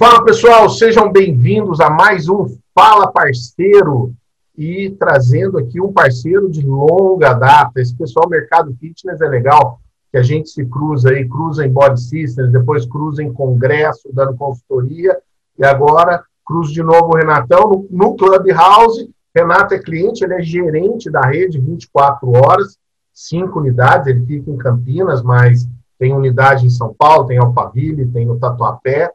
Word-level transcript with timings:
Fala 0.00 0.24
pessoal, 0.24 0.66
sejam 0.70 1.12
bem-vindos 1.12 1.78
a 1.78 1.90
mais 1.90 2.26
um 2.26 2.46
Fala 2.74 3.12
Parceiro 3.12 4.14
e 4.56 4.96
trazendo 4.98 5.58
aqui 5.58 5.78
um 5.78 5.92
parceiro 5.92 6.50
de 6.50 6.64
longa 6.64 7.34
data. 7.34 7.78
Esse 7.78 7.94
pessoal 7.94 8.26
mercado 8.26 8.74
fitness 8.80 9.20
é 9.20 9.28
legal, 9.28 9.78
que 10.10 10.16
a 10.16 10.22
gente 10.22 10.48
se 10.48 10.64
cruza 10.64 11.10
aí, 11.10 11.28
cruza 11.28 11.66
em 11.66 11.70
Body 11.70 12.00
Systems, 12.00 12.50
depois 12.50 12.86
cruza 12.86 13.22
em 13.22 13.30
congresso, 13.30 14.08
dando 14.10 14.38
consultoria, 14.38 15.18
e 15.58 15.66
agora 15.66 16.24
cruza 16.46 16.72
de 16.72 16.82
novo 16.82 17.08
o 17.08 17.16
Renatão 17.18 17.68
no, 17.68 17.86
no 17.90 18.16
Clubhouse. 18.16 19.06
Renato 19.36 19.74
é 19.74 19.78
cliente, 19.78 20.24
ele 20.24 20.32
é 20.32 20.40
gerente 20.40 21.10
da 21.10 21.20
rede 21.26 21.60
24 21.60 22.26
horas, 22.38 22.78
cinco 23.12 23.60
unidades, 23.60 24.06
ele 24.06 24.24
fica 24.24 24.50
em 24.50 24.56
Campinas, 24.56 25.22
mas 25.22 25.68
tem 25.98 26.14
unidade 26.14 26.64
em 26.64 26.70
São 26.70 26.94
Paulo, 26.96 27.26
tem 27.26 27.36
Alphaville, 27.36 28.06
tem 28.06 28.24
no 28.24 28.38
Tatuapé, 28.38 29.12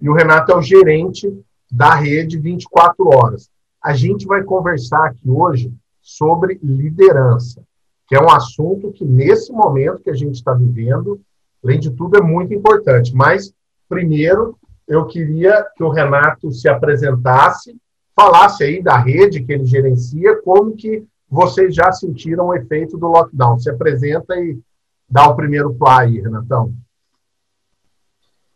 e 0.00 0.08
o 0.08 0.14
Renato 0.14 0.52
é 0.52 0.56
o 0.56 0.62
gerente 0.62 1.28
da 1.70 1.94
rede 1.94 2.38
24 2.38 3.08
horas. 3.08 3.50
A 3.82 3.94
gente 3.94 4.26
vai 4.26 4.42
conversar 4.42 5.06
aqui 5.06 5.28
hoje 5.28 5.72
sobre 6.00 6.58
liderança, 6.62 7.62
que 8.06 8.16
é 8.16 8.20
um 8.20 8.30
assunto 8.30 8.92
que, 8.92 9.04
nesse 9.04 9.52
momento 9.52 10.02
que 10.02 10.10
a 10.10 10.14
gente 10.14 10.36
está 10.36 10.54
vivendo, 10.54 11.20
além 11.62 11.78
de 11.78 11.90
tudo, 11.90 12.16
é 12.16 12.22
muito 12.22 12.54
importante. 12.54 13.14
Mas, 13.14 13.52
primeiro, 13.88 14.56
eu 14.86 15.04
queria 15.06 15.66
que 15.76 15.82
o 15.82 15.90
Renato 15.90 16.50
se 16.50 16.68
apresentasse, 16.68 17.76
falasse 18.16 18.64
aí 18.64 18.82
da 18.82 18.96
rede 18.96 19.42
que 19.42 19.52
ele 19.52 19.66
gerencia, 19.66 20.40
como 20.42 20.74
que 20.74 21.04
vocês 21.28 21.74
já 21.74 21.92
sentiram 21.92 22.46
o 22.46 22.54
efeito 22.54 22.96
do 22.96 23.08
lockdown. 23.08 23.58
Se 23.58 23.68
apresenta 23.68 24.34
e 24.36 24.58
dá 25.08 25.28
o 25.28 25.36
primeiro 25.36 25.74
play, 25.74 26.20
Renatão. 26.20 26.72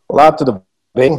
Olá, 0.08 0.32
tudo 0.32 0.62
bem? 0.94 1.12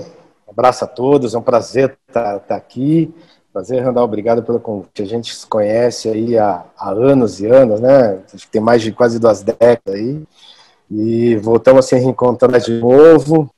Um 0.47 0.51
abraço 0.51 0.83
a 0.83 0.87
todos, 0.87 1.33
é 1.33 1.37
um 1.37 1.41
prazer 1.41 1.97
estar, 2.07 2.37
estar 2.37 2.55
aqui. 2.55 3.13
Prazer, 3.51 3.83
Randall, 3.83 4.05
obrigado 4.05 4.43
pelo 4.43 4.59
convite. 4.59 5.01
A 5.01 5.05
gente 5.05 5.33
se 5.33 5.45
conhece 5.45 6.09
aí 6.09 6.37
há, 6.37 6.63
há 6.77 6.91
anos 6.91 7.39
e 7.39 7.45
anos, 7.45 7.79
né? 7.79 8.19
Acho 8.33 8.45
que 8.45 8.51
tem 8.51 8.61
mais 8.61 8.81
de 8.81 8.91
quase 8.91 9.19
duas 9.19 9.43
décadas 9.43 9.95
aí. 9.95 10.23
E 10.89 11.35
voltamos 11.37 11.85
a 11.85 11.87
se 11.87 11.95
reencontrar 11.95 12.59
de 12.59 12.79
novo. 12.79 13.49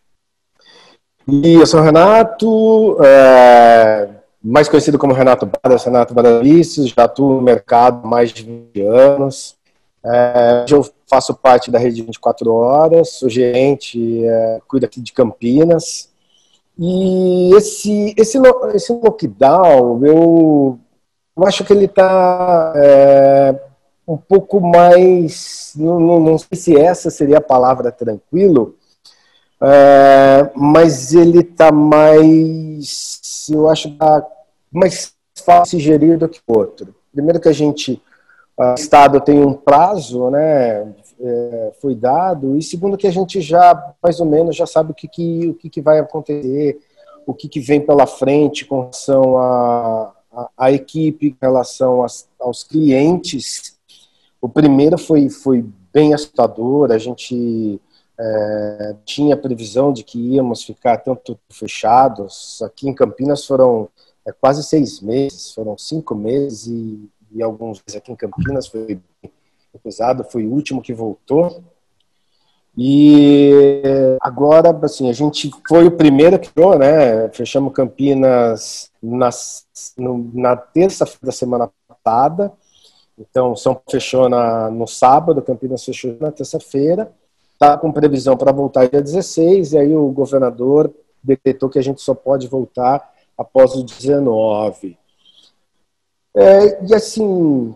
E 1.28 1.56
eu 1.56 1.66
sou 1.66 1.80
o 1.80 1.84
Renato, 1.84 2.98
é, 3.04 4.10
mais 4.44 4.70
conhecido 4.70 5.00
como 5.00 5.14
Renato 5.14 5.46
Badas, 5.46 5.84
Renato 5.84 6.14
Badalices, 6.14 6.90
já 6.90 7.06
atuo 7.06 7.36
no 7.36 7.42
mercado 7.42 8.02
há 8.04 8.08
mais 8.08 8.32
de 8.32 8.44
20 8.44 8.82
anos. 8.82 9.56
É, 10.04 10.64
hoje 10.64 10.76
eu 10.76 10.95
faço 11.08 11.34
parte 11.36 11.70
da 11.72 11.80
rede 11.80 12.02
24 12.02 12.52
horas, 12.52 13.12
sou 13.12 13.30
gerente, 13.30 14.26
é, 14.26 14.60
cuido 14.68 14.86
aqui 14.86 15.02
de 15.02 15.14
Campinas. 15.14 16.10
E 16.78 17.54
esse, 17.56 18.14
esse, 18.18 18.38
esse 18.74 18.92
lockdown, 18.92 20.06
eu, 20.06 20.80
eu 21.38 21.44
acho 21.46 21.64
que 21.64 21.72
ele 21.72 21.86
está 21.86 22.74
é, 22.76 23.56
um 24.08 24.18
pouco 24.18 24.60
mais. 24.60 25.74
Não, 25.76 26.00
não, 26.00 26.20
não, 26.20 26.38
sei 26.38 26.58
se 26.58 26.78
essa 26.78 27.10
seria 27.10 27.38
a 27.38 27.42
palavra 27.42 27.92
tranquilo, 27.92 28.76
é, 29.62 30.50
mas 30.56 31.14
ele 31.14 31.40
está 31.40 31.72
mais. 31.72 33.48
Eu 33.50 33.70
acho 33.70 33.92
que 33.92 33.98
tá 33.98 34.26
mais 34.72 35.14
fácil 35.46 35.78
de 35.78 35.84
gerir 35.86 36.18
do 36.18 36.28
que 36.28 36.42
o 36.48 36.58
outro. 36.58 36.94
Primeiro 37.12 37.40
que 37.40 37.50
a 37.50 37.54
gente. 37.54 38.02
O 38.58 38.74
Estado 38.76 39.20
tem 39.20 39.44
um 39.44 39.54
prazo, 39.54 40.30
né? 40.30 40.94
é, 41.20 41.72
foi 41.82 41.96
dado, 41.96 42.58
e 42.58 42.62
segundo 42.62 42.98
que 42.98 43.08
a 43.08 43.12
gente 43.12 43.42
já, 43.42 43.96
mais 44.02 44.20
ou 44.20 44.26
menos, 44.26 44.56
já 44.56 44.66
sabe 44.66 44.92
o 44.92 44.96
que, 44.96 45.08
que, 45.08 45.48
o 45.48 45.54
que, 45.54 45.70
que 45.70 45.82
vai 45.82 46.00
acontecer, 46.00 46.80
o 47.26 47.34
que, 47.34 47.48
que 47.48 47.60
vem 47.60 47.82
pela 47.82 48.06
frente 48.06 48.66
com 48.66 48.82
relação 48.82 49.38
à 49.38 50.14
a, 50.32 50.50
a, 50.58 50.72
equipe, 50.72 51.32
com 51.32 51.46
relação 51.46 52.06
aos 52.40 52.64
clientes. 52.64 53.78
O 54.42 54.50
primeiro 54.50 54.98
foi, 54.98 55.30
foi 55.30 55.66
bem 55.94 56.14
assustador, 56.14 56.92
a 56.92 56.98
gente 56.98 57.80
é, 58.20 58.96
tinha 59.06 59.38
previsão 59.38 59.94
de 59.94 60.04
que 60.04 60.20
íamos 60.20 60.64
ficar 60.64 60.98
tanto 60.98 61.40
fechados. 61.50 62.62
Aqui 62.62 62.90
em 62.90 62.94
Campinas 62.94 63.46
foram 63.46 63.88
é, 64.26 64.32
quase 64.32 64.64
seis 64.64 65.00
meses, 65.00 65.54
foram 65.54 65.78
cinco 65.78 66.14
meses 66.14 66.68
e, 66.68 67.10
e 67.36 67.44
alguns 67.44 67.84
aqui 67.96 68.14
em 68.14 68.16
Campinas 68.16 68.66
foi 68.66 69.00
pesado, 69.84 70.24
foi 70.24 70.48
o 70.48 70.52
último 70.52 70.82
que 70.82 70.94
voltou. 70.94 71.62
E 72.78 73.52
agora, 74.22 74.78
assim, 74.84 75.10
a 75.10 75.14
gente 75.14 75.52
foi 75.68 75.86
o 75.86 75.92
primeiro 75.92 76.40
que 76.40 76.48
entrou, 76.48 76.80
né? 76.80 77.30
Fechamos 77.30 77.74
Campinas 77.74 78.90
na, 79.04 79.30
na 80.34 80.56
terça-feira 80.56 81.26
da 81.28 81.32
semana 81.32 81.70
passada. 81.88 82.54
Então, 83.18 83.56
São 83.56 83.74
Paulo 83.74 83.92
fechou 83.92 84.30
na, 84.30 84.70
no 84.70 84.88
sábado, 84.88 85.42
Campinas 85.42 85.84
fechou 85.84 86.18
na 86.20 86.32
terça-feira. 86.32 87.12
Está 87.54 87.78
com 87.78 87.92
previsão 87.92 88.36
para 88.36 88.52
voltar 88.52 88.90
dia 88.90 89.02
16, 89.02 89.74
e 89.74 89.78
aí 89.78 89.96
o 89.96 90.10
governador 90.10 90.94
decretou 91.24 91.70
que 91.70 91.80
a 91.80 91.84
gente 91.84 92.02
só 92.02 92.14
pode 92.14 92.48
voltar 92.48 93.14
após 93.38 93.74
o 93.74 93.84
19. 93.84 94.98
É, 96.36 96.86
e 96.86 96.94
assim, 96.94 97.74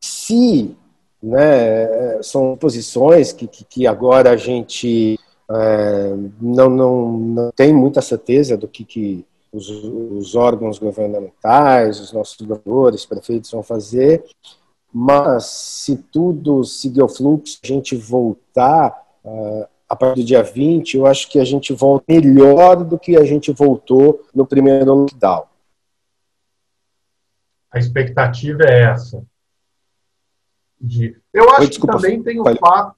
se 0.00 0.74
né, 1.22 2.22
são 2.22 2.56
posições 2.56 3.32
que, 3.32 3.46
que, 3.46 3.64
que 3.64 3.86
agora 3.86 4.30
a 4.30 4.36
gente 4.36 5.18
é, 5.50 6.14
não, 6.40 6.68
não, 6.70 7.12
não 7.12 7.50
tem 7.52 7.72
muita 7.72 8.00
certeza 8.00 8.56
do 8.56 8.66
que, 8.66 8.84
que 8.84 9.24
os, 9.52 9.68
os 9.68 10.34
órgãos 10.34 10.78
governamentais, 10.78 12.00
os 12.00 12.12
nossos 12.12 12.36
governadores, 12.40 13.04
prefeitos 13.04 13.50
vão 13.50 13.62
fazer, 13.62 14.24
mas 14.92 15.44
se 15.46 15.96
tudo 15.96 16.64
seguir 16.64 17.02
o 17.02 17.08
fluxo, 17.08 17.58
a 17.62 17.66
gente 17.66 17.94
voltar 17.96 19.06
uh, 19.24 19.66
a 19.88 19.94
partir 19.94 20.22
do 20.22 20.26
dia 20.26 20.42
20, 20.42 20.96
eu 20.96 21.06
acho 21.06 21.28
que 21.28 21.38
a 21.38 21.44
gente 21.44 21.72
volta 21.72 22.04
melhor 22.08 22.82
do 22.82 22.98
que 22.98 23.16
a 23.16 23.24
gente 23.24 23.52
voltou 23.52 24.22
no 24.34 24.46
primeiro 24.46 24.94
lockdown. 24.94 25.44
A 27.72 27.78
expectativa 27.78 28.62
é 28.64 28.82
essa 28.82 29.24
de. 30.82 31.16
Eu 31.32 31.48
acho 31.50 31.60
Oi, 31.60 31.68
que 31.68 31.86
também 31.86 32.22
tem 32.22 32.40
o 32.40 32.56
fato. 32.56 32.96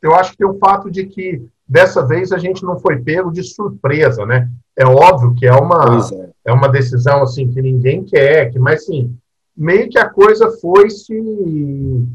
Eu 0.00 0.14
acho 0.14 0.32
que 0.32 0.38
tem 0.38 0.46
o 0.46 0.58
fato 0.58 0.90
de 0.90 1.06
que 1.06 1.46
dessa 1.68 2.04
vez 2.04 2.32
a 2.32 2.38
gente 2.38 2.64
não 2.64 2.78
foi 2.80 3.00
pego 3.00 3.30
de 3.30 3.44
surpresa, 3.44 4.24
né? 4.26 4.50
É 4.76 4.86
óbvio 4.86 5.34
que 5.34 5.46
é 5.46 5.52
uma, 5.52 6.00
é. 6.12 6.50
é. 6.50 6.52
uma 6.52 6.68
decisão 6.68 7.22
assim 7.22 7.52
que 7.52 7.60
ninguém 7.60 8.02
quer, 8.02 8.50
que, 8.50 8.58
mas 8.58 8.86
sim, 8.86 9.16
meio 9.56 9.88
que 9.88 9.98
a 9.98 10.08
coisa 10.08 10.50
foi 10.60 10.90
se, 10.90 12.08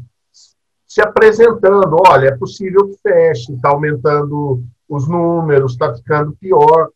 se 0.86 1.00
apresentando. 1.00 1.96
Olha, 2.06 2.28
é 2.28 2.36
possível 2.36 2.88
que 2.88 2.98
feche, 3.00 3.54
está 3.54 3.70
aumentando 3.70 4.62
os 4.88 5.08
números, 5.08 5.72
está 5.72 5.94
ficando 5.94 6.36
pior. 6.38 6.90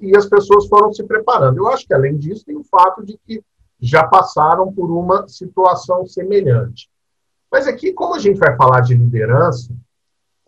E 0.00 0.16
as 0.16 0.26
pessoas 0.26 0.66
foram 0.66 0.92
se 0.92 1.04
preparando. 1.04 1.58
Eu 1.58 1.68
acho 1.68 1.86
que, 1.86 1.94
além 1.94 2.16
disso, 2.16 2.44
tem 2.44 2.56
o 2.56 2.64
fato 2.64 3.04
de 3.04 3.18
que 3.26 3.42
já 3.80 4.06
passaram 4.06 4.72
por 4.72 4.90
uma 4.90 5.26
situação 5.28 6.06
semelhante. 6.06 6.88
Mas 7.50 7.66
aqui, 7.66 7.92
como 7.92 8.14
a 8.14 8.18
gente 8.18 8.38
vai 8.38 8.56
falar 8.56 8.80
de 8.80 8.94
liderança, 8.94 9.74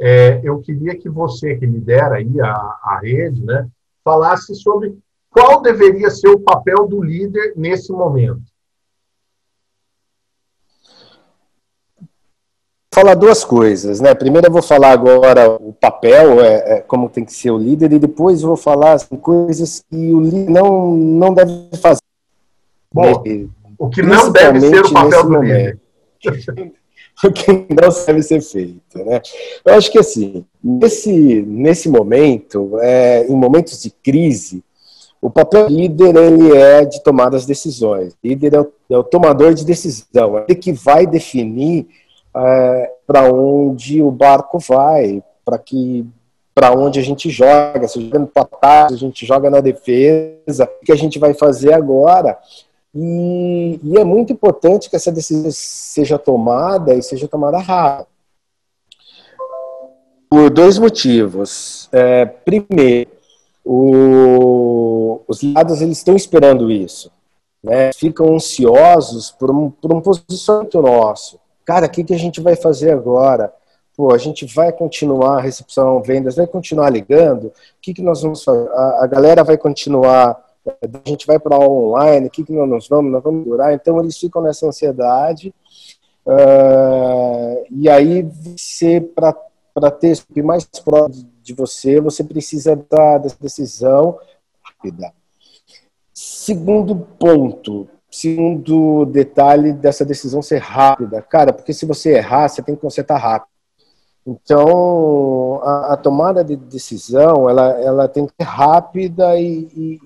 é, 0.01 0.41
eu 0.43 0.59
queria 0.61 0.97
que 0.97 1.09
você, 1.09 1.57
que 1.57 1.67
lidera 1.67 2.17
aí 2.17 2.41
a, 2.41 2.51
a 2.51 3.01
rede, 3.03 3.45
né, 3.45 3.69
falasse 4.03 4.55
sobre 4.55 4.97
qual 5.29 5.61
deveria 5.61 6.11
ser 6.11 6.29
o 6.29 6.41
papel 6.41 6.87
do 6.87 7.03
líder 7.03 7.53
nesse 7.57 7.93
momento. 7.93 8.43
Falar 12.95 13.15
duas 13.15 13.45
coisas, 13.45 14.01
né? 14.01 14.15
Primeiro 14.15 14.47
eu 14.47 14.53
vou 14.53 14.63
falar 14.63 14.93
agora 14.93 15.51
o 15.51 15.73
papel, 15.73 16.41
é, 16.41 16.77
é, 16.77 16.81
como 16.81 17.11
tem 17.11 17.25
que 17.25 17.33
ser 17.33 17.51
o 17.51 17.59
líder, 17.59 17.93
e 17.93 17.99
depois 17.99 18.41
eu 18.41 18.49
vou 18.49 18.57
falar 18.57 18.93
assim, 18.93 19.17
coisas 19.17 19.85
que 19.91 20.13
o 20.13 20.21
líder 20.21 20.51
não, 20.51 20.93
não 20.95 21.35
deve 21.35 21.53
fazer. 21.81 22.01
Bom, 22.93 23.23
o 23.77 23.89
que 23.91 24.01
não 24.01 24.31
deve 24.31 24.61
ser 24.61 24.85
o 24.85 24.93
papel 24.93 25.25
do 25.25 25.43
líder. 25.43 25.81
o 27.25 27.33
que 27.33 27.53
não 27.53 28.07
deve 28.07 28.23
ser 28.23 28.41
feito, 28.41 29.05
né? 29.05 29.21
Eu 29.65 29.75
acho 29.75 29.91
que 29.91 29.99
assim, 29.99 30.45
nesse, 30.63 31.43
nesse 31.43 31.89
momento, 31.89 32.79
é, 32.81 33.27
em 33.27 33.35
momentos 33.35 33.83
de 33.83 33.91
crise, 33.91 34.63
o 35.21 35.31
papel 35.31 35.69
do 35.69 35.75
líder 35.75 36.15
ele 36.15 36.57
é 36.57 36.85
de 36.85 37.03
tomar 37.03 37.35
as 37.35 37.45
decisões. 37.45 38.13
O 38.13 38.17
líder 38.23 38.55
é 38.55 38.61
o, 38.61 38.73
é 38.91 38.99
o 38.99 39.03
tomador 39.03 39.53
de 39.53 39.65
decisão, 39.65 40.39
é 40.39 40.45
ele 40.49 40.55
que 40.55 40.73
vai 40.73 41.07
definir 41.07 41.89
é, 42.37 42.93
para 43.07 43.33
onde 43.33 44.03
o 44.03 44.11
barco 44.11 44.59
vai, 44.59 45.23
para 45.45 45.59
que 45.59 46.07
para 46.55 46.73
onde 46.73 47.01
a 47.01 47.03
gente 47.03 47.31
joga, 47.31 47.89
se 47.89 48.01
joga 48.01 48.19
no 48.21 48.31
ataque, 48.37 48.95
a 48.95 48.97
gente 48.97 49.27
joga 49.27 49.51
na 49.51 49.61
defesa, 49.61 50.71
o 50.81 50.85
que 50.85 50.93
a 50.93 50.97
gente 50.97 51.19
vai 51.19 51.35
fazer 51.35 51.73
agora 51.73 52.39
e, 52.95 53.81
e, 53.83 53.99
é 53.99 54.05
muito 54.05 54.33
importante 54.33 54.89
que 54.89 54.95
essa 54.95 55.11
decisão 55.11 55.51
seja 55.53 56.17
tomada 56.17 56.95
e 56.95 57.03
seja 57.03 57.27
tomada 57.27 57.59
rápida. 57.59 58.07
Por 60.31 60.49
dois 60.49 60.79
motivos. 60.79 61.89
É, 61.91 62.25
primeiro, 62.25 63.11
o, 63.65 65.23
os 65.27 65.43
lados 65.43 65.81
eles 65.81 65.99
estão 65.99 66.15
esperando 66.15 66.71
isso. 66.71 67.11
Né? 67.63 67.93
Ficam 67.93 68.35
ansiosos 68.35 69.33
por 69.33 69.51
um, 69.51 69.71
por 69.71 69.93
um 69.93 70.01
posicionamento 70.01 70.81
nosso. 70.81 71.41
Cara, 71.65 71.87
o 71.87 71.91
que, 71.91 72.05
que 72.05 72.15
a 72.15 72.19
gente 72.19 72.41
vai 72.41 72.57
fazer 72.57 72.93
agora? 72.93 73.53
Pô, 73.97 74.13
a 74.13 74.19
gente 74.19 74.45
vai 74.45 74.73
continuar 74.73 75.39
a 75.39 75.41
recepção, 75.41 76.03
vendas, 76.03 76.35
vai 76.35 76.47
continuar 76.47 76.91
ligando? 76.91 77.47
O 77.47 77.53
que, 77.81 77.95
que 77.95 78.03
nós 78.03 78.23
vamos 78.23 78.43
fazer? 78.43 78.69
A, 78.71 79.05
a 79.05 79.07
galera 79.07 79.45
vai 79.45 79.57
continuar, 79.57 80.45
a 80.67 81.09
gente 81.09 81.27
vai 81.27 81.39
para 81.39 81.59
online, 81.59 82.27
o 82.27 82.31
que, 82.31 82.43
que 82.43 82.53
nós 82.53 82.89
vamos? 82.89 83.13
Nós 83.13 83.23
vamos 83.23 83.45
durar? 83.45 83.73
Então, 83.73 84.01
eles 84.01 84.19
ficam 84.19 84.43
nessa 84.43 84.67
ansiedade. 84.67 85.55
Uh, 86.27 87.65
e 87.71 87.89
aí, 87.89 88.23
você, 88.23 89.01
para 89.01 89.91
ter 89.91 90.19
mais 90.43 90.65
próximo 90.65 91.31
de 91.43 91.55
você, 91.55 92.01
você 92.01 92.25
precisa 92.25 92.75
da, 92.75 93.19
dessa 93.19 93.37
decisão 93.41 94.19
rápida. 94.63 95.13
Segundo 96.13 96.97
ponto, 96.97 97.89
segundo 98.15 99.05
detalhe 99.07 99.73
dessa 99.73 100.05
decisão 100.05 100.41
ser 100.41 100.59
rápida. 100.59 101.21
Cara, 101.21 101.53
porque 101.53 101.73
se 101.73 101.85
você 101.85 102.17
errar, 102.17 102.49
você 102.49 102.63
tem 102.63 102.75
que 102.75 102.81
consertar 102.81 103.19
rápido. 103.19 103.49
Então, 104.27 105.61
a, 105.63 105.93
a, 105.93 105.97
tomada 105.97 106.43
de 106.43 106.57
decisão, 106.57 107.51
ela, 107.51 107.71
ela 107.81 108.09
tem 108.09 108.25
que 108.25 108.33
ser 108.41 108.49
rápida 108.49 109.37
e, 109.39 109.69
e, 109.77 110.01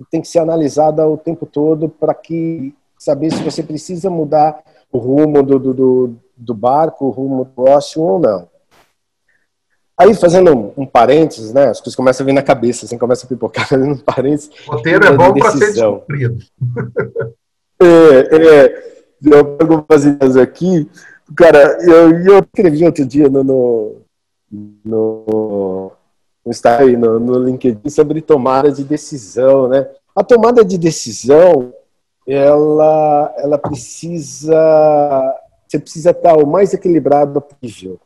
e 0.00 0.04
tem 0.10 0.20
que 0.20 0.28
ser 0.28 0.40
analisada 0.40 1.08
o 1.08 1.16
tempo 1.16 1.46
todo 1.46 1.88
para 1.88 2.12
que 2.12 2.74
saber 2.98 3.32
se 3.32 3.42
você 3.42 3.62
precisa 3.62 4.10
mudar 4.10 4.62
o 4.90 4.98
rumo 4.98 5.42
do, 5.42 5.58
do, 5.58 6.14
do 6.36 6.54
barco, 6.54 7.06
o 7.06 7.10
rumo 7.10 7.44
do 7.44 7.50
negócio 7.50 8.02
ou 8.02 8.18
não. 8.18 8.51
Aí, 10.02 10.14
fazendo 10.14 10.72
um, 10.76 10.86
parênteses, 10.86 11.52
né? 11.52 11.68
As 11.68 11.80
coisas 11.80 11.96
começam 11.96 12.24
a 12.24 12.26
vir 12.26 12.32
na 12.32 12.42
cabeça, 12.42 12.86
assim, 12.86 12.98
começa 12.98 13.26
a 13.26 13.28
pipocar 13.28 13.66
fazendo 13.68 13.92
um 13.92 13.98
parênteses. 13.98 14.50
O 14.66 14.72
roteiro 14.72 15.04
é 15.04 15.12
bom 15.16 15.32
para 15.34 15.50
ser 15.52 15.72
descobrido. 15.72 16.38
é, 17.80 18.36
é. 18.36 18.92
Eu 19.24 19.56
pego 19.56 19.86
umas 19.88 20.04
ideias 20.04 20.36
aqui 20.36 20.88
Cara, 21.36 21.78
eu, 21.82 22.18
eu 22.20 22.38
escrevi 22.40 22.84
outro 22.84 23.06
dia 23.06 23.28
no, 23.28 23.42
no, 23.42 24.02
no, 24.84 25.92
no 26.44 26.50
Instagram, 26.50 26.98
no, 26.98 27.20
no 27.20 27.38
LinkedIn, 27.38 27.88
sobre 27.88 28.20
tomada 28.20 28.70
de 28.70 28.84
decisão, 28.84 29.68
né? 29.68 29.88
A 30.14 30.22
tomada 30.22 30.64
de 30.64 30.76
decisão, 30.76 31.72
ela, 32.26 33.34
ela 33.38 33.58
precisa, 33.58 34.54
você 35.66 35.78
precisa 35.78 36.10
estar 36.10 36.36
o 36.36 36.46
mais 36.46 36.74
equilibrado 36.74 37.40
possível. 37.40 37.98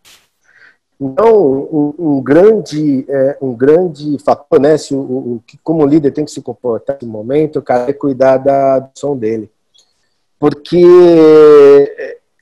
Então, 0.98 1.36
um, 1.38 1.94
um 1.98 2.22
grande, 2.22 3.04
é, 3.08 3.38
um 3.40 3.54
grande 3.54 4.18
fator, 4.18 4.58
né, 4.58 4.78
se 4.78 4.94
o, 4.94 4.98
o, 4.98 5.42
como 5.62 5.84
líder 5.84 6.10
tem 6.10 6.24
que 6.24 6.30
se 6.30 6.40
comportar 6.40 6.98
no 7.02 7.08
momento, 7.08 7.58
o 7.58 7.62
cara 7.62 7.90
é 7.90 7.92
cuidar 7.92 8.38
da, 8.38 8.78
do 8.78 8.90
som 8.94 9.16
dele. 9.16 9.50
Porque 10.38 10.82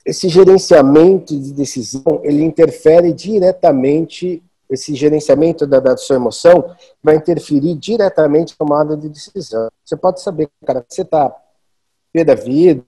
esse 0.05 0.29
gerenciamento 0.29 1.37
de 1.37 1.51
decisão, 1.51 2.21
ele 2.23 2.43
interfere 2.43 3.11
diretamente, 3.11 4.41
esse 4.69 4.95
gerenciamento 4.95 5.65
da, 5.65 5.79
da 5.79 5.97
sua 5.97 6.15
emoção 6.15 6.75
vai 7.03 7.15
interferir 7.15 7.75
diretamente 7.75 8.53
na 8.53 8.65
tomada 8.65 8.95
de 8.95 9.09
decisão. 9.09 9.69
Você 9.83 9.97
pode 9.97 10.21
saber, 10.21 10.49
cara, 10.65 10.85
você 10.87 11.01
está 11.01 11.35
pé 12.13 12.23
da 12.23 12.35
vida, 12.35 12.83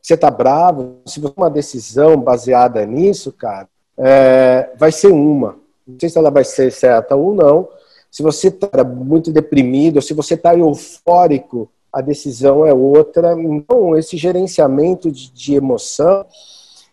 você 0.00 0.14
está 0.14 0.30
bravo, 0.30 0.98
se 1.06 1.18
você 1.20 1.32
uma 1.36 1.50
decisão 1.50 2.16
baseada 2.16 2.84
nisso, 2.86 3.32
cara, 3.32 3.68
é, 3.98 4.70
vai 4.76 4.92
ser 4.92 5.08
uma. 5.08 5.56
Não 5.86 5.98
sei 5.98 6.08
se 6.08 6.18
ela 6.18 6.30
vai 6.30 6.44
ser 6.44 6.70
certa 6.70 7.16
ou 7.16 7.34
não. 7.34 7.68
Se 8.10 8.22
você 8.22 8.48
está 8.48 8.84
muito 8.84 9.32
deprimido, 9.32 10.00
se 10.00 10.14
você 10.14 10.34
está 10.34 10.56
eufórico, 10.56 11.68
a 11.92 12.00
decisão 12.00 12.64
é 12.64 12.72
outra. 12.72 13.34
Então, 13.40 13.96
esse 13.96 14.16
gerenciamento 14.16 15.10
de, 15.10 15.30
de 15.32 15.54
emoção 15.54 16.24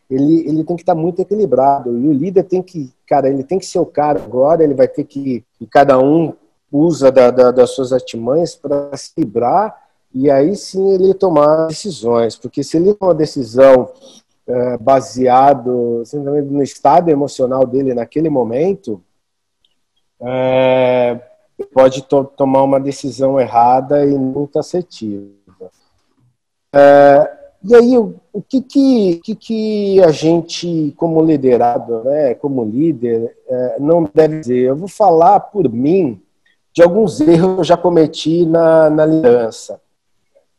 ele, 0.10 0.48
ele 0.48 0.63
tem 0.63 0.75
que 0.75 0.84
estar 0.84 0.96
muito 0.96 1.22
equilibrado. 1.22 1.98
E 1.98 2.07
o 2.07 2.13
líder 2.13 2.44
tem 2.44 2.62
que, 2.62 2.92
cara, 3.07 3.30
ele 3.30 3.44
tem 3.44 3.60
que 3.60 3.66
ser 3.66 3.80
o 3.80 3.86
cara 3.86 4.22
agora, 4.22 4.63
ele 4.63 4.74
vai 4.74 4.88
ter 4.88 5.04
que, 5.04 5.44
e 5.60 5.66
cada 5.66 5.98
um 6.00 6.34
usa 6.72 7.12
da, 7.12 7.31
da, 7.31 7.52
das 7.52 7.72
suas 7.72 7.94
artimanhas 7.94 8.56
para 8.56 8.96
se 8.98 9.12
equilibrar 9.12 9.84
e 10.13 10.30
aí 10.30 10.56
sim 10.56 10.94
ele 10.94 11.13
tomar 11.13 11.68
decisões. 11.68 12.38
Porque 12.38 12.63
se 12.63 12.78
ele 12.78 12.94
tomar 12.94 13.12
uma 13.12 13.18
decisão 13.18 13.90
é, 14.47 14.77
baseado 14.77 16.03
simplesmente 16.06 16.51
no 16.51 16.62
estado 16.62 17.09
emocional 17.09 17.65
dele 17.65 17.94
naquele 17.94 18.30
momento, 18.30 19.01
é, 20.21 21.19
pode 21.74 22.03
to 22.03 22.24
tomar 22.24 22.63
uma 22.63 22.80
decisão 22.80 23.39
errada 23.39 24.06
e 24.06 24.18
muito 24.18 24.59
assertiva. 24.59 25.71
É, 26.74 27.36
e 27.63 27.74
aí, 27.74 27.97
o, 27.97 28.15
o 28.31 28.42
que, 28.44 28.62
que, 28.62 29.21
que, 29.24 29.36
que, 29.36 30.03
a 30.03 30.12
gente, 30.12 30.94
como 30.97 31.24
liderado, 31.24 32.03
né, 32.03 32.36
como 32.36 32.63
líder, 32.63 33.36
é, 33.47 33.80
não 33.80 34.07
deve 34.13 34.39
dizer? 34.42 34.59
Eu 34.65 34.75
vou 34.75 34.88
falar 34.88 35.39
por 35.39 35.68
mim 35.68 36.21
de 36.71 36.83
alguns 36.83 37.19
erros 37.21 37.56
que 37.56 37.59
eu 37.62 37.63
já 37.63 37.77
cometi 37.77 38.45
na, 38.45 38.89
na 38.89 39.06
liderança, 39.06 39.81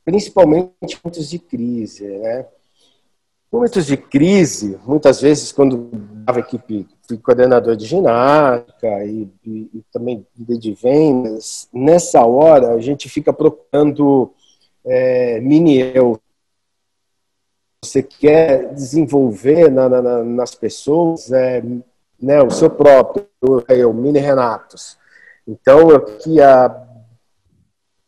principalmente 0.05 0.73
em 0.83 0.97
momentos 1.05 1.29
de 1.29 1.39
crise. 1.39 2.09
Né? 2.09 2.47
Momentos 3.51 3.87
de 3.87 3.97
crise, 3.97 4.79
muitas 4.85 5.21
vezes, 5.21 5.53
quando 5.53 5.89
dava 6.25 6.41
equipe, 6.41 6.87
fui 7.07 7.17
coordenador 7.17 7.77
de 7.77 7.87
ginástica 7.87 9.05
e, 9.05 9.29
e, 9.45 9.71
e 9.73 9.85
também 9.93 10.27
de 10.37 10.73
vendas, 10.73 11.69
nessa 11.73 12.25
hora 12.27 12.75
a 12.75 12.81
gente 12.81 13.09
fica 13.09 13.33
procurando 13.33 14.33
é, 14.85 15.41
mini 15.41 15.79
eu 15.95 16.21
você 17.85 18.03
quer 18.03 18.75
desenvolver 18.75 19.71
na, 19.71 19.89
na, 19.89 20.25
nas 20.25 20.55
pessoas 20.55 21.31
é, 21.31 21.63
né, 22.21 22.43
o 22.43 22.51
seu 22.51 22.69
próprio, 22.69 23.29
eu, 23.69 23.93
Mini 23.93 24.19
Renatos. 24.19 24.99
Então, 25.47 25.91
eu, 25.91 26.05
a 26.43 26.83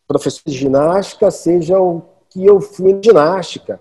professor 0.06 0.42
de 0.46 0.56
ginástica 0.56 1.30
seja 1.30 1.78
o 1.78 2.02
que 2.30 2.44
eu 2.44 2.60
fui 2.60 2.92
em 2.92 3.02
ginástica. 3.02 3.80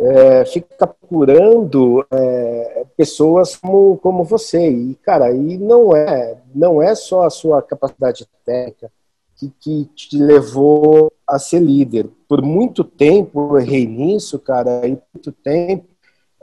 É, 0.00 0.44
fica 0.44 0.86
procurando 0.86 2.06
é, 2.10 2.86
pessoas 2.96 3.56
como, 3.56 3.98
como 3.98 4.22
você. 4.22 4.70
E, 4.70 4.94
cara, 4.96 5.26
aí 5.26 5.58
não 5.58 5.94
é, 5.94 6.38
não 6.54 6.80
é 6.80 6.94
só 6.94 7.24
a 7.24 7.30
sua 7.30 7.60
capacidade 7.62 8.26
técnica 8.44 8.90
que, 9.38 9.52
que 9.60 9.84
te 9.94 10.18
levou 10.18 11.12
a 11.26 11.38
ser 11.38 11.60
líder. 11.60 12.08
Por 12.28 12.42
muito 12.42 12.84
tempo 12.84 13.56
eu 13.56 13.60
errei 13.60 13.86
nisso, 13.86 14.38
cara, 14.38 14.86
e 14.86 14.98
muito 15.14 15.32
tempo, 15.32 15.86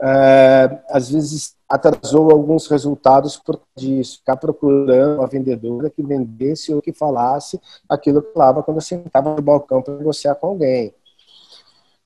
é, 0.00 0.78
às 0.90 1.10
vezes 1.10 1.54
atrasou 1.68 2.30
alguns 2.30 2.68
resultados 2.68 3.36
por 3.36 3.60
disso, 3.76 4.18
ficar 4.18 4.36
procurando 4.36 5.18
uma 5.18 5.26
vendedora 5.26 5.90
que 5.90 6.02
vendesse 6.02 6.72
ou 6.72 6.80
que 6.80 6.92
falasse 6.92 7.60
aquilo 7.88 8.22
que 8.22 8.32
falava 8.32 8.62
quando 8.62 8.76
eu 8.78 8.82
sentava 8.82 9.34
no 9.34 9.42
balcão 9.42 9.82
para 9.82 9.96
negociar 9.96 10.34
com 10.36 10.48
alguém. 10.48 10.94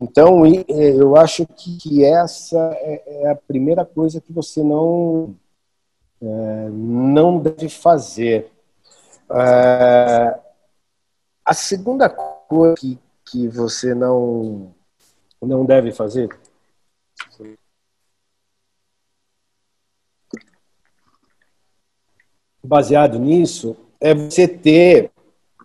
Então, 0.01 0.45
eu 0.47 1.17
acho 1.17 1.47
que 1.47 2.05
essa 2.05 2.59
é, 2.81 3.23
é 3.23 3.31
a 3.31 3.37
primeira 3.37 3.85
coisa 3.85 4.21
que 4.21 4.33
você 4.33 4.63
não, 4.63 5.35
é, 6.23 6.69
não 6.71 7.39
deve 7.39 7.69
fazer. 7.69 8.51
É, 9.31 10.41
a 11.45 11.55
segunda 11.55 12.09
coisa 12.09 12.75
que, 12.77 12.99
que 13.27 13.49
você 13.49 13.95
não, 13.95 14.75
não 15.41 15.65
deve 15.65 15.93
fazer 15.93 16.31
baseado 22.63 23.19
nisso 23.19 23.77
é 24.01 24.15
você 24.15 24.47
ter 24.47 25.11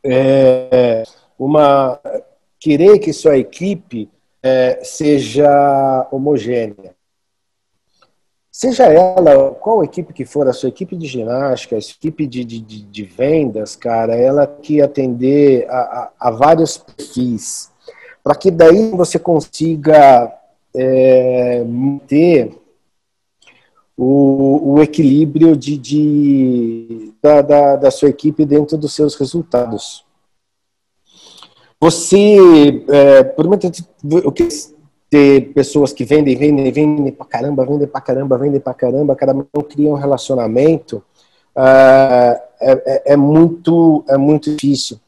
é, 0.04 1.04
uma 1.38 2.00
querer 2.60 3.00
que 3.00 3.14
sua 3.14 3.38
equipe 3.38 4.10
é, 4.46 4.80
seja 4.84 6.08
homogênea 6.12 6.96
Seja 8.58 8.86
ela, 8.86 9.52
qual 9.56 9.84
equipe 9.84 10.14
que 10.14 10.24
for, 10.24 10.48
a 10.48 10.54
sua 10.54 10.70
equipe 10.70 10.96
de 10.96 11.06
ginástica, 11.08 11.76
a 11.76 11.82
sua 11.82 11.96
equipe 12.00 12.26
de, 12.26 12.42
de, 12.46 12.62
de 12.62 13.04
vendas, 13.04 13.76
cara, 13.76 14.16
ela 14.16 14.48
que 14.48 14.82
atender 14.82 15.70
a, 15.70 15.78
a, 15.78 16.12
a 16.18 16.32
vários 16.32 16.78
perfis, 16.78 17.70
para 18.24 18.34
que 18.34 18.50
daí 18.50 18.92
você 18.92 19.20
consiga 19.20 20.34
é, 20.74 21.66
manter 21.66 22.58
o, 23.98 24.76
o 24.76 24.82
equilíbrio 24.82 25.54
de, 25.58 25.78
de 25.78 27.14
da, 27.22 27.42
da, 27.42 27.76
da, 27.76 27.92
sua 27.92 28.08
equipe 28.08 28.46
dentro 28.46 28.78
dos 28.78 28.94
seus 28.94 29.16
resultados. 29.16 30.05
Você, 31.80 32.84
é, 32.90 33.24
por 33.24 33.48
muito 33.48 33.70
o 34.24 34.32
que 34.32 34.48
ter 35.10 35.54
pessoas 35.54 35.94
que 35.94 36.04
vendem, 36.04 36.36
vendem, 36.36 36.72
vendem 36.72 37.12
pra 37.12 37.26
caramba, 37.26 37.66
vendem 37.66 37.88
pra 37.88 38.02
caramba, 38.02 38.38
vendem 38.38 38.60
pra 38.60 38.74
caramba, 38.74 39.16
cara, 39.16 39.34
não 39.34 39.64
criam 39.64 39.94
um 39.94 39.98
relacionamento, 39.98 41.04
é, 41.56 42.42
é, 42.62 43.14
é, 43.14 43.18
muito, 43.18 44.04
é 44.10 44.18
muito 44.18 44.54
difícil. 44.56 45.00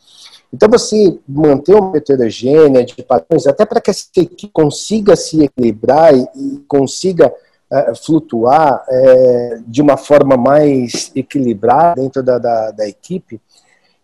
Então, 0.54 0.70
você 0.70 1.20
manter 1.28 1.76
uma 1.76 1.98
heterogênea 1.98 2.86
de 2.86 3.04
padrões, 3.04 3.46
até 3.48 3.66
para 3.66 3.82
que 3.82 3.90
essa 3.90 4.08
equipe 4.16 4.50
consiga 4.54 5.16
se 5.16 5.44
equilibrar 5.44 6.16
e, 6.16 6.22
e 6.36 6.64
consiga 6.68 7.34
é, 7.70 7.94
flutuar 7.96 8.84
é, 8.88 9.60
de 9.68 9.82
uma 9.82 9.98
forma 9.98 10.38
mais 10.38 11.12
equilibrada 11.14 12.02
dentro 12.02 12.24
da, 12.24 12.38
da, 12.38 12.72
da, 12.72 12.88
equipe, 12.88 13.42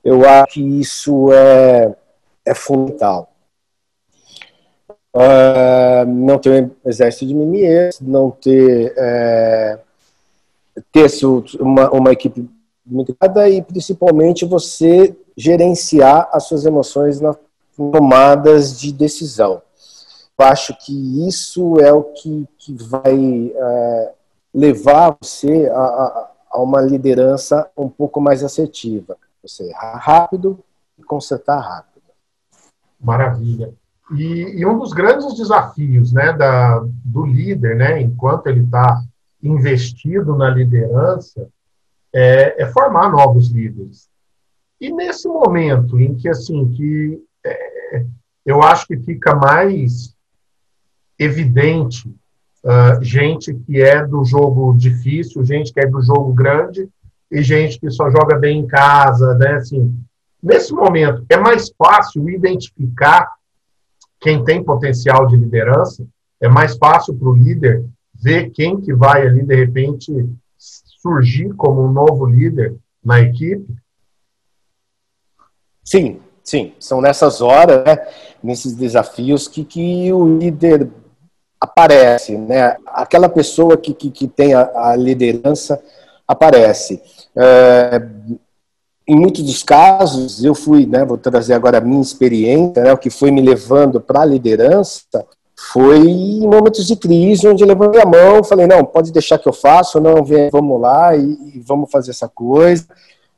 eu 0.03 0.27
acho 0.27 0.55
que 0.55 0.81
isso 0.81 1.31
é, 1.31 1.95
é 2.45 2.53
fundamental. 2.53 3.29
Uh, 5.15 6.05
não 6.07 6.39
ter 6.39 6.71
exército 6.85 7.27
de 7.27 7.35
mimiers, 7.35 7.99
não 8.01 8.31
ter, 8.31 8.93
é, 8.97 9.79
ter 10.91 11.07
uma, 11.59 11.91
uma 11.91 12.11
equipe 12.11 12.49
migrada 12.85 13.47
e 13.47 13.61
principalmente 13.61 14.43
você 14.43 15.15
gerenciar 15.37 16.29
as 16.31 16.45
suas 16.45 16.65
emoções 16.65 17.21
nas 17.21 17.37
tomadas 17.75 18.79
de 18.79 18.91
decisão. 18.91 19.61
Eu 20.37 20.45
acho 20.45 20.75
que 20.77 21.27
isso 21.27 21.79
é 21.79 21.93
o 21.93 22.03
que, 22.03 22.47
que 22.57 22.73
vai 22.73 23.53
é, 23.55 24.11
levar 24.53 25.15
você 25.21 25.69
a, 25.69 25.79
a, 25.79 26.31
a, 26.51 26.61
uma 26.61 26.81
liderança 26.81 27.69
um 27.77 27.87
pouco 27.87 28.19
mais 28.19 28.43
assertiva. 28.43 29.17
Você 29.41 29.69
errar 29.69 29.97
rápido 29.97 30.59
e 30.97 31.03
consertar 31.03 31.59
rápido. 31.59 31.92
Maravilha. 33.03 33.73
E, 34.15 34.59
e 34.59 34.65
um 34.65 34.77
dos 34.79 34.93
grandes 34.93 35.35
desafios 35.35 36.11
né, 36.11 36.33
da, 36.33 36.83
do 37.03 37.25
líder, 37.25 37.75
né, 37.75 38.01
enquanto 38.01 38.47
ele 38.47 38.63
está 38.63 39.01
investido 39.41 40.35
na 40.35 40.49
liderança, 40.49 41.47
é, 42.13 42.61
é, 42.61 42.65
formar 42.67 43.11
novos 43.11 43.49
líderes. 43.49 44.07
E 44.79 44.91
nesse 44.91 45.27
momento 45.27 45.99
em 45.99 46.15
que 46.15 46.29
assim 46.29 46.69
que 46.71 47.21
é, 47.45 48.05
eu 48.45 48.61
acho 48.61 48.87
que 48.87 48.97
fica 48.97 49.33
mais 49.33 50.13
evidente 51.17 52.13
uh, 52.63 53.01
gente 53.03 53.53
que 53.53 53.81
é 53.81 54.05
do 54.05 54.23
jogo 54.25 54.75
difícil, 54.75 55.45
gente 55.45 55.71
que 55.71 55.79
é 55.79 55.87
do 55.87 56.01
jogo 56.01 56.33
grande 56.33 56.89
e 57.31 57.41
gente 57.41 57.79
que 57.79 57.89
só 57.89 58.09
joga 58.09 58.37
bem 58.37 58.59
em 58.59 58.67
casa, 58.67 59.33
né? 59.35 59.55
Assim, 59.55 59.97
nesse 60.43 60.73
momento 60.73 61.25
é 61.29 61.37
mais 61.37 61.71
fácil 61.77 62.29
identificar 62.29 63.31
quem 64.19 64.43
tem 64.43 64.63
potencial 64.63 65.25
de 65.27 65.37
liderança, 65.37 66.05
é 66.41 66.49
mais 66.49 66.77
fácil 66.77 67.15
para 67.15 67.29
o 67.29 67.35
líder 67.35 67.85
ver 68.13 68.49
quem 68.51 68.79
que 68.79 68.93
vai 68.93 69.25
ali 69.25 69.45
de 69.45 69.55
repente 69.55 70.11
surgir 70.57 71.53
como 71.55 71.83
um 71.83 71.91
novo 71.91 72.25
líder 72.25 72.75
na 73.03 73.21
equipe. 73.21 73.65
Sim, 75.83 76.21
sim, 76.43 76.73
são 76.79 77.01
nessas 77.01 77.41
horas, 77.41 77.83
né, 77.83 78.07
nesses 78.41 78.73
desafios 78.73 79.47
que, 79.47 79.65
que 79.65 80.11
o 80.13 80.37
líder 80.37 80.89
aparece, 81.59 82.37
né? 82.37 82.77
Aquela 82.87 83.27
pessoa 83.27 83.77
que, 83.77 83.93
que, 83.93 84.09
que 84.11 84.27
tem 84.27 84.53
a, 84.53 84.91
a 84.91 84.95
liderança 84.95 85.81
aparece. 86.27 87.01
É, 87.35 88.01
em 89.07 89.15
muitos 89.15 89.43
dos 89.43 89.63
casos, 89.63 90.43
eu 90.43 90.55
fui, 90.55 90.85
né, 90.85 91.03
vou 91.03 91.17
trazer 91.17 91.53
agora 91.53 91.77
a 91.77 91.81
minha 91.81 92.01
experiência, 92.01 92.83
né, 92.83 92.93
o 92.93 92.97
que 92.97 93.09
foi 93.09 93.31
me 93.31 93.41
levando 93.41 93.99
para 93.99 94.21
a 94.21 94.25
liderança, 94.25 95.25
foi 95.71 95.99
em 95.99 96.47
momentos 96.47 96.87
de 96.87 96.95
crise, 96.95 97.47
onde 97.47 97.63
eu 97.63 97.67
levantei 97.67 98.01
a 98.01 98.05
mão, 98.05 98.43
falei, 98.43 98.67
não, 98.67 98.83
pode 98.83 99.11
deixar 99.11 99.37
que 99.37 99.47
eu 99.47 99.53
faço, 99.53 99.99
não, 99.99 100.23
vem, 100.23 100.49
vamos 100.49 100.79
lá 100.79 101.15
e, 101.15 101.21
e 101.55 101.63
vamos 101.65 101.91
fazer 101.91 102.11
essa 102.11 102.27
coisa, 102.27 102.85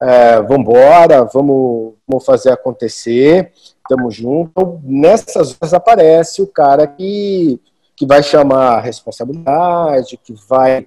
é, 0.01 0.41
vamos 0.41 0.67
embora, 0.67 1.23
vamos, 1.25 1.93
vamos 2.07 2.25
fazer 2.25 2.51
acontecer, 2.51 3.51
estamos 3.55 4.15
juntos. 4.15 4.79
Nessas 4.83 5.55
horas 5.55 5.73
aparece 5.73 6.41
o 6.41 6.47
cara 6.47 6.85
que 6.85 7.59
que 7.95 8.05
vai 8.05 8.21
chamar 8.21 8.77
a 8.77 8.81
responsabilidade, 8.81 10.19
que 10.21 10.33
vai 10.47 10.85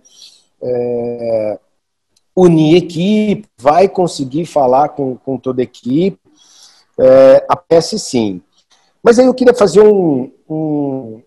é, 0.62 1.58
unir 2.40 2.76
equipe, 2.76 3.48
vai 3.58 3.88
conseguir 3.88 4.46
falar 4.46 4.90
com, 4.90 5.16
com 5.16 5.36
toda 5.36 5.60
a 5.60 5.64
equipe. 5.64 6.18
É, 6.98 7.44
aparece 7.48 7.98
sim. 7.98 8.40
Mas 9.02 9.18
aí 9.18 9.26
eu 9.26 9.34
queria 9.34 9.54
fazer 9.54 9.80
um, 9.80 10.30
um, 10.48 11.22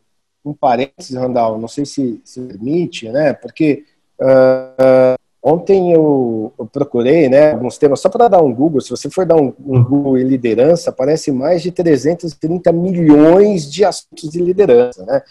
um 0.46 0.53
parênteses, 0.53 1.15
Randall, 1.15 1.58
não 1.58 1.68
sei 1.68 1.86
se, 1.86 2.22
se 2.24 2.41
permite, 2.41 3.10
né? 3.10 3.34
Porque 3.34 3.86
uh, 4.20 5.18
ontem 5.41 5.91
eu, 5.91 6.53
eu, 6.58 6.65
procurei 6.65 7.27
né, 7.30 7.51
alguns 7.51 7.77
temas, 7.77 8.00
só 8.00 8.10
para 8.10 8.27
dar 8.27 8.41
um 8.41 8.53
Google, 8.53 8.82
se 8.82 8.89
você 8.89 9.10
for 9.10 9.25
dar 9.25 9.36
um, 9.36 9.53
um 9.65 9.84
Google 9.84 10.18
em 10.18 10.24
liderança, 10.24 10.89
aparece 10.89 11.32
mais 11.32 11.62
de 11.62 11.72
330 11.72 12.72
milhões 12.72 13.72
de 13.72 13.84
assuntos 13.84 14.30
de 14.30 14.39
liderança, 14.39 15.06
né? 15.06 15.22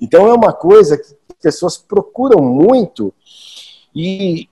Então 0.00 0.26
é 0.26 0.32
uma 0.32 0.52
coisa 0.52 0.96
que 0.96 1.04
as 1.04 1.36
pessoas 1.40 1.76
procuram 1.76 2.42
muito 2.42 3.14
e, 3.94 4.48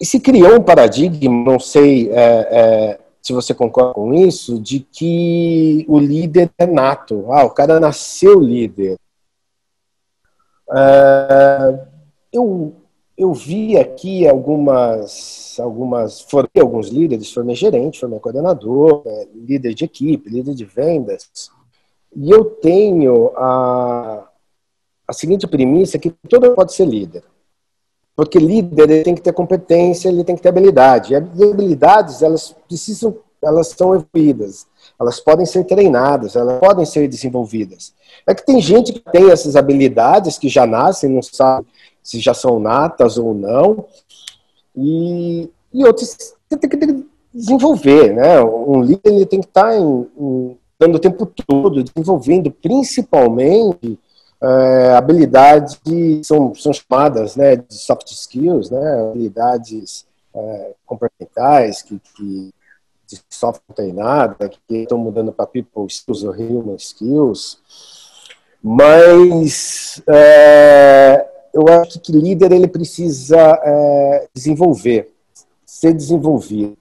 e 0.00 0.04
se 0.04 0.18
criou 0.18 0.56
um 0.56 0.62
paradigma, 0.62 1.52
não 1.52 1.58
sei 1.58 2.10
é, 2.10 2.48
é, 2.50 3.00
se 3.22 3.32
você 3.32 3.54
concorda 3.54 3.94
com 3.94 4.12
isso, 4.12 4.60
de 4.60 4.80
que 4.80 5.84
o 5.88 5.98
líder 5.98 6.50
é 6.58 6.66
nato. 6.66 7.26
Ah, 7.30 7.44
o 7.44 7.50
cara 7.50 7.80
nasceu 7.80 8.38
líder. 8.38 8.98
É, 10.72 11.86
eu, 12.32 12.74
eu 13.16 13.32
vi 13.32 13.78
aqui 13.78 14.26
algumas, 14.26 15.56
algumas, 15.60 16.20
formei 16.22 16.60
alguns 16.60 16.88
líderes, 16.88 17.32
formei 17.32 17.54
gerente, 17.54 18.00
formei 18.00 18.18
coordenador, 18.18 19.02
é, 19.06 19.28
líder 19.34 19.74
de 19.74 19.84
equipe, 19.84 20.28
líder 20.28 20.54
de 20.54 20.64
vendas, 20.64 21.50
e 22.16 22.30
eu 22.30 22.44
tenho 22.44 23.30
a, 23.36 24.28
a 25.06 25.12
seguinte 25.12 25.46
premissa 25.46 25.98
que 25.98 26.10
todo 26.28 26.54
pode 26.54 26.72
ser 26.72 26.86
líder. 26.86 27.22
Porque 28.16 28.38
líder 28.38 28.90
ele 28.90 29.02
tem 29.02 29.14
que 29.14 29.22
ter 29.22 29.32
competência, 29.32 30.08
ele 30.08 30.22
tem 30.22 30.36
que 30.36 30.42
ter 30.42 30.48
habilidade. 30.48 31.12
E 31.12 31.16
habilidades, 31.16 32.22
elas 32.22 32.54
precisam, 32.68 33.16
elas 33.42 33.68
são 33.68 33.94
evoluídas. 33.94 34.66
Elas 35.00 35.18
podem 35.18 35.44
ser 35.44 35.64
treinadas, 35.64 36.36
elas 36.36 36.60
podem 36.60 36.84
ser 36.84 37.08
desenvolvidas. 37.08 37.92
É 38.26 38.34
que 38.34 38.46
tem 38.46 38.60
gente 38.60 38.92
que 38.92 39.00
tem 39.00 39.30
essas 39.30 39.56
habilidades 39.56 40.38
que 40.38 40.48
já 40.48 40.66
nascem, 40.66 41.10
não 41.10 41.22
sabe 41.22 41.66
se 42.02 42.20
já 42.20 42.34
são 42.34 42.60
natas 42.60 43.18
ou 43.18 43.34
não. 43.34 43.86
E, 44.76 45.50
e 45.72 45.84
outros 45.84 46.34
tem 46.48 46.70
que 46.70 47.04
desenvolver, 47.32 48.14
né? 48.14 48.40
Um 48.40 48.80
líder 48.82 49.12
ele 49.12 49.26
tem 49.26 49.40
que 49.40 49.46
estar 49.46 49.76
em, 49.76 50.06
em, 50.16 50.56
dando 50.78 50.96
o 50.96 51.00
tempo 51.00 51.26
todo, 51.26 51.82
desenvolvendo, 51.82 52.50
principalmente 52.50 53.98
é, 54.44 54.94
habilidades 54.94 55.80
são, 56.22 56.54
são 56.54 56.72
chamadas 56.72 57.34
né, 57.34 57.56
de 57.56 57.74
soft 57.74 58.10
skills, 58.10 58.70
né, 58.70 59.10
habilidades 59.10 60.06
é, 60.34 60.74
que, 61.86 62.00
que 62.14 62.52
de 63.06 63.20
software 63.30 63.62
não 63.68 63.74
tem 63.74 63.92
nada, 63.92 64.48
que 64.48 64.60
estão 64.76 64.98
mudando 64.98 65.32
para 65.32 65.46
people 65.46 65.86
skills 65.86 66.24
ou 66.24 66.32
human 66.32 66.76
skills, 66.76 67.58
mas 68.62 70.02
é, 70.06 71.26
eu 71.52 71.66
acho 71.80 72.00
que 72.00 72.12
líder 72.12 72.52
ele 72.52 72.68
precisa 72.68 73.38
é, 73.62 74.28
desenvolver, 74.34 75.10
ser 75.64 75.94
desenvolvido. 75.94 76.76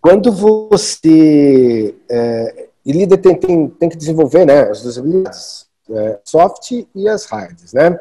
Quando 0.00 0.32
você 0.32 1.94
é, 2.08 2.68
e 2.84 2.92
líder 2.92 3.18
tem, 3.18 3.34
tem, 3.36 3.68
tem 3.68 3.88
que 3.88 3.96
desenvolver 3.96 4.44
né, 4.44 4.62
as 4.68 4.82
duas 4.82 4.98
habilidades 4.98 5.63
é, 5.90 6.20
soft 6.24 6.70
e 6.94 7.08
as 7.08 7.24
hards, 7.26 7.72
né? 7.72 7.98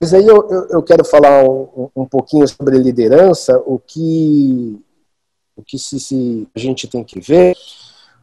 Mas 0.00 0.12
aí 0.12 0.26
eu, 0.26 0.48
eu, 0.50 0.68
eu 0.68 0.82
quero 0.82 1.04
falar 1.04 1.42
um, 1.44 1.88
um, 1.96 2.04
pouquinho 2.04 2.46
sobre 2.46 2.78
liderança, 2.78 3.62
o 3.66 3.78
que, 3.78 4.78
o 5.56 5.62
que 5.62 5.78
se, 5.78 5.98
se 5.98 6.48
a 6.54 6.58
gente 6.58 6.86
tem 6.86 7.02
que 7.02 7.18
ver 7.18 7.56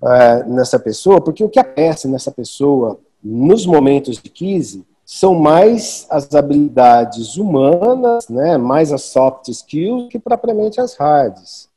é, 0.03 0.43
nessa 0.43 0.77
pessoa, 0.79 1.19
porque 1.19 1.43
o 1.43 1.49
que 1.49 1.59
aparece 1.59 2.07
nessa 2.07 2.31
pessoa 2.31 2.99
nos 3.23 3.65
momentos 3.65 4.17
de 4.17 4.29
crise 4.29 4.85
são 5.05 5.33
mais 5.35 6.05
as 6.09 6.33
habilidades 6.33 7.37
humanas, 7.37 8.27
né, 8.29 8.57
mais 8.57 8.91
as 8.91 9.03
soft 9.03 9.47
skills, 9.49 10.09
que 10.09 10.19
propriamente 10.19 10.79
as 10.79 10.95
hards. 10.95 11.69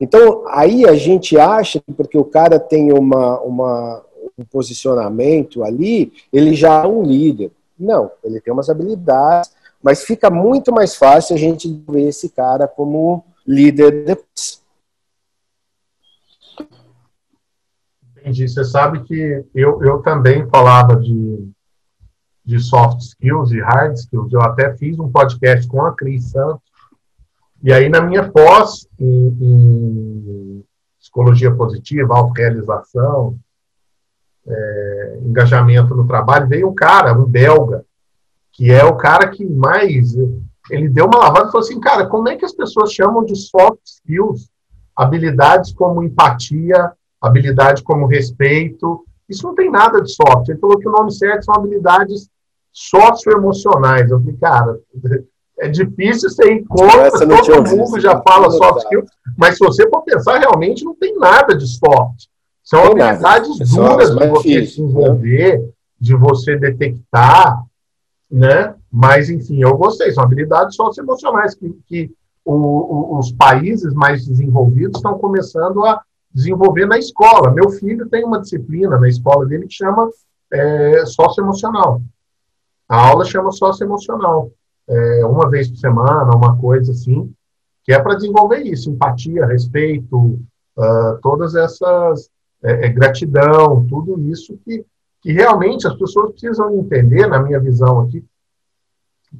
Então, 0.00 0.44
aí 0.48 0.86
a 0.86 0.94
gente 0.94 1.38
acha 1.38 1.80
que 1.80 1.92
porque 1.92 2.18
o 2.18 2.24
cara 2.24 2.58
tem 2.58 2.92
uma, 2.92 3.40
uma, 3.40 4.04
um 4.36 4.44
posicionamento 4.44 5.62
ali, 5.62 6.12
ele 6.32 6.54
já 6.54 6.82
é 6.82 6.86
um 6.86 7.02
líder. 7.02 7.52
Não, 7.78 8.10
ele 8.22 8.40
tem 8.40 8.52
umas 8.52 8.68
habilidades, 8.68 9.52
mas 9.82 10.04
fica 10.04 10.30
muito 10.30 10.72
mais 10.72 10.96
fácil 10.96 11.34
a 11.36 11.38
gente 11.38 11.68
ver 11.88 12.08
esse 12.08 12.28
cara 12.28 12.66
como 12.66 13.24
líder 13.46 14.04
depois. 14.04 14.62
Entendi. 18.16 18.48
Você 18.48 18.64
sabe 18.64 19.02
que 19.04 19.44
eu, 19.54 19.82
eu 19.82 20.00
também 20.00 20.48
falava 20.48 20.96
de, 20.96 21.46
de 22.42 22.58
soft 22.58 23.00
skills 23.00 23.52
e 23.52 23.60
hard 23.60 23.94
skills. 23.94 24.32
Eu 24.32 24.40
até 24.40 24.74
fiz 24.76 24.98
um 24.98 25.10
podcast 25.10 25.68
com 25.68 25.82
a 25.84 25.94
Cris 25.94 26.30
Santos 26.30 26.62
E 27.62 27.70
aí, 27.70 27.90
na 27.90 28.00
minha 28.00 28.30
pós, 28.30 28.88
em, 28.98 29.28
em 29.40 30.64
psicologia 30.98 31.54
positiva, 31.54 32.16
autorrealização, 32.16 33.38
é, 34.46 35.18
engajamento 35.22 35.94
no 35.94 36.06
trabalho, 36.06 36.48
veio 36.48 36.68
um 36.68 36.74
cara, 36.74 37.12
um 37.12 37.24
belga, 37.24 37.84
que 38.52 38.70
é 38.70 38.84
o 38.84 38.96
cara 38.96 39.28
que 39.28 39.44
mais. 39.44 40.14
Ele 40.70 40.88
deu 40.88 41.06
uma 41.06 41.18
lavada 41.18 41.48
e 41.48 41.52
falou 41.52 41.66
assim: 41.66 41.80
cara, 41.80 42.06
como 42.06 42.28
é 42.28 42.36
que 42.36 42.44
as 42.44 42.52
pessoas 42.52 42.92
chamam 42.92 43.24
de 43.24 43.36
soft 43.36 43.80
skills? 43.84 44.50
Habilidades 44.96 45.72
como 45.72 46.02
empatia, 46.02 46.92
habilidade 47.20 47.82
como 47.82 48.06
respeito. 48.06 49.04
Isso 49.28 49.46
não 49.46 49.54
tem 49.54 49.70
nada 49.70 50.00
de 50.00 50.12
soft. 50.12 50.48
Ele 50.48 50.58
falou 50.58 50.78
que 50.78 50.88
o 50.88 50.92
nome 50.92 51.10
certo 51.12 51.46
são 51.46 51.54
habilidades 51.54 52.28
socioemocionais. 52.70 54.10
Eu 54.10 54.20
falei, 54.20 54.36
cara, 54.36 54.78
é 55.58 55.68
difícil 55.68 56.28
você 56.28 56.52
encontra, 56.52 57.10
todo 57.10 57.76
mundo 57.76 58.00
já 58.00 58.20
fala 58.22 58.50
soft 58.50 58.84
skills, 58.84 59.08
mas 59.36 59.56
se 59.56 59.64
você 59.64 59.88
for 59.88 60.02
pensar, 60.02 60.38
realmente 60.38 60.84
não 60.84 60.94
tem 60.94 61.16
nada 61.16 61.56
de 61.56 61.66
soft. 61.66 62.26
São 62.74 62.86
habilidades 62.86 63.58
duras 63.70 64.10
de 64.16 64.26
você 64.28 64.66
se 64.66 64.80
envolver, 64.80 65.58
né? 65.58 65.68
de 66.00 66.14
você 66.16 66.56
detectar, 66.56 67.62
né? 68.30 68.74
Mas, 68.90 69.30
enfim, 69.30 69.62
eu 69.62 69.76
gostei. 69.76 70.10
São 70.12 70.24
habilidades 70.24 70.76
socioemocionais 70.76 71.54
que, 71.54 71.70
que 71.86 72.10
o, 72.44 72.52
o, 72.54 73.18
os 73.18 73.32
países 73.32 73.94
mais 73.94 74.26
desenvolvidos 74.26 74.98
estão 74.98 75.18
começando 75.18 75.84
a 75.84 76.02
desenvolver 76.32 76.86
na 76.86 76.98
escola. 76.98 77.52
Meu 77.52 77.70
filho 77.70 78.08
tem 78.08 78.24
uma 78.24 78.40
disciplina 78.40 78.98
na 78.98 79.08
escola 79.08 79.46
dele 79.46 79.66
que 79.66 79.74
chama 79.74 80.10
é, 80.52 81.06
socioemocional. 81.06 82.02
A 82.88 83.08
aula 83.08 83.24
chama 83.24 83.52
socioemocional. 83.52 84.50
É, 84.86 85.24
uma 85.24 85.48
vez 85.48 85.68
por 85.68 85.78
semana, 85.78 86.36
uma 86.36 86.58
coisa 86.58 86.92
assim, 86.92 87.32
que 87.84 87.92
é 87.92 87.98
para 88.00 88.16
desenvolver 88.16 88.60
isso, 88.62 88.90
empatia, 88.90 89.46
respeito, 89.46 90.38
uh, 90.76 91.18
todas 91.22 91.54
essas 91.54 92.30
é, 92.64 92.86
é, 92.86 92.88
gratidão, 92.88 93.86
tudo 93.86 94.20
isso 94.20 94.58
que, 94.64 94.84
que 95.20 95.32
realmente 95.32 95.86
as 95.86 95.94
pessoas 95.94 96.32
precisam 96.32 96.74
entender, 96.76 97.26
na 97.26 97.42
minha 97.42 97.60
visão 97.60 98.00
aqui, 98.00 98.24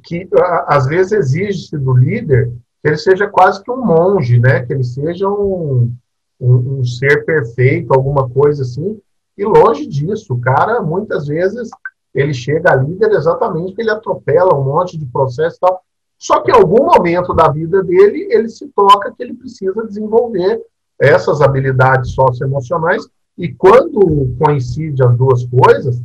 que 0.03 0.27
às 0.67 0.85
vezes 0.85 1.11
exige-se 1.11 1.77
do 1.77 1.93
líder 1.93 2.51
que 2.81 2.89
ele 2.89 2.97
seja 2.97 3.27
quase 3.27 3.63
que 3.63 3.71
um 3.71 3.83
monge, 3.83 4.39
né? 4.39 4.63
que 4.63 4.73
ele 4.73 4.83
seja 4.83 5.27
um, 5.27 5.91
um, 6.39 6.79
um 6.79 6.83
ser 6.83 7.25
perfeito, 7.25 7.93
alguma 7.93 8.29
coisa 8.29 8.61
assim, 8.61 8.99
e 9.37 9.43
longe 9.43 9.87
disso, 9.87 10.33
o 10.33 10.39
cara 10.39 10.81
muitas 10.81 11.27
vezes 11.27 11.69
ele 12.13 12.33
chega 12.33 12.71
a 12.71 12.75
líder 12.75 13.11
exatamente 13.11 13.67
porque 13.67 13.81
ele 13.81 13.91
atropela 13.91 14.55
um 14.55 14.63
monte 14.63 14.97
de 14.97 15.05
processo 15.05 15.57
e 15.57 15.59
tal. 15.59 15.81
Só 16.17 16.41
que 16.41 16.51
em 16.51 16.55
algum 16.55 16.85
momento 16.85 17.33
da 17.33 17.49
vida 17.49 17.83
dele, 17.83 18.27
ele 18.31 18.47
se 18.47 18.67
toca 18.69 19.11
que 19.11 19.21
ele 19.21 19.33
precisa 19.33 19.85
desenvolver 19.85 20.61
essas 20.99 21.41
habilidades 21.41 22.11
socioemocionais. 22.11 23.03
E 23.37 23.51
quando 23.51 24.35
coincide 24.39 25.03
as 25.03 25.15
duas 25.17 25.45
coisas, 25.45 26.01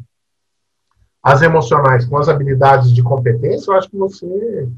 as 1.23 1.42
emocionais 1.42 2.06
com 2.06 2.16
as 2.18 2.28
habilidades 2.28 2.92
de 2.92 3.02
competência, 3.02 3.70
eu 3.70 3.76
acho 3.76 3.90
que 3.90 3.97
você 3.97 4.68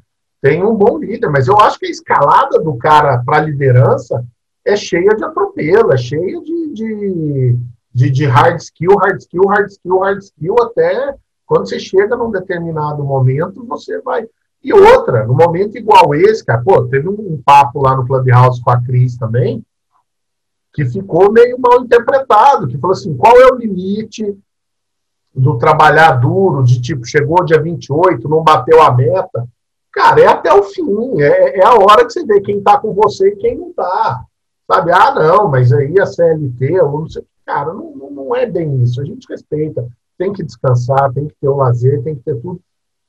tem 0.41 0.63
um 0.63 0.75
bom 0.75 0.99
líder. 0.99 1.29
Mas 1.29 1.47
eu 1.47 1.59
acho 1.59 1.79
que 1.79 1.87
a 1.87 1.91
escalada 1.91 2.59
do 2.59 2.77
cara 2.77 3.23
para 3.25 3.41
liderança 3.41 4.25
é 4.65 4.77
cheia 4.77 5.11
de 5.17 5.25
atropelo, 5.25 5.93
é 5.93 5.97
cheia 5.97 6.41
de, 6.41 6.73
de, 6.73 7.57
de, 7.95 8.11
de 8.11 8.25
hard 8.27 8.61
skill, 8.61 8.97
hard 8.97 9.21
skill, 9.21 9.47
hard 9.49 9.71
skill, 9.71 9.99
hard 9.99 10.19
skill, 10.19 10.57
até 10.61 11.15
quando 11.47 11.69
você 11.69 11.79
chega 11.79 12.17
num 12.17 12.31
determinado 12.31 13.05
momento, 13.05 13.65
você 13.67 14.01
vai. 14.01 14.27
E 14.63 14.73
outra, 14.73 15.27
no 15.27 15.35
momento 15.35 15.77
igual 15.77 16.15
esse, 16.15 16.45
cara, 16.45 16.63
pô, 16.63 16.85
teve 16.85 17.09
um 17.09 17.41
papo 17.45 17.83
lá 17.83 17.97
no 17.97 18.07
Clubhouse 18.07 18.63
com 18.63 18.71
a 18.71 18.81
Cris 18.81 19.17
também, 19.17 19.63
que 20.73 20.85
ficou 20.85 21.31
meio 21.31 21.59
mal 21.59 21.83
interpretado, 21.83 22.67
que 22.67 22.79
falou 22.79 22.95
assim, 22.95 23.17
qual 23.17 23.37
é 23.37 23.53
o 23.53 23.57
limite 23.57 24.37
do 25.35 25.59
trabalhar 25.59 26.13
duro, 26.13 26.63
de 26.63 26.81
tipo, 26.81 27.05
chegou 27.05 27.45
dia 27.45 27.61
28, 27.61 28.29
não 28.29 28.43
bateu 28.43 28.83
a 28.83 28.93
meta. 28.95 29.47
Cara, 29.93 30.21
é 30.21 30.27
até 30.27 30.53
o 30.53 30.63
fim, 30.63 31.21
é, 31.21 31.59
é 31.59 31.65
a 31.65 31.75
hora 31.75 32.05
que 32.05 32.13
você 32.13 32.25
vê 32.25 32.41
quem 32.41 32.59
está 32.59 32.79
com 32.79 32.95
você 32.95 33.29
e 33.29 33.37
quem 33.37 33.59
não 33.59 33.71
está. 33.71 34.25
Sabe, 34.67 34.93
ah, 34.93 35.15
não, 35.15 35.49
mas 35.49 35.73
aí 35.73 36.01
a 36.01 36.07
CLT, 36.07 36.81
ou 36.81 37.01
não 37.01 37.09
sei, 37.09 37.23
cara, 37.45 37.75
não, 37.75 37.93
não 38.11 38.35
é 38.35 38.47
bem 38.47 38.81
isso. 38.83 39.01
A 39.01 39.05
gente 39.05 39.27
respeita 39.29 39.87
tem 40.23 40.33
que 40.33 40.45
descansar, 40.45 41.13
tem 41.13 41.27
que 41.27 41.35
ter 41.41 41.49
o 41.49 41.57
lazer, 41.57 42.03
tem 42.03 42.15
que 42.15 42.23
ter 42.23 42.41
tudo. 42.41 42.61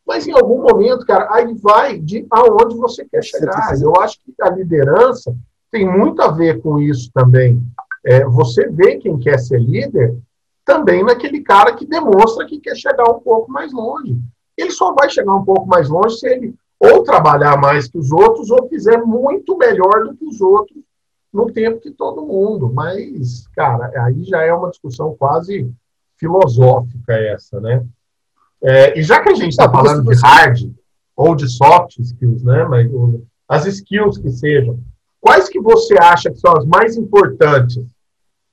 Mas 0.05 0.27
em 0.27 0.31
algum 0.31 0.61
momento, 0.61 1.05
cara, 1.05 1.27
aí 1.31 1.53
vai 1.53 1.99
de 1.99 2.25
aonde 2.29 2.75
você 2.75 3.05
quer 3.05 3.23
chegar. 3.23 3.79
Eu 3.79 3.95
acho 3.97 4.19
que 4.23 4.33
a 4.41 4.49
liderança 4.49 5.35
tem 5.73 5.89
muito 5.89 6.21
a 6.21 6.29
ver 6.29 6.61
com 6.61 6.79
isso 6.79 7.09
também. 7.11 7.59
É, 8.05 8.23
você 8.25 8.69
vê 8.69 8.97
quem 8.97 9.17
quer 9.17 9.39
ser 9.39 9.59
líder 9.59 10.15
também 10.63 11.03
naquele 11.03 11.41
cara 11.41 11.73
que 11.73 11.83
demonstra 11.83 12.45
que 12.45 12.59
quer 12.59 12.75
chegar 12.75 13.09
um 13.09 13.19
pouco 13.19 13.51
mais 13.51 13.73
longe. 13.73 14.15
Ele 14.55 14.69
só 14.69 14.93
vai 14.93 15.09
chegar 15.09 15.33
um 15.33 15.43
pouco 15.43 15.65
mais 15.65 15.89
longe 15.89 16.19
se 16.19 16.27
ele 16.27 16.53
ou 16.79 17.01
trabalhar 17.01 17.57
mais 17.57 17.87
que 17.87 17.97
os 17.97 18.11
outros 18.11 18.51
ou 18.51 18.69
fizer 18.69 18.97
muito 18.97 19.57
melhor 19.57 20.03
do 20.03 20.15
que 20.15 20.25
os 20.25 20.39
outros 20.41 20.77
no 21.33 21.51
tempo 21.51 21.81
que 21.81 21.89
todo 21.89 22.25
mundo. 22.25 22.71
Mas, 22.71 23.47
cara, 23.55 23.91
aí 24.05 24.23
já 24.25 24.43
é 24.43 24.53
uma 24.53 24.69
discussão 24.69 25.15
quase 25.17 25.73
filosófica 26.17 27.13
essa, 27.13 27.59
né? 27.59 27.83
É, 28.61 28.99
e 28.99 29.01
já 29.01 29.19
que 29.21 29.29
a 29.29 29.35
gente 29.35 29.49
está 29.49 29.67
falando 29.67 30.07
de 30.07 30.21
hard 30.21 30.71
ou 31.15 31.35
de 31.35 31.49
soft 31.49 31.97
skills, 31.97 32.43
né? 32.43 32.63
Mas 32.65 32.91
as 33.49 33.65
skills 33.65 34.19
que 34.19 34.29
sejam, 34.29 34.79
quais 35.23 35.47
que 35.47 35.59
você 35.61 35.95
acha 35.97 36.29
que 36.29 36.37
são 36.37 36.51
as 36.57 36.65
mais 36.65 36.97
importantes 36.97 37.81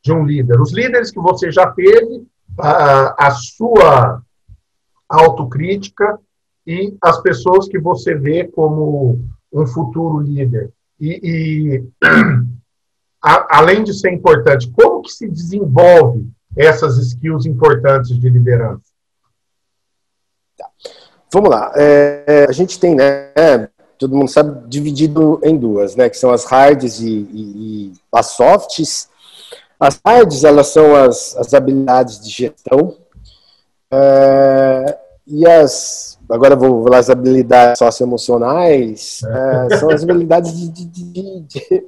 de 0.04 0.12
um 0.12 0.24
líder? 0.24 0.61
Os 0.61 0.72
líderes 0.72 1.11
que 1.11 1.18
você 1.18 1.50
já 1.50 1.68
teve, 1.72 2.24
a, 2.56 3.26
a 3.26 3.30
sua 3.33 4.22
autocrítica 5.09 6.16
e 6.64 6.96
as 7.02 7.20
pessoas 7.20 7.66
que 7.66 7.78
você 7.80 8.14
vê 8.14 8.46
como 8.46 9.18
um 9.52 9.66
futuro 9.66 10.20
líder. 10.20 10.70
E, 11.00 11.20
e 11.24 11.85
a, 13.20 13.59
além 13.59 13.83
de 13.83 13.92
ser 13.92 14.12
importante, 14.12 14.70
como 14.70 15.02
que 15.02 15.11
se 15.11 15.28
desenvolve 15.28 16.30
essas 16.56 16.98
skills 16.98 17.46
importantes 17.46 18.16
de 18.16 18.28
liderança? 18.30 18.85
Tá. 20.56 20.68
Vamos 21.33 21.50
lá. 21.50 21.72
É, 21.74 22.24
é, 22.26 22.44
a 22.48 22.52
gente 22.52 22.78
tem, 22.78 22.94
né? 22.94 23.33
Todo 24.01 24.17
mundo 24.17 24.31
sabe, 24.31 24.67
dividido 24.67 25.39
em 25.45 25.55
duas, 25.59 25.95
né? 25.95 26.09
Que 26.09 26.17
são 26.17 26.31
as 26.31 26.47
hards 26.47 27.01
e, 27.01 27.07
e, 27.11 27.93
e 27.93 27.93
as 28.11 28.29
softs. 28.29 29.11
As 29.79 30.01
hards, 30.05 30.43
elas 30.43 30.69
são 30.69 30.97
as, 30.97 31.37
as 31.37 31.53
habilidades 31.53 32.19
de 32.19 32.31
gestão. 32.31 32.97
É, 33.93 34.99
e 35.27 35.47
as, 35.47 36.19
agora 36.31 36.57
vou 36.57 36.83
falar 36.83 36.97
as 36.97 37.11
habilidades 37.11 37.79
socioemocionais, 37.79 39.21
é, 39.23 39.77
são 39.77 39.91
as 39.91 40.03
habilidades 40.03 40.59
de, 40.59 40.69
de, 40.71 40.85
de, 40.87 41.41
de 41.41 41.71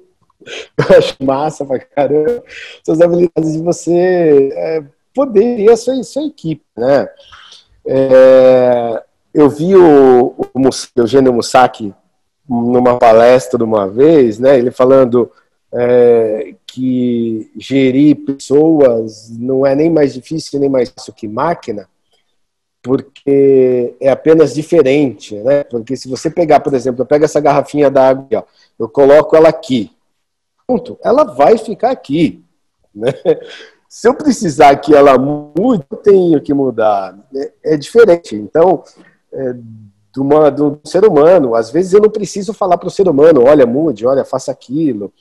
eu 0.77 0.99
acho 0.99 1.17
massa 1.25 1.65
pra 1.65 1.79
caramba. 1.79 2.43
Suas 2.85 3.01
habilidades 3.01 3.55
de 3.55 3.63
você 3.63 4.51
é, 4.53 4.85
poder 5.15 5.65
ter 5.65 5.73
a 5.73 5.77
sua, 5.79 6.03
sua 6.03 6.25
equipe, 6.25 6.63
né? 6.77 7.09
É, 7.87 9.03
eu 9.33 9.49
vi 9.49 9.75
o, 9.75 10.35
o 10.55 10.71
Eugênio 10.95 11.33
Musaki 11.33 11.95
numa 12.49 12.99
palestra 12.99 13.63
uma 13.63 13.89
vez, 13.89 14.39
né? 14.39 14.59
Ele 14.59 14.71
falando 14.71 15.31
é, 15.73 16.55
que 16.67 17.51
gerir 17.57 18.25
pessoas 18.25 19.31
não 19.31 19.67
é 19.67 19.75
nem 19.75 19.91
mais 19.91 20.13
difícil 20.13 20.61
nem 20.61 20.69
mais 20.69 20.91
fácil 20.91 21.13
que 21.13 21.27
máquina, 21.27 21.89
porque 22.83 23.95
é 24.01 24.11
apenas 24.11 24.55
diferente, 24.55 25.37
né? 25.37 25.65
Porque 25.65 25.97
se 25.97 26.09
você 26.09 26.31
pegar, 26.31 26.61
por 26.61 26.75
exemplo, 26.75 27.03
eu 27.03 27.07
pego 27.07 27.25
essa 27.25 27.41
garrafinha 27.41 27.91
d'água, 27.91 28.45
eu 28.79 28.89
coloco 28.89 29.37
ela 29.37 29.49
aqui, 29.49 29.91
ponto, 30.67 30.99
ela 31.03 31.25
vai 31.25 31.59
ficar 31.59 31.91
aqui. 31.91 32.43
Né? 32.95 33.13
Se 33.89 34.09
eu 34.09 34.15
precisar 34.15 34.77
que 34.77 34.95
ela 34.95 35.19
mude, 35.19 35.85
eu 35.91 35.97
tenho 35.99 36.41
que 36.41 36.55
mudar. 36.55 37.15
É, 37.35 37.75
é 37.75 37.77
diferente. 37.77 38.35
Então, 38.35 38.83
é, 39.31 39.55
do, 40.13 40.23
uma, 40.23 40.51
do 40.51 40.79
ser 40.85 41.05
humano, 41.05 41.55
às 41.55 41.71
vezes 41.71 41.93
eu 41.93 42.01
não 42.01 42.11
preciso 42.11 42.53
falar 42.53 42.77
para 42.77 42.89
o 42.89 42.91
ser 42.91 43.09
humano, 43.09 43.45
olha, 43.45 43.67
mude, 43.67 44.07
olha, 44.07 44.25
faça 44.25 44.53
aquilo. 44.53 45.13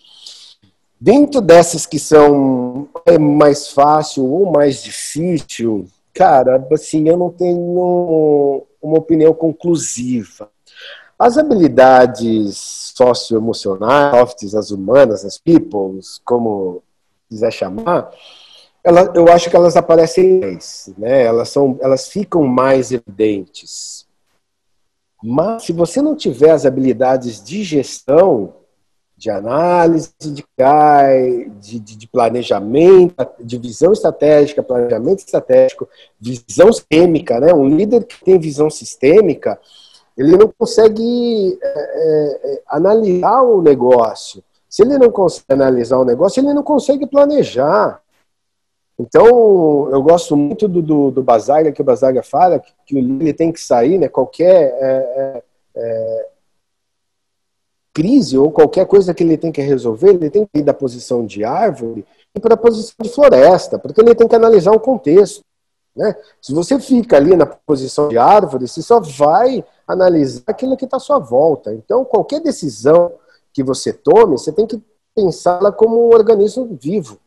Dentro 1.00 1.42
dessas 1.42 1.86
que 1.86 1.98
são 1.98 2.88
é 3.06 3.18
mais 3.18 3.70
fácil 3.70 4.26
ou 4.26 4.52
mais 4.52 4.84
difícil, 4.84 5.88
cara, 6.14 6.68
assim, 6.72 7.08
eu 7.10 7.18
não 7.18 7.32
tenho 7.32 8.66
uma 8.82 8.98
opinião 9.00 9.34
conclusiva. 9.34 10.50
As 11.18 11.38
habilidades 11.38 12.92
socioemocionais, 12.96 14.16
softs, 14.18 14.56
as 14.56 14.72
humanas, 14.72 15.24
as 15.24 15.38
peoples, 15.38 16.20
como 16.26 16.84
quiser 17.30 17.52
chamar, 17.52 18.12
ela, 18.84 19.12
eu 19.16 19.28
acho 19.28 19.50
que 19.50 19.56
elas 19.56 19.78
aparecem 19.78 20.40
mais, 20.40 20.92
né? 20.98 21.24
Elas 21.24 21.50
são, 21.50 21.78
elas 21.82 22.08
ficam 22.10 22.44
mais 22.44 22.92
evidentes. 22.92 24.08
Mas 25.24 25.64
se 25.64 25.74
você 25.74 26.02
não 26.02 26.16
tiver 26.16 26.52
as 26.52 26.66
habilidades 26.66 27.44
de 27.44 27.64
gestão, 27.64 28.54
de 29.22 29.30
análise 29.30 30.10
de 30.20 30.44
CAI, 30.58 31.52
de, 31.60 31.80
de, 31.80 31.96
de, 31.96 32.08
planejamento, 32.08 33.14
de 33.40 33.56
visão 33.56 33.94
estratégica, 33.94 34.64
planejamento 34.64 35.20
estratégico, 35.20 35.88
visão 36.20 36.74
sistêmica. 36.74 37.40
Né? 37.40 37.54
Um 37.54 37.68
líder 37.68 38.04
que 38.06 38.20
tem 38.26 38.40
visão 38.40 38.68
sistêmica, 38.68 39.60
ele 40.18 40.36
não 40.36 40.52
consegue 40.58 41.56
é, 41.62 41.68
é, 41.68 42.54
é, 42.54 42.62
analisar 42.68 43.44
o 43.44 43.62
negócio. 43.62 44.44
Se 44.68 44.82
ele 44.82 44.98
não 44.98 45.12
consegue 45.12 45.46
analisar 45.50 46.00
o 46.00 46.06
negócio, 46.06 46.40
ele 46.40 46.52
não 46.52 46.64
consegue 46.64 47.06
planejar. 47.06 48.01
Então, 49.02 49.90
eu 49.92 50.02
gosto 50.04 50.38
muito 50.38 50.68
do, 50.68 50.82
do, 50.82 51.12
do 51.12 51.24
Basaga, 51.24 51.72
que 51.72 51.82
o 51.82 51.86
Basaga 51.86 52.22
fala, 52.22 52.60
que, 52.60 52.72
que 52.86 52.98
ele 52.98 53.34
tem 53.34 53.52
que 53.52 53.60
sair, 53.60 53.98
né, 53.98 54.08
qualquer 54.08 54.78
é, 54.80 54.84
é, 55.18 55.44
é 55.76 56.30
crise 57.94 58.38
ou 58.38 58.52
qualquer 58.52 58.86
coisa 58.86 59.14
que 59.14 59.24
ele 59.24 59.38
tem 59.38 59.52
que 59.52 59.62
resolver, 59.62 60.10
ele 60.10 60.30
tem 60.30 60.46
que 60.46 60.60
ir 60.60 60.64
da 60.64 60.74
posição 60.74 61.26
de 61.26 61.44
árvore 61.44 62.06
e 62.34 62.40
para 62.40 62.54
a 62.54 62.58
posição 62.58 62.96
de 63.02 63.10
floresta, 63.10 63.80
porque 63.80 64.00
ele 64.00 64.16
tem 64.16 64.28
que 64.28 64.36
analisar 64.36 64.72
o 64.72 64.80
contexto. 64.80 65.42
Né? 65.96 66.16
Se 66.40 66.54
você 66.54 66.80
fica 66.80 67.18
ali 67.18 67.36
na 67.36 67.46
posição 67.46 68.08
de 68.08 68.18
árvore, 68.18 68.68
você 68.68 68.82
só 68.82 69.00
vai 69.00 69.66
analisar 69.88 70.44
aquilo 70.48 70.78
que 70.78 70.86
está 70.86 70.98
à 70.98 71.02
sua 71.02 71.18
volta. 71.18 71.74
Então, 71.74 72.06
qualquer 72.06 72.40
decisão 72.40 73.12
que 73.52 73.64
você 73.64 73.92
tome, 73.92 74.38
você 74.38 74.54
tem 74.54 74.68
que 74.68 74.82
pensá-la 75.14 75.72
como 75.72 76.08
um 76.08 76.14
organismo 76.14 76.78
vivo. 76.80 77.20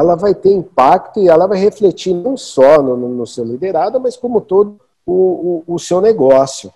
Ela 0.00 0.16
vai 0.16 0.34
ter 0.34 0.50
impacto 0.50 1.20
e 1.20 1.28
ela 1.28 1.46
vai 1.46 1.58
refletir 1.58 2.14
não 2.14 2.34
só 2.34 2.82
no, 2.82 2.96
no 2.96 3.26
seu 3.26 3.44
liderado, 3.44 4.00
mas 4.00 4.16
como 4.16 4.40
todo 4.40 4.80
o, 5.04 5.62
o, 5.68 5.74
o 5.74 5.78
seu 5.78 6.00
negócio. 6.00 6.72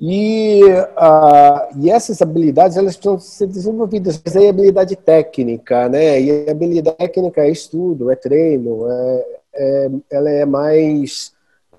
E, 0.00 0.62
uh, 0.64 1.78
e 1.80 1.88
essas 1.88 2.20
habilidades 2.20 2.76
elas 2.76 2.96
precisam 2.96 3.18
ser 3.20 3.46
desenvolvidas. 3.46 4.20
Mas 4.24 4.36
aí 4.36 4.46
é 4.46 4.48
habilidade 4.48 4.96
técnica, 4.96 5.88
né? 5.88 6.20
E 6.20 6.50
habilidade 6.50 6.96
técnica 6.96 7.42
é 7.42 7.50
estudo, 7.50 8.10
é 8.10 8.16
treino, 8.16 8.90
é, 8.90 9.26
é, 9.54 9.90
ela 10.10 10.30
é 10.30 10.44
mais 10.44 11.32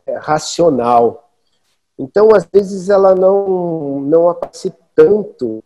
é, 0.05 0.17
racional. 0.17 1.29
Então, 1.97 2.29
às 2.33 2.47
vezes, 2.53 2.89
ela 2.89 3.13
não, 3.13 3.99
não 3.99 4.29
aparece 4.29 4.73
tanto, 4.95 5.61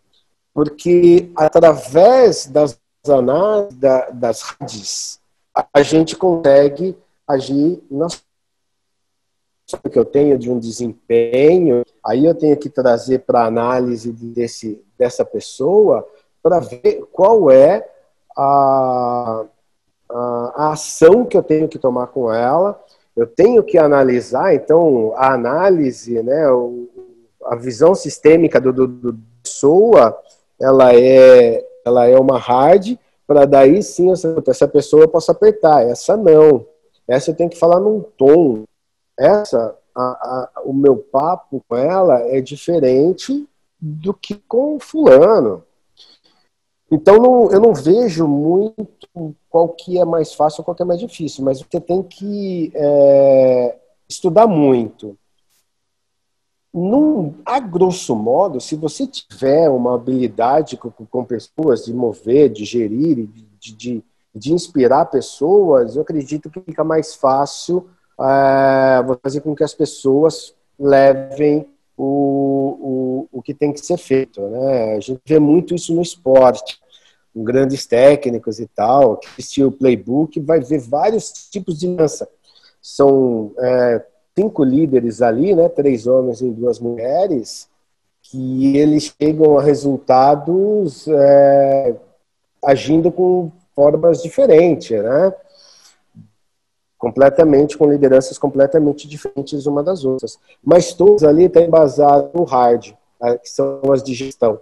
porque 0.54 1.32
através 1.36 2.48
das 2.48 2.80
análises 3.10 3.76
da, 3.78 4.10
das 4.10 4.42
redes, 4.42 5.20
a 5.74 5.82
gente 5.82 6.16
consegue 6.16 6.98
agir 7.28 7.82
nas 7.89 8.24
que 9.89 9.98
eu 9.98 10.06
tenho 10.06 10.38
de 10.38 10.52
um 10.52 10.60
desempenho, 10.60 11.84
aí 12.06 12.26
eu 12.26 12.36
tenho 12.36 12.56
que 12.58 12.70
trazer 12.70 13.20
para 13.20 13.46
análise 13.46 14.12
desse, 14.12 14.84
dessa 14.98 15.26
pessoa 15.26 16.08
para 16.44 16.60
ver 16.60 17.06
qual 17.12 17.50
é 17.50 17.88
a, 18.38 19.46
a, 20.10 20.54
a, 20.56 20.72
ação 20.74 21.26
que 21.26 21.38
eu 21.38 21.42
tenho 21.42 21.68
que 21.68 21.80
tomar 21.80 22.08
com 22.08 22.32
ela. 22.32 22.80
Eu 23.16 23.26
tenho 23.26 23.63
que 23.63 23.78
analisar, 23.78 24.54
então, 24.54 25.13
a 25.16 25.34
análise, 25.34 26.22
né, 26.22 26.46
a 27.46 27.56
visão 27.56 27.96
sistêmica 27.96 28.60
do, 28.60 28.74
do, 28.74 28.88
do 28.88 29.20
pessoa, 29.42 30.20
ela 30.60 30.94
é, 30.96 31.63
ela 31.86 32.06
é 32.06 32.17
uma 32.17 32.38
hard, 32.38 32.98
para 33.26 33.46
daí 33.46 33.82
sim, 33.82 34.12
essa 34.12 34.67
pessoa 34.67 35.04
eu 35.04 35.08
posso 35.08 35.32
apertar, 35.32 35.86
essa 35.86 36.17
não. 36.17 36.65
Essa 37.08 37.32
eu 37.32 37.36
tenho 37.36 37.50
que 37.50 37.58
falar 37.58 37.80
num 37.80 38.02
tom, 38.02 38.63
essa, 39.17 39.76
a, 39.96 40.02
a, 40.02 40.62
o 40.63 40.74
meu 40.74 40.98
papo 40.98 41.63
com 41.67 41.76
ela 41.76 42.19
é 42.19 42.41
diferente 42.41 43.48
do 43.80 44.13
que 44.13 44.36
com 44.48 44.80
fulano. 44.80 45.63
Então 46.89 47.17
não, 47.17 47.52
eu 47.52 47.60
não 47.60 47.74
vejo 47.74 48.28
muito 48.28 49.36
qual 49.50 49.69
que 49.69 50.00
é 50.00 50.06
mais 50.06 50.34
fácil 50.34 50.62
ou 50.62 50.65
qual 50.65 50.76
que 50.76 50.84
é 50.84 50.86
mais 50.86 51.00
difícil, 51.00 51.43
mas 51.43 51.60
você 51.60 51.80
tem 51.80 52.04
que 52.04 52.72
é, 52.76 53.78
estudar 54.08 54.48
muito. 54.48 55.17
Num, 56.73 57.36
a 57.45 57.59
grosso 57.59 58.15
modo, 58.15 58.59
se 58.59 58.75
você 58.75 59.05
tiver 59.05 59.69
uma 59.69 59.93
habilidade 59.93 60.75
com, 60.75 60.89
com 60.89 61.23
pessoas 61.23 61.86
de 61.86 61.93
mover, 61.93 62.49
de 62.49 62.65
gerir, 62.65 63.27
de, 63.59 63.75
de, 63.75 64.03
de 64.33 64.53
inspirar 64.53 65.05
pessoas, 65.05 65.95
eu 65.95 66.01
acredito 66.01 66.49
que 66.49 66.59
fica 66.62 66.83
mais 66.83 67.13
fácil 67.13 67.88
é, 68.19 69.05
fazer 69.21 69.41
com 69.41 69.55
que 69.55 69.63
as 69.63 69.75
pessoas 69.75 70.55
levem 70.79 71.67
o, 71.95 73.27
o, 73.31 73.38
o 73.38 73.41
que 73.43 73.53
tem 73.53 73.71
que 73.71 73.86
ser 73.86 73.97
feito. 73.97 74.41
Né? 74.41 74.95
A 74.95 74.99
gente 74.99 75.21
vê 75.25 75.38
muito 75.38 75.75
isso 75.75 75.93
no 75.93 76.01
esporte, 76.01 76.79
com 77.33 77.43
grandes 77.43 77.86
técnicos 77.86 78.59
e 78.59 78.65
tal, 78.67 79.17
que 79.17 79.27
assistiu 79.27 79.67
o 79.67 79.71
playbook, 79.71 80.39
vai 80.39 80.59
ver 80.59 80.79
vários 80.79 81.31
tipos 81.51 81.77
de 81.77 81.95
dança. 81.95 82.27
São 82.81 83.51
é, 83.59 84.05
cinco 84.38 84.63
líderes 84.63 85.22
ali, 85.22 85.56
né, 85.56 85.69
três 85.69 86.08
homens 86.08 86.41
e 86.41 86.50
duas 86.50 86.80
mulheres, 86.80 87.69
que 88.22 88.78
eles 88.78 89.13
chegam 89.19 89.58
a 89.58 89.62
resultados 89.62 91.08
é, 91.08 91.96
agindo 92.63 93.12
com 93.12 93.52
formas 93.76 94.22
diferentes, 94.22 95.02
né? 95.02 95.34
completamente 97.04 97.78
com 97.78 97.91
lideranças 97.91 98.38
completamente 98.38 99.10
diferentes 99.10 99.65
uma 99.65 99.84
das 99.84 100.06
outras. 100.06 100.39
Mas 100.63 100.93
todas 100.93 101.26
ali 101.26 101.46
estão 101.46 101.62
embasadas 101.62 102.32
no 102.34 102.46
hard, 102.46 102.93
que 103.41 103.50
são 103.50 103.82
as 103.91 104.02
de 104.02 104.13
gestão. 104.13 104.62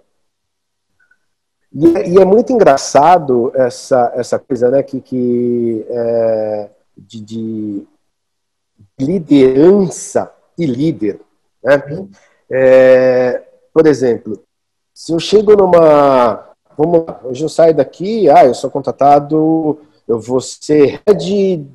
É, 1.96 2.08
e, 2.08 2.18
é 2.18 2.24
muito 2.24 2.52
engraçado 2.52 3.52
essa, 3.54 4.12
essa 4.16 4.40
coisa 4.40 4.70
né, 4.70 4.82
que, 4.82 5.00
que 5.00 5.86
é, 5.88 6.68
de, 6.98 7.20
de, 7.20 7.86
liderança 9.04 10.32
e 10.58 10.66
líder. 10.66 11.20
Né? 11.62 12.08
É, 12.50 13.42
por 13.72 13.86
exemplo, 13.86 14.42
se 14.94 15.12
eu 15.12 15.18
chego 15.18 15.56
numa. 15.56 16.50
Vamos 16.76 17.06
lá, 17.06 17.20
hoje 17.24 17.44
eu 17.44 17.48
saio 17.48 17.74
daqui, 17.74 18.30
ah, 18.30 18.46
eu 18.46 18.54
sou 18.54 18.70
contratado, 18.70 19.80
eu 20.08 20.18
vou 20.18 20.40
ser 20.40 21.00
head 21.06 21.66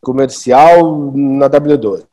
comercial 0.00 1.12
na 1.14 1.48
W12. 1.48 2.06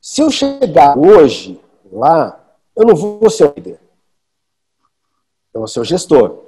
Se 0.00 0.20
eu 0.20 0.30
chegar 0.30 0.98
hoje 0.98 1.60
lá, 1.92 2.38
eu 2.74 2.86
não 2.86 2.96
vou 2.96 3.30
ser 3.30 3.44
o 3.44 3.52
líder. 3.54 3.78
Eu 5.54 5.60
vou 5.60 5.68
ser 5.68 5.80
o 5.80 5.84
gestor. 5.84 6.38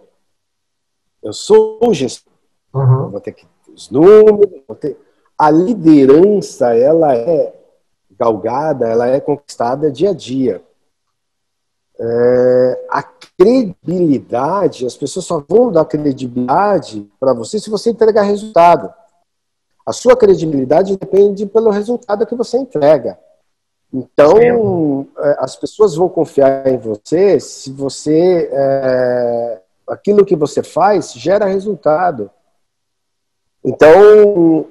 Eu 1.22 1.32
sou 1.32 1.78
o 1.80 1.94
gestor. 1.94 2.32
Uhum. 2.74 3.08
Vou 3.08 3.20
ter 3.20 3.32
que 3.32 3.46
ter 3.46 3.72
os 3.72 3.90
números. 3.90 4.62
Ter... 4.80 4.98
A 5.38 5.50
liderança, 5.50 6.74
ela 6.74 7.14
é 7.14 7.52
galgada, 8.18 8.88
ela 8.88 9.08
é 9.08 9.20
conquistada 9.20 9.90
dia 9.90 10.10
a 10.10 10.14
dia. 10.14 10.62
É, 11.98 12.86
a 12.88 13.02
credibilidade, 13.02 14.86
as 14.86 14.96
pessoas 14.96 15.24
só 15.24 15.44
vão 15.48 15.70
dar 15.70 15.84
credibilidade 15.84 17.08
para 17.18 17.32
você 17.32 17.58
se 17.58 17.70
você 17.70 17.90
entregar 17.90 18.22
resultado. 18.22 18.92
A 19.86 19.92
sua 19.92 20.16
credibilidade 20.16 20.96
depende 20.96 21.46
pelo 21.46 21.70
resultado 21.70 22.26
que 22.26 22.34
você 22.34 22.56
entrega. 22.56 23.18
Então, 23.92 25.06
é, 25.18 25.36
as 25.38 25.54
pessoas 25.56 25.94
vão 25.94 26.08
confiar 26.08 26.66
em 26.66 26.78
você 26.78 27.38
se 27.38 27.70
você. 27.70 28.48
É, 28.52 29.60
aquilo 29.86 30.24
que 30.24 30.34
você 30.34 30.62
faz 30.62 31.12
gera 31.12 31.44
resultado. 31.44 32.30
Então, 33.64 34.66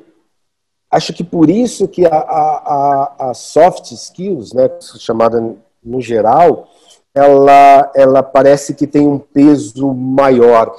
acho 0.93 1.13
que 1.13 1.23
por 1.23 1.49
isso 1.49 1.87
que 1.87 2.05
a, 2.05 2.15
a, 2.15 3.29
a 3.29 3.33
soft 3.33 3.91
skills, 3.91 4.53
né, 4.53 4.69
chamada 4.99 5.55
no 5.83 5.99
geral, 5.99 6.67
ela, 7.13 7.91
ela 7.95 8.23
parece 8.23 8.73
que 8.73 8.87
tem 8.87 9.07
um 9.07 9.19
peso 9.19 9.93
maior 9.93 10.75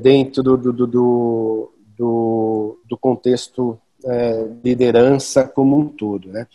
dentro 0.00 0.42
do, 0.42 0.56
do, 0.56 0.72
do, 0.72 1.72
do, 1.96 2.78
do 2.88 2.98
contexto 2.98 3.78
é, 4.04 4.48
liderança 4.64 5.46
como 5.46 5.76
um 5.76 5.88
todo, 5.88 6.28
né? 6.28 6.46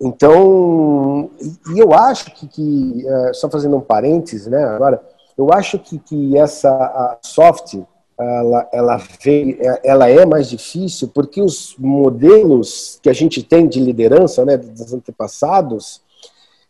Então, 0.00 1.30
e 1.72 1.78
eu 1.78 1.92
acho 1.92 2.34
que, 2.34 2.48
que 2.48 3.06
é, 3.06 3.32
só 3.32 3.48
fazendo 3.48 3.76
um 3.76 3.80
parênteses, 3.80 4.48
né, 4.48 4.64
agora, 4.64 5.00
eu 5.38 5.52
acho 5.52 5.78
que, 5.78 5.98
que 5.98 6.36
essa 6.36 7.18
soft, 7.22 7.78
ela, 8.22 8.68
ela, 8.72 9.02
é, 9.26 9.80
ela 9.84 10.08
é 10.08 10.24
mais 10.24 10.48
difícil 10.48 11.08
porque 11.08 11.40
os 11.40 11.74
modelos 11.78 12.98
que 13.02 13.08
a 13.08 13.12
gente 13.12 13.42
tem 13.42 13.66
de 13.66 13.80
liderança, 13.80 14.44
né, 14.44 14.56
dos 14.56 14.92
antepassados, 14.92 16.02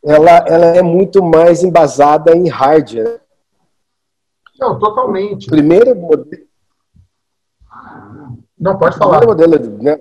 ela, 0.04 0.44
ela 0.46 0.66
é 0.76 0.82
muito 0.82 1.22
mais 1.22 1.62
embasada 1.62 2.36
em 2.36 2.48
hardware. 2.48 3.20
Não, 4.58 4.78
totalmente. 4.78 5.46
O 5.46 5.50
primeiro 5.50 5.94
modelo, 5.94 6.42
não, 8.62 8.78
pode 8.78 8.96
falar. 8.96 9.26
Modelo, 9.26 9.58
né? 9.82 9.98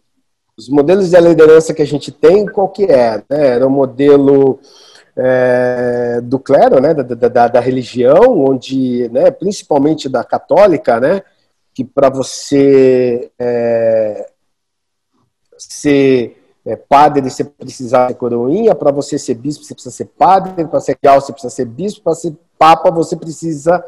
Os 0.55 0.69
modelos 0.69 1.09
de 1.09 1.19
liderança 1.19 1.73
que 1.73 1.81
a 1.81 1.85
gente 1.85 2.11
tem, 2.11 2.45
qual 2.45 2.69
que 2.69 2.83
é? 2.83 3.17
Né? 3.27 3.47
Era 3.47 3.65
o 3.65 3.71
modelo 3.71 4.59
é, 5.17 6.21
do 6.21 6.37
clero, 6.37 6.79
né, 6.79 6.93
da, 6.93 7.03
da, 7.03 7.47
da, 7.47 7.59
religião, 7.59 8.39
onde, 8.39 9.09
né, 9.09 9.31
principalmente 9.31 10.07
da 10.07 10.23
católica, 10.23 10.99
né, 10.99 11.23
que 11.73 11.84
para 11.84 12.10
você 12.10 13.31
é, 13.39 14.29
ser 15.57 16.38
é, 16.65 16.75
padre 16.75 17.29
você 17.29 17.43
precisa 17.43 18.07
ser 18.07 18.13
coroinha, 18.15 18.75
para 18.75 18.91
você 18.91 19.17
ser 19.17 19.36
bispo 19.36 19.63
você 19.63 19.73
precisa 19.73 19.95
ser 19.95 20.05
padre, 20.05 20.65
para 20.65 20.79
ser 20.79 20.97
real 21.01 21.19
você 21.19 21.31
precisa 21.31 21.53
ser 21.53 21.65
bispo, 21.65 22.03
para 22.03 22.15
ser 22.15 22.36
papa 22.57 22.91
você 22.91 23.15
precisa 23.15 23.84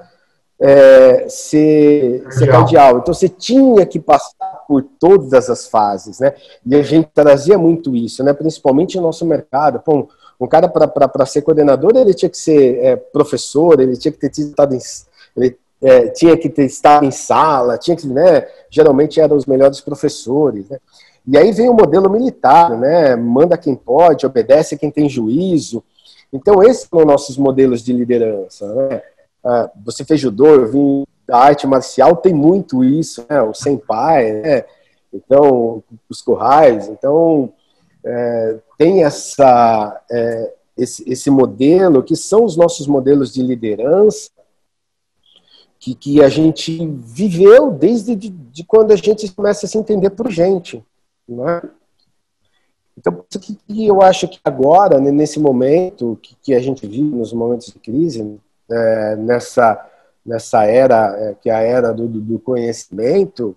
é, 0.60 1.28
ser, 1.28 2.26
ser 2.32 2.48
cardeal. 2.48 3.00
Então 3.00 3.14
você 3.14 3.28
tinha 3.28 3.86
que 3.86 4.00
passar 4.00 4.64
por 4.68 4.82
todas 4.82 5.50
as 5.50 5.68
fases, 5.68 6.20
né? 6.20 6.34
E 6.66 6.76
a 6.76 6.82
gente 6.82 7.10
trazia 7.14 7.58
muito 7.58 7.96
isso, 7.96 8.24
né? 8.24 8.34
Principalmente 8.34 8.96
no 8.98 9.04
nosso 9.04 9.26
mercado. 9.26 9.80
Pô, 9.80 10.08
um 10.40 10.48
cara 10.48 10.68
para 10.68 11.26
ser 11.26 11.42
coordenador 11.42 11.92
ele 11.96 12.14
tinha 12.14 12.30
que 12.30 12.38
ser 12.38 12.84
é, 12.84 12.96
professor, 12.96 13.80
ele 13.80 13.98
tinha 13.98 14.12
que 14.12 14.18
ter 14.18 14.32
estado 14.42 14.74
em, 14.74 14.80
ele, 15.36 15.58
é, 15.84 16.08
tinha 16.08 16.38
que 16.38 16.50
ter 16.50 16.66
estado 16.66 17.06
em 17.06 17.12
sala, 17.12 17.78
tinha 17.78 17.96
que, 17.96 18.08
né? 18.08 18.48
Geralmente 18.70 19.20
eram 19.20 19.36
os 19.36 19.46
melhores 19.46 19.82
professores, 19.82 20.70
né? 20.70 20.80
E 21.28 21.38
aí 21.38 21.52
vem 21.52 21.70
o 21.70 21.74
modelo 21.74 22.10
militar, 22.10 22.78
né? 22.78 23.16
Manda 23.16 23.58
quem 23.58 23.76
pode, 23.76 24.26
obedece 24.26 24.78
quem 24.78 24.90
tem 24.90 25.10
juízo. 25.10 25.84
Então, 26.32 26.64
esses 26.64 26.88
são 26.90 27.06
nossos 27.06 27.38
modelos 27.38 27.84
de 27.84 27.94
liderança. 27.94 28.66
Né? 28.74 29.02
Ah, 29.44 29.70
você 29.86 30.04
fez 30.04 30.20
judô, 30.20 30.48
eu 30.48 30.68
vim 30.68 31.06
da 31.28 31.38
arte 31.38 31.68
marcial, 31.68 32.16
tem 32.16 32.34
muito 32.34 32.84
isso, 32.84 33.26
né? 33.30 33.42
O 33.42 33.54
senpai, 33.54 34.32
né? 34.34 34.66
Então, 35.14 35.84
os 36.10 36.22
currais. 36.22 36.88
Então, 36.88 37.52
é, 38.06 38.58
tem 38.78 39.04
essa, 39.04 40.02
é, 40.10 40.54
esse, 40.78 41.10
esse 41.10 41.30
modelo, 41.30 42.04
que 42.04 42.16
são 42.16 42.44
os 42.44 42.58
nossos 42.58 42.88
modelos 42.88 43.34
de 43.34 43.44
liderança, 43.44 44.30
que, 45.84 45.94
que 45.96 46.24
a 46.24 46.30
gente 46.30 46.88
viveu 47.04 47.70
desde 47.70 48.16
de, 48.16 48.30
de 48.30 48.64
quando 48.64 48.92
a 48.92 48.96
gente 48.96 49.30
começa 49.34 49.66
a 49.66 49.70
se 49.70 49.78
entender 49.78 50.12
por 50.12 50.32
gente. 50.32 50.82
Né? 51.28 51.62
Então, 52.98 53.22
isso 53.30 53.58
que 53.68 53.86
eu 53.86 54.02
acho 54.02 54.30
que 54.30 54.40
agora, 54.46 54.98
né, 55.02 55.12
nesse 55.12 55.42
momento 55.42 56.18
que, 56.22 56.38
que 56.42 56.54
a 56.54 56.62
gente 56.62 56.88
vive, 56.88 57.14
nos 57.14 57.34
momentos 57.34 57.68
de 57.68 57.80
crise, 57.80 58.40
é, 58.72 59.18
nessa, 59.18 59.86
nessa 60.26 60.64
era, 60.64 61.18
é, 61.18 61.36
que 61.42 61.50
é 61.50 61.54
a 61.54 61.60
era 61.60 61.94
do, 61.94 62.08
do 62.08 62.40
conhecimento, 62.40 63.54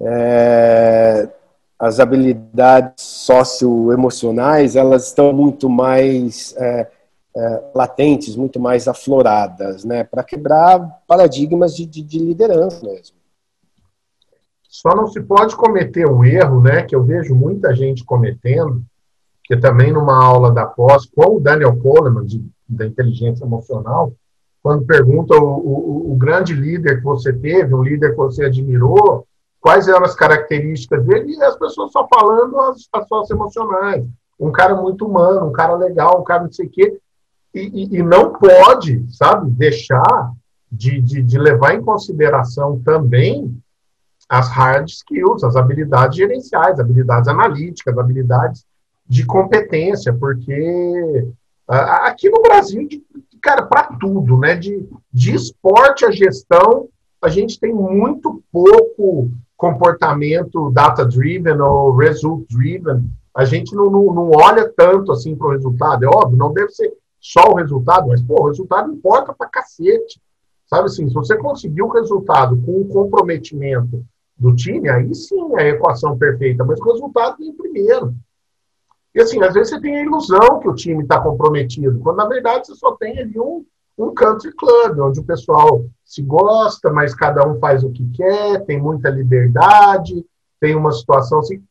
é, 0.00 1.28
as 1.76 1.98
habilidades 1.98 3.02
socioemocionais, 3.02 4.76
elas 4.76 5.08
estão 5.08 5.32
muito 5.32 5.68
mais 5.68 6.54
é, 7.36 7.64
latentes, 7.74 8.36
muito 8.36 8.60
mais 8.60 8.86
afloradas, 8.86 9.84
né, 9.84 10.04
para 10.04 10.22
quebrar 10.22 11.02
paradigmas 11.06 11.74
de, 11.74 11.84
de, 11.84 12.02
de 12.02 12.18
liderança 12.18 12.84
mesmo. 12.86 13.16
Só 14.68 14.94
não 14.94 15.06
se 15.06 15.20
pode 15.20 15.56
cometer 15.56 16.08
um 16.08 16.24
erro, 16.24 16.60
né, 16.60 16.82
que 16.82 16.94
eu 16.94 17.02
vejo 17.02 17.34
muita 17.34 17.74
gente 17.74 18.04
cometendo, 18.04 18.82
que 19.44 19.56
também 19.56 19.92
numa 19.92 20.24
aula 20.24 20.52
da 20.52 20.66
pós, 20.66 21.06
com 21.06 21.36
o 21.36 21.40
Daniel 21.40 21.78
Kahneman, 21.80 22.24
de, 22.24 22.44
da 22.68 22.86
inteligência 22.86 23.44
emocional, 23.44 24.12
quando 24.62 24.86
pergunta 24.86 25.36
o, 25.36 25.44
o, 25.44 26.12
o, 26.12 26.16
grande 26.16 26.54
líder 26.54 26.96
que 26.96 27.04
você 27.04 27.30
teve, 27.32 27.74
um 27.74 27.82
líder 27.82 28.12
que 28.12 28.16
você 28.16 28.46
admirou, 28.46 29.26
quais 29.60 29.88
eram 29.88 30.04
as 30.04 30.14
características 30.14 31.04
dele, 31.04 31.34
e 31.34 31.42
as 31.42 31.56
pessoas 31.58 31.92
só 31.92 32.08
falando 32.08 32.58
as, 32.60 32.88
as 32.94 33.30
emocionais. 33.30 34.06
Um 34.40 34.50
cara 34.50 34.74
muito 34.74 35.06
humano, 35.06 35.48
um 35.48 35.52
cara 35.52 35.74
legal, 35.76 36.18
um 36.18 36.24
cara 36.24 36.44
não 36.44 36.52
sei 36.52 36.66
o 36.66 36.70
quê. 36.70 36.98
E, 37.54 37.98
e, 37.98 38.02
não 38.02 38.32
pode, 38.32 39.06
sabe, 39.10 39.48
deixar 39.50 40.32
de, 40.70 41.00
de, 41.00 41.22
de 41.22 41.38
levar 41.38 41.74
em 41.74 41.82
consideração 41.82 42.80
também 42.80 43.56
as 44.28 44.48
hard 44.48 44.88
skills, 44.88 45.44
as 45.44 45.54
habilidades 45.54 46.16
gerenciais, 46.16 46.80
habilidades 46.80 47.28
analíticas, 47.28 47.96
habilidades 47.96 48.64
de 49.06 49.24
competência, 49.24 50.12
porque 50.12 51.28
aqui 51.68 52.28
no 52.28 52.42
Brasil, 52.42 52.88
cara, 53.40 53.62
para 53.62 53.84
tudo, 54.00 54.36
né? 54.38 54.56
De, 54.56 54.88
de 55.12 55.34
esporte 55.34 56.04
a 56.04 56.10
gestão, 56.10 56.88
a 57.22 57.28
gente 57.28 57.60
tem 57.60 57.72
muito 57.72 58.42
pouco 58.50 59.30
comportamento 59.56 60.70
data-driven 60.70 61.60
ou 61.60 61.96
result-driven. 61.96 63.04
A 63.34 63.44
gente 63.44 63.74
não, 63.74 63.90
não, 63.90 64.12
não 64.12 64.30
olha 64.30 64.70
tanto 64.76 65.12
assim 65.12 65.36
para 65.36 65.48
o 65.48 65.52
resultado. 65.52 66.04
É 66.04 66.08
óbvio, 66.08 66.36
não 66.36 66.52
deve 66.52 66.70
ser 66.70 66.92
só 67.24 67.50
o 67.50 67.54
resultado, 67.54 68.06
mas 68.08 68.22
pô, 68.22 68.42
o 68.42 68.48
resultado 68.48 68.92
importa 68.92 69.32
para 69.32 69.48
cacete. 69.48 70.20
Sabe 70.66 70.84
assim, 70.84 71.08
se 71.08 71.14
você 71.14 71.38
conseguir 71.38 71.80
o 71.80 71.88
resultado 71.88 72.60
com 72.60 72.82
o 72.82 72.88
comprometimento 72.88 74.04
do 74.36 74.54
time, 74.54 74.90
aí 74.90 75.14
sim 75.14 75.40
é 75.56 75.62
a 75.62 75.68
equação 75.70 76.18
perfeita, 76.18 76.62
mas 76.64 76.78
o 76.78 76.84
resultado 76.84 77.38
vem 77.38 77.54
primeiro. 77.54 78.14
E 79.14 79.22
assim, 79.22 79.42
às 79.42 79.54
vezes 79.54 79.70
você 79.70 79.80
tem 79.80 79.96
a 79.96 80.02
ilusão 80.02 80.60
que 80.60 80.68
o 80.68 80.74
time 80.74 81.02
está 81.02 81.18
comprometido, 81.18 81.98
quando 82.00 82.16
na 82.16 82.26
verdade 82.26 82.66
você 82.66 82.74
só 82.74 82.94
tem 82.96 83.18
ali 83.18 83.40
um, 83.40 83.64
um 83.96 84.12
country 84.12 84.52
club, 84.52 84.98
onde 84.98 85.20
o 85.20 85.24
pessoal 85.24 85.82
se 86.04 86.20
gosta, 86.20 86.92
mas 86.92 87.14
cada 87.14 87.48
um 87.48 87.58
faz 87.58 87.82
o 87.84 87.90
que 87.90 88.06
quer, 88.10 88.66
tem 88.66 88.78
muita 88.78 89.08
liberdade, 89.08 90.26
tem 90.60 90.76
uma 90.76 90.92
situação 90.92 91.38
assim. 91.38 91.64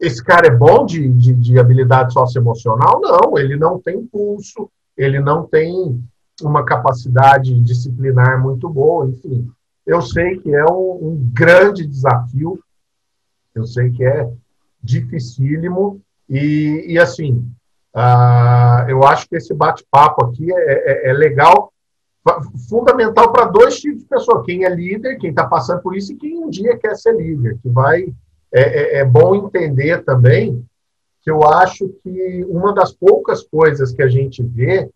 Esse 0.00 0.24
cara 0.24 0.46
é 0.46 0.50
bom 0.50 0.86
de, 0.86 1.08
de, 1.10 1.34
de 1.34 1.58
habilidade 1.58 2.12
socioemocional? 2.12 3.00
Não, 3.00 3.38
ele 3.38 3.56
não 3.56 3.78
tem 3.78 4.04
pulso, 4.06 4.70
ele 4.96 5.20
não 5.20 5.46
tem 5.46 6.02
uma 6.42 6.64
capacidade 6.64 7.60
disciplinar 7.60 8.42
muito 8.42 8.68
boa, 8.68 9.06
enfim. 9.08 9.50
Eu 9.86 10.00
sei 10.00 10.38
que 10.38 10.54
é 10.54 10.64
um, 10.64 11.08
um 11.10 11.30
grande 11.32 11.86
desafio, 11.86 12.58
eu 13.54 13.66
sei 13.66 13.90
que 13.90 14.04
é 14.04 14.30
dificílimo, 14.82 16.00
e, 16.28 16.86
e 16.88 16.98
assim, 16.98 17.46
uh, 17.94 18.88
eu 18.88 19.02
acho 19.04 19.28
que 19.28 19.36
esse 19.36 19.52
bate-papo 19.52 20.24
aqui 20.24 20.50
é, 20.52 21.08
é, 21.08 21.10
é 21.10 21.12
legal, 21.12 21.72
fundamental 22.68 23.32
para 23.32 23.46
dois 23.46 23.78
tipos 23.78 24.00
de 24.00 24.08
pessoa: 24.08 24.44
quem 24.44 24.64
é 24.64 24.68
líder, 24.68 25.18
quem 25.18 25.30
está 25.30 25.46
passando 25.46 25.82
por 25.82 25.96
isso, 25.96 26.12
e 26.12 26.16
quem 26.16 26.38
um 26.38 26.48
dia 26.48 26.76
quer 26.78 26.94
ser 26.96 27.16
líder, 27.16 27.58
que 27.60 27.68
vai. 27.68 28.12
É, 28.52 28.60
é, 28.60 28.98
é 28.98 29.04
bom 29.04 29.34
entender 29.34 30.04
também 30.04 30.64
que 31.22 31.30
eu 31.30 31.42
acho 31.44 31.88
que 32.02 32.44
uma 32.48 32.72
das 32.72 32.92
poucas 32.92 33.42
coisas 33.42 33.92
que 33.92 34.02
a 34.02 34.08
gente 34.08 34.42
vê, 34.42 34.90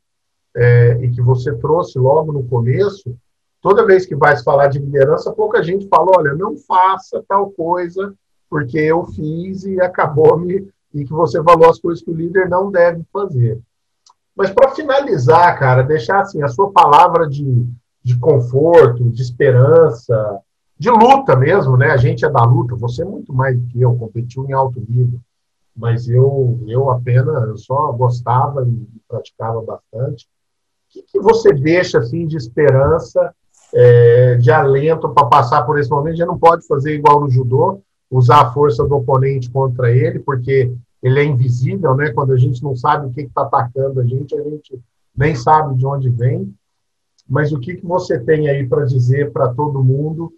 é, 0.56 0.98
e 1.02 1.10
que 1.10 1.20
você 1.20 1.54
trouxe 1.54 1.98
logo 1.98 2.32
no 2.32 2.44
começo, 2.44 3.16
toda 3.60 3.86
vez 3.86 4.06
que 4.06 4.14
vai 4.14 4.36
falar 4.42 4.68
de 4.68 4.78
liderança, 4.78 5.32
pouca 5.32 5.62
gente 5.62 5.88
fala, 5.88 6.12
olha, 6.16 6.34
não 6.34 6.56
faça 6.56 7.22
tal 7.28 7.50
coisa, 7.50 8.14
porque 8.48 8.78
eu 8.78 9.04
fiz 9.06 9.64
e 9.64 9.80
acabou 9.80 10.38
me. 10.38 10.68
E 10.92 11.04
que 11.04 11.12
você 11.12 11.42
falou 11.42 11.68
as 11.68 11.80
coisas 11.80 12.04
que 12.04 12.10
o 12.10 12.14
líder 12.14 12.48
não 12.48 12.70
deve 12.70 13.02
fazer. 13.12 13.60
Mas 14.36 14.50
para 14.50 14.70
finalizar, 14.70 15.58
cara, 15.58 15.82
deixar 15.82 16.20
assim 16.20 16.42
a 16.42 16.48
sua 16.48 16.70
palavra 16.70 17.28
de, 17.28 17.66
de 18.02 18.18
conforto, 18.18 19.10
de 19.10 19.20
esperança, 19.20 20.38
de 20.78 20.90
luta 20.90 21.36
mesmo, 21.36 21.76
né? 21.76 21.90
A 21.90 21.96
gente 21.96 22.24
é 22.24 22.30
da 22.30 22.42
luta, 22.44 22.74
você 22.74 23.02
é 23.02 23.04
muito 23.04 23.32
mais 23.32 23.58
do 23.58 23.66
que 23.68 23.80
eu, 23.80 23.94
competiu 23.96 24.44
em 24.48 24.52
alto 24.52 24.82
nível. 24.88 25.20
Mas 25.76 26.08
eu, 26.08 26.60
eu 26.66 26.90
apenas, 26.90 27.48
eu 27.48 27.56
só 27.56 27.92
gostava 27.92 28.66
e 28.66 28.86
praticava 29.08 29.60
bastante. 29.62 30.26
O 30.26 30.92
que, 30.92 31.02
que 31.02 31.20
você 31.20 31.52
deixa 31.52 31.98
assim 31.98 32.26
de 32.26 32.36
esperança 32.36 33.34
é, 33.74 34.36
de 34.36 34.50
alento 34.52 35.08
para 35.08 35.26
passar 35.26 35.62
por 35.62 35.78
esse 35.78 35.90
momento. 35.90 36.16
Já 36.16 36.26
não 36.26 36.38
pode 36.38 36.66
fazer 36.66 36.94
igual 36.94 37.20
no 37.20 37.28
judô, 37.28 37.82
usar 38.10 38.42
a 38.42 38.52
força 38.52 38.84
do 38.84 38.94
oponente 38.94 39.50
contra 39.50 39.90
ele, 39.90 40.20
porque 40.20 40.72
ele 41.02 41.20
é 41.20 41.24
invisível, 41.24 41.94
né? 41.94 42.12
Quando 42.12 42.32
a 42.32 42.36
gente 42.38 42.62
não 42.62 42.76
sabe 42.76 43.06
o 43.06 43.10
que 43.10 43.22
está 43.22 43.42
atacando 43.42 44.00
a 44.00 44.06
gente, 44.06 44.34
a 44.34 44.42
gente 44.42 44.80
nem 45.16 45.34
sabe 45.34 45.74
de 45.76 45.84
onde 45.84 46.08
vem. 46.08 46.54
Mas 47.28 47.52
o 47.52 47.58
que, 47.58 47.76
que 47.76 47.86
você 47.86 48.18
tem 48.18 48.48
aí 48.48 48.66
para 48.66 48.84
dizer 48.84 49.32
para 49.32 49.48
todo 49.48 49.82
mundo? 49.82 50.32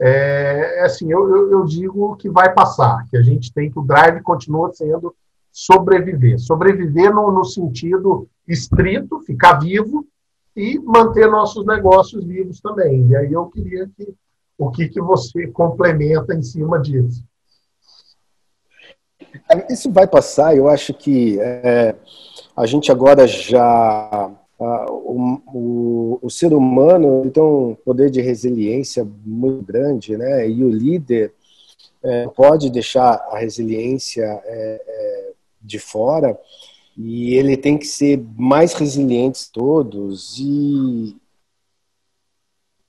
É, 0.00 0.78
é 0.78 0.84
assim, 0.84 1.10
eu, 1.12 1.50
eu, 1.50 1.64
digo 1.64 2.16
que 2.16 2.30
vai 2.30 2.52
passar, 2.54 3.06
que 3.10 3.16
a 3.16 3.22
gente 3.22 3.52
tem 3.52 3.70
que 3.70 3.78
o 3.78 3.82
drive 3.82 4.22
continua 4.22 4.72
sendo 4.72 5.14
sobreviver. 5.52 6.38
Sobreviver 6.38 7.14
no, 7.14 7.30
no 7.30 7.44
sentido 7.44 8.26
estrito, 8.48 9.20
ficar 9.20 9.60
vivo, 9.60 10.06
e 10.56 10.78
manter 10.78 11.30
nossos 11.30 11.64
negócios 11.64 12.24
vivos 12.24 12.60
também. 12.60 13.08
E 13.08 13.16
aí 13.16 13.32
eu 13.32 13.46
queria 13.46 13.88
que 13.96 14.14
o 14.58 14.70
que, 14.70 14.88
que 14.88 15.00
você 15.00 15.46
complementa 15.46 16.34
em 16.34 16.42
cima 16.42 16.78
disso. 16.78 17.24
Isso 19.70 19.90
vai 19.90 20.06
passar, 20.06 20.54
eu 20.54 20.68
acho 20.68 20.92
que 20.92 21.40
é, 21.40 21.96
a 22.54 22.66
gente 22.66 22.92
agora 22.92 23.26
já. 23.26 24.30
O, 24.60 25.40
o, 25.46 26.18
o, 26.22 26.30
ser 26.30 26.52
humano 26.52 27.30
tem 27.30 27.42
um 27.42 27.74
poder 27.74 28.10
de 28.10 28.20
resiliência 28.20 29.08
muito 29.24 29.64
grande, 29.64 30.16
né? 30.16 30.48
E 30.48 30.62
o 30.62 30.68
líder 30.68 31.32
é, 32.02 32.28
pode 32.28 32.68
deixar 32.70 33.14
a 33.30 33.38
resiliência 33.38 34.22
é, 34.22 34.82
é 34.86 35.32
de 35.62 35.78
fora 35.78 36.38
E 36.96 37.34
ele 37.34 37.56
tem 37.56 37.78
que 37.78 37.86
ser 37.86 38.22
mais 38.36 38.74
resilientes 38.74 39.48
todos. 39.48 40.38
E, 40.38 41.16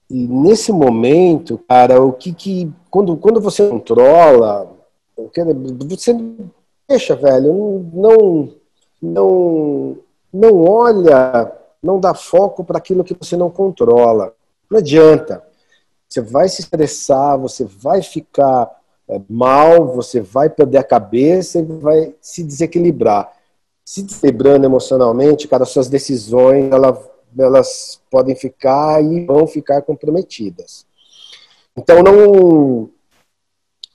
e 0.09 0.27
nesse 0.27 0.71
momento, 0.71 1.57
cara, 1.57 2.01
o 2.01 2.11
que 2.13 2.33
que. 2.33 2.71
Quando, 2.89 3.15
quando 3.15 3.39
você 3.39 3.69
controla, 3.69 4.69
você 5.15 6.15
deixa, 6.89 7.15
velho, 7.15 7.89
não, 7.93 8.53
não, 9.01 9.97
não 10.33 10.63
olha, 10.65 11.60
não 11.81 11.99
dá 11.99 12.13
foco 12.13 12.63
para 12.63 12.77
aquilo 12.77 13.03
que 13.03 13.13
você 13.13 13.35
não 13.35 13.49
controla. 13.49 14.33
Não 14.69 14.79
adianta. 14.79 15.43
Você 16.07 16.21
vai 16.21 16.47
se 16.49 16.61
estressar, 16.61 17.37
você 17.37 17.63
vai 17.65 18.01
ficar 18.01 18.69
é, 19.07 19.19
mal, 19.29 19.87
você 19.87 20.21
vai 20.21 20.49
perder 20.49 20.77
a 20.77 20.83
cabeça 20.83 21.59
e 21.59 21.63
vai 21.63 22.13
se 22.21 22.43
desequilibrar. 22.43 23.31
Se 23.83 24.03
desequilibrando 24.03 24.65
emocionalmente, 24.65 25.47
cara, 25.47 25.65
suas 25.65 25.89
decisões 25.89 26.71
elas, 26.71 26.97
elas 27.37 28.01
podem 28.09 28.35
ficar 28.35 29.03
e 29.03 29.25
vão 29.25 29.47
ficar 29.47 29.81
comprometidas. 29.81 30.85
Então 31.75 32.03
não 32.03 32.89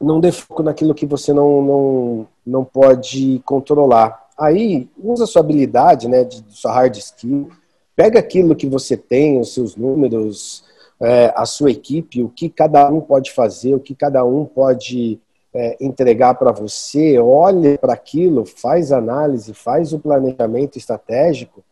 não 0.01 0.21
dê 0.21 0.31
foco 0.31 0.63
naquilo 0.63 0.95
que 0.95 1.07
você 1.07 1.33
não, 1.33 1.63
não, 1.63 2.29
não 2.47 2.65
pode 2.65 3.41
controlar. 3.47 4.29
Aí, 4.39 4.89
usa 5.03 5.27
sua 5.27 5.41
habilidade, 5.41 6.07
né, 6.07 6.23
de 6.23 6.45
sua 6.51 6.73
hard 6.73 6.97
skill, 6.97 7.49
pega 7.97 8.19
aquilo 8.19 8.55
que 8.55 8.69
você 8.69 8.97
tem, 8.97 9.41
os 9.41 9.55
seus 9.55 9.75
números, 9.75 10.63
é, 11.01 11.33
a 11.35 11.47
sua 11.47 11.71
equipe, 11.71 12.23
o 12.23 12.29
que 12.29 12.49
cada 12.49 12.89
um 12.91 13.01
pode 13.01 13.33
fazer, 13.33 13.75
o 13.75 13.81
que 13.81 13.95
cada 13.95 14.25
um 14.25 14.45
pode 14.45 15.19
é, 15.53 15.77
entregar 15.81 16.35
para 16.35 16.53
você, 16.53 17.19
olhe 17.19 17.79
para 17.79 17.95
aquilo, 17.95 18.45
faz 18.45 18.93
análise, 18.93 19.55
faz 19.55 19.95
o 19.95 19.99
planejamento 19.99 20.77
estratégico 20.77 21.65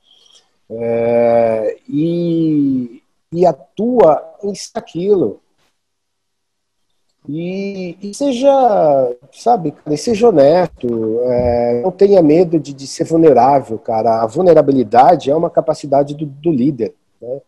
é, 0.71 1.77
e, 1.87 3.03
e 3.31 3.45
atua 3.45 4.23
em 4.43 4.53
aquilo. 4.75 5.41
E, 7.27 7.97
e, 8.03 8.15
seja, 8.15 9.17
sabe, 9.33 9.75
e 9.91 9.97
seja 9.97 10.29
honesto, 10.29 11.21
é, 11.23 11.81
não 11.83 11.91
tenha 11.91 12.21
medo 12.23 12.59
de, 12.61 12.75
de, 12.75 12.87
ser 12.87 13.05
vulnerável, 13.05 13.79
cara. 13.79 14.23
A 14.23 14.27
vulnerabilidade 14.27 15.31
é 15.31 15.35
uma 15.35 15.49
capacidade 15.49 16.15
do, 16.15 16.27
do 16.27 16.53
líder. 16.53 16.95
Né? 17.21 17.41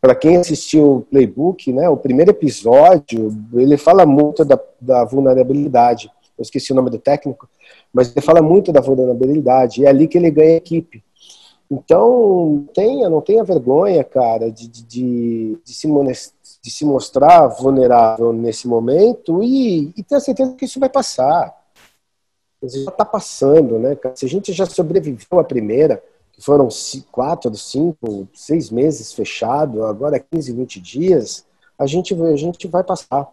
Para 0.00 0.14
quem 0.14 0.38
assistiu 0.38 0.96
o 0.96 1.00
playbook, 1.02 1.72
né, 1.72 1.88
o 1.90 1.96
primeiro 1.96 2.30
episódio, 2.30 3.30
ele 3.52 3.76
fala 3.76 4.06
muito 4.06 4.44
da, 4.46 4.58
da 4.80 5.04
vulnerabilidade. 5.04 6.10
Eu 6.38 6.42
esqueci 6.42 6.72
o 6.72 6.74
nome 6.74 6.88
do 6.88 6.98
técnico, 6.98 7.48
mas 7.92 8.10
ele 8.10 8.24
fala 8.24 8.40
muito 8.40 8.72
da 8.72 8.80
vulnerabilidade. 8.80 9.84
É 9.84 9.88
ali 9.88 10.08
que 10.08 10.16
ele 10.16 10.30
ganha 10.30 10.56
equipe. 10.56 11.04
Então, 11.70 12.66
tenha, 12.74 13.08
não 13.08 13.20
tenha 13.20 13.44
vergonha, 13.44 14.02
cara, 14.04 14.50
de, 14.50 14.68
de, 14.68 15.58
de 15.64 15.74
se 15.74 15.86
de 16.62 16.70
se 16.70 16.84
mostrar 16.84 17.48
vulnerável 17.48 18.32
nesse 18.32 18.68
momento 18.68 19.42
e, 19.42 19.92
e 19.96 20.02
ter 20.02 20.14
a 20.14 20.20
certeza 20.20 20.54
que 20.54 20.64
isso 20.64 20.78
vai 20.78 20.88
passar. 20.88 21.60
Já 22.62 22.90
está 22.90 23.04
passando, 23.04 23.78
né? 23.78 23.98
Se 24.14 24.24
a 24.24 24.28
gente 24.28 24.52
já 24.52 24.64
sobreviveu 24.64 25.40
à 25.40 25.44
primeira, 25.44 26.00
que 26.32 26.40
foram 26.40 26.68
quatro, 27.10 27.52
cinco, 27.56 28.28
seis 28.32 28.70
meses 28.70 29.12
fechado, 29.12 29.84
agora 29.84 30.20
15, 30.20 30.52
20 30.52 30.80
dias, 30.80 31.44
a 31.76 31.86
gente, 31.86 32.14
a 32.14 32.36
gente 32.36 32.68
vai 32.68 32.84
passar. 32.84 33.28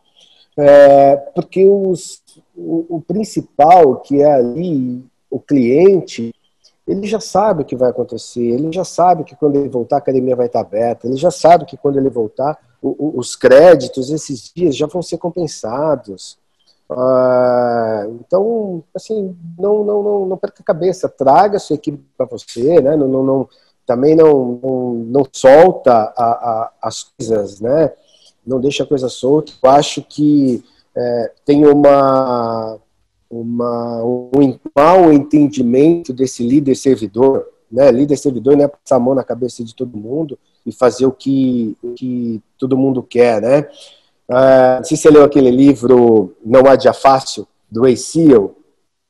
É, 0.57 1.15
porque 1.15 1.65
os, 1.65 2.23
o, 2.55 2.97
o 2.97 3.01
principal, 3.01 3.97
que 3.97 4.21
é 4.21 4.33
ali 4.33 5.05
o 5.29 5.39
cliente, 5.39 6.33
ele 6.89 7.05
já 7.05 7.19
sabe 7.19 7.61
o 7.61 7.65
que 7.65 7.75
vai 7.75 7.91
acontecer, 7.91 8.41
ele 8.41 8.71
já 8.71 8.83
sabe 8.83 9.23
que 9.23 9.35
quando 9.35 9.57
ele 9.57 9.69
voltar 9.69 9.97
a 9.97 9.99
academia 9.99 10.35
vai 10.35 10.47
estar 10.47 10.61
aberta, 10.61 11.05
ele 11.05 11.17
já 11.17 11.29
sabe 11.29 11.65
que 11.65 11.77
quando 11.77 11.97
ele 11.97 12.09
voltar 12.09 12.57
os 12.81 13.35
créditos 13.35 14.09
esses 14.09 14.51
dias 14.55 14.75
já 14.75 14.87
vão 14.87 15.01
ser 15.01 15.19
compensados. 15.19 16.39
Ah, 16.89 18.07
então, 18.19 18.83
assim, 18.95 19.37
não, 19.57 19.83
não, 19.83 20.01
não, 20.01 20.25
não 20.25 20.37
perca 20.37 20.61
a 20.61 20.65
cabeça, 20.65 21.07
traga 21.07 21.57
a 21.57 21.59
sua 21.59 21.75
equipe 21.75 22.03
para 22.17 22.25
você, 22.25 22.81
né? 22.81 22.95
Não, 22.95 23.07
não, 23.07 23.23
não, 23.23 23.49
também 23.85 24.15
não, 24.15 24.59
não, 24.63 24.93
não 24.93 25.27
solta 25.31 25.93
a, 25.93 26.23
a, 26.23 26.71
as 26.81 27.03
coisas, 27.03 27.59
né? 27.59 27.93
Não 28.43 28.59
deixa 28.59 28.81
a 28.81 28.87
coisa 28.87 29.09
solta. 29.09 29.51
Eu 29.61 29.69
acho 29.69 30.01
que 30.01 30.63
é, 30.95 31.31
tem 31.45 31.67
uma, 31.67 32.79
uma, 33.29 34.03
um 34.03 34.57
mau 34.75 35.13
entendimento 35.13 36.11
desse 36.13 36.41
líder 36.43 36.75
servidor, 36.75 37.47
né? 37.71 37.91
Líder 37.91 38.17
servidor 38.17 38.57
não 38.57 38.65
é 38.65 38.67
passar 38.67 38.95
a 38.95 38.99
mão 38.99 39.13
na 39.13 39.23
cabeça 39.23 39.63
de 39.63 39.75
todo 39.75 39.97
mundo, 39.97 40.37
e 40.65 40.71
fazer 40.71 41.05
o 41.05 41.11
que, 41.11 41.77
o 41.81 41.93
que 41.93 42.41
todo 42.57 42.77
mundo 42.77 43.01
quer, 43.01 43.41
né? 43.41 43.67
Sei 44.83 44.95
se 44.95 45.03
você 45.03 45.09
leu 45.09 45.23
aquele 45.23 45.49
livro 45.49 46.35
Não 46.45 46.65
Há 46.67 46.75
Dia 46.75 46.93
Fácil, 46.93 47.47
do 47.69 47.85
Seal, 47.95 48.55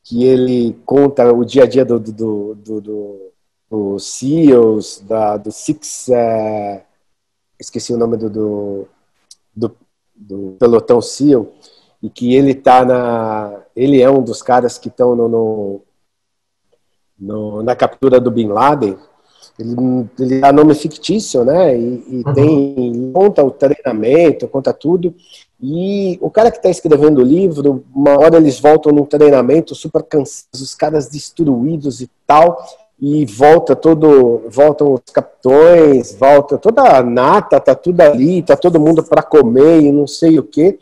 que 0.04 0.24
ele 0.24 0.78
conta 0.86 1.32
o 1.32 1.44
dia 1.44 1.64
a 1.64 1.68
dia 1.68 1.86
do, 1.86 2.00
do, 2.00 2.56
do, 2.56 2.82
do, 2.82 3.32
do 3.70 4.00
SEALs, 4.00 5.04
da, 5.08 5.38
do 5.38 5.52
Six... 5.52 6.08
Uh, 6.08 6.82
esqueci 7.60 7.94
o 7.94 7.98
nome 7.98 8.16
do, 8.16 8.30
do, 8.30 8.88
do, 9.54 9.76
do 10.16 10.56
pelotão 10.58 11.02
SEAL, 11.02 11.48
e 12.02 12.10
que 12.10 12.36
ele 12.36 12.54
tá 12.54 12.86
na... 12.86 13.62
Ele 13.76 14.02
é 14.02 14.10
um 14.10 14.22
dos 14.22 14.42
caras 14.42 14.78
que 14.78 14.88
estão 14.88 15.16
no, 15.16 15.28
no, 15.28 15.82
no, 17.20 17.64
na 17.64 17.76
captura 17.76 18.20
do 18.20 18.32
Bin 18.32 18.48
Laden, 18.48 18.98
ele, 19.60 19.76
ele 20.18 20.40
dá 20.40 20.54
nome 20.54 20.74
fictício, 20.74 21.44
né? 21.44 21.78
E, 21.78 22.04
e 22.08 22.24
uhum. 22.26 22.34
tem 22.34 23.12
conta 23.14 23.44
o 23.44 23.52
treinamento, 23.52 24.48
conta 24.48 24.72
tudo. 24.72 25.14
E 25.62 26.18
o 26.22 26.30
cara 26.30 26.50
que 26.50 26.58
está 26.58 26.70
escrevendo 26.70 27.20
o 27.20 27.26
livro, 27.26 27.84
uma 27.94 28.18
hora 28.18 28.38
eles 28.38 28.60
voltam 28.60 28.94
num 28.94 29.04
treinamento 29.04 29.76
super 29.76 30.02
cansados, 30.04 30.62
os 30.62 30.74
caras 30.74 31.10
destruídos 31.10 32.00
e 32.00 32.10
tal, 32.26 32.66
e 32.98 33.26
volta 33.26 33.76
todo, 33.76 34.44
voltam 34.50 34.94
os 34.94 35.02
capitões, 35.12 36.14
volta 36.14 36.58
toda 36.58 36.82
a 36.98 37.04
nata, 37.04 37.60
tá 37.60 37.76
tudo 37.76 38.00
ali, 38.00 38.42
tá 38.42 38.56
todo 38.56 38.80
mundo 38.80 39.04
para 39.04 39.22
comer 39.22 39.82
e 39.82 39.92
não 39.92 40.08
sei 40.08 40.40
o 40.40 40.44
quê. 40.44 40.80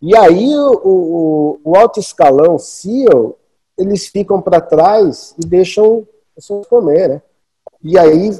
E 0.00 0.16
aí 0.16 0.54
o, 0.56 0.80
o, 0.84 1.60
o 1.64 1.76
alto 1.76 1.98
escalão, 1.98 2.58
CEO, 2.58 3.36
eles 3.76 4.06
ficam 4.06 4.40
para 4.40 4.60
trás 4.60 5.34
e 5.42 5.46
deixam 5.46 6.06
as 6.36 6.44
pessoas 6.44 6.66
comer, 6.66 7.08
né? 7.08 7.22
E 7.82 7.98
aí 7.98 8.30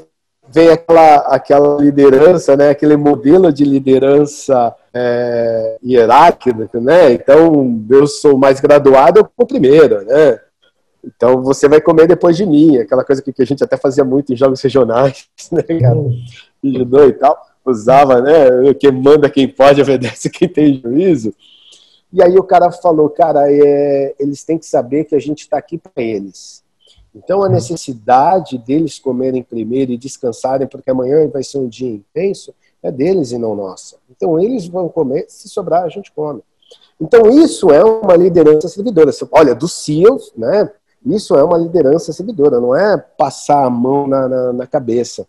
vem 0.51 0.69
aquela, 0.69 1.15
aquela 1.27 1.81
liderança, 1.81 2.57
né, 2.57 2.69
aquele 2.69 2.97
modelo 2.97 3.53
de 3.53 3.63
liderança 3.63 4.75
é, 4.93 5.77
hierárquica, 5.83 6.79
né? 6.79 7.13
Então, 7.13 7.85
eu 7.89 8.07
sou 8.07 8.37
mais 8.37 8.59
graduado, 8.59 9.19
eu 9.19 9.29
vou 9.37 9.45
primeiro, 9.45 10.03
né? 10.05 10.39
Então, 11.03 11.41
você 11.41 11.67
vai 11.67 11.79
comer 11.79 12.07
depois 12.07 12.35
de 12.35 12.45
mim, 12.45 12.77
aquela 12.77 13.05
coisa 13.05 13.21
que 13.21 13.41
a 13.41 13.45
gente 13.45 13.63
até 13.63 13.77
fazia 13.77 14.03
muito 14.03 14.33
em 14.33 14.35
jogos 14.35 14.61
regionais, 14.61 15.29
né, 15.51 15.63
cara? 15.63 15.99
Judô 16.63 17.05
e 17.05 17.13
tal, 17.13 17.39
usava, 17.69 18.21
né? 18.21 18.73
Quem 18.79 18.91
manda, 18.91 19.29
quem 19.29 19.47
pode, 19.47 19.81
obedece 19.81 20.29
quem 20.29 20.47
tem 20.47 20.81
juízo. 20.81 21.33
E 22.11 22.23
aí 22.23 22.35
o 22.37 22.43
cara 22.43 22.71
falou, 22.71 23.09
cara, 23.09 23.51
é, 23.51 24.15
eles 24.19 24.43
têm 24.43 24.57
que 24.57 24.65
saber 24.65 25.05
que 25.05 25.15
a 25.15 25.19
gente 25.19 25.41
está 25.41 25.57
aqui 25.57 25.77
para 25.77 26.03
eles. 26.03 26.63
Então, 27.13 27.41
a 27.41 27.47
uhum. 27.47 27.51
necessidade 27.51 28.57
deles 28.57 28.99
comerem 28.99 29.43
primeiro 29.43 29.91
e 29.91 29.97
descansarem, 29.97 30.67
porque 30.67 30.89
amanhã 30.89 31.27
vai 31.27 31.43
ser 31.43 31.57
um 31.57 31.67
dia 31.67 31.89
intenso, 31.89 32.53
é 32.81 32.91
deles 32.91 33.31
e 33.31 33.37
não 33.37 33.55
nossa. 33.55 33.97
Então, 34.09 34.39
eles 34.39 34.67
vão 34.67 34.89
comer, 34.89 35.25
se 35.27 35.49
sobrar, 35.49 35.83
a 35.83 35.89
gente 35.89 36.11
come. 36.11 36.41
Então, 36.99 37.29
isso 37.29 37.71
é 37.71 37.83
uma 37.83 38.15
liderança 38.15 38.67
servidora. 38.67 39.11
Olha, 39.31 39.55
dos 39.55 39.73
CEOs, 39.73 40.33
né? 40.35 40.71
Isso 41.05 41.35
é 41.35 41.43
uma 41.43 41.57
liderança 41.57 42.11
servidora, 42.11 42.59
não 42.59 42.75
é 42.75 42.97
passar 42.97 43.65
a 43.65 43.69
mão 43.69 44.05
na, 44.05 44.27
na, 44.27 44.53
na 44.53 44.67
cabeça. 44.67 45.25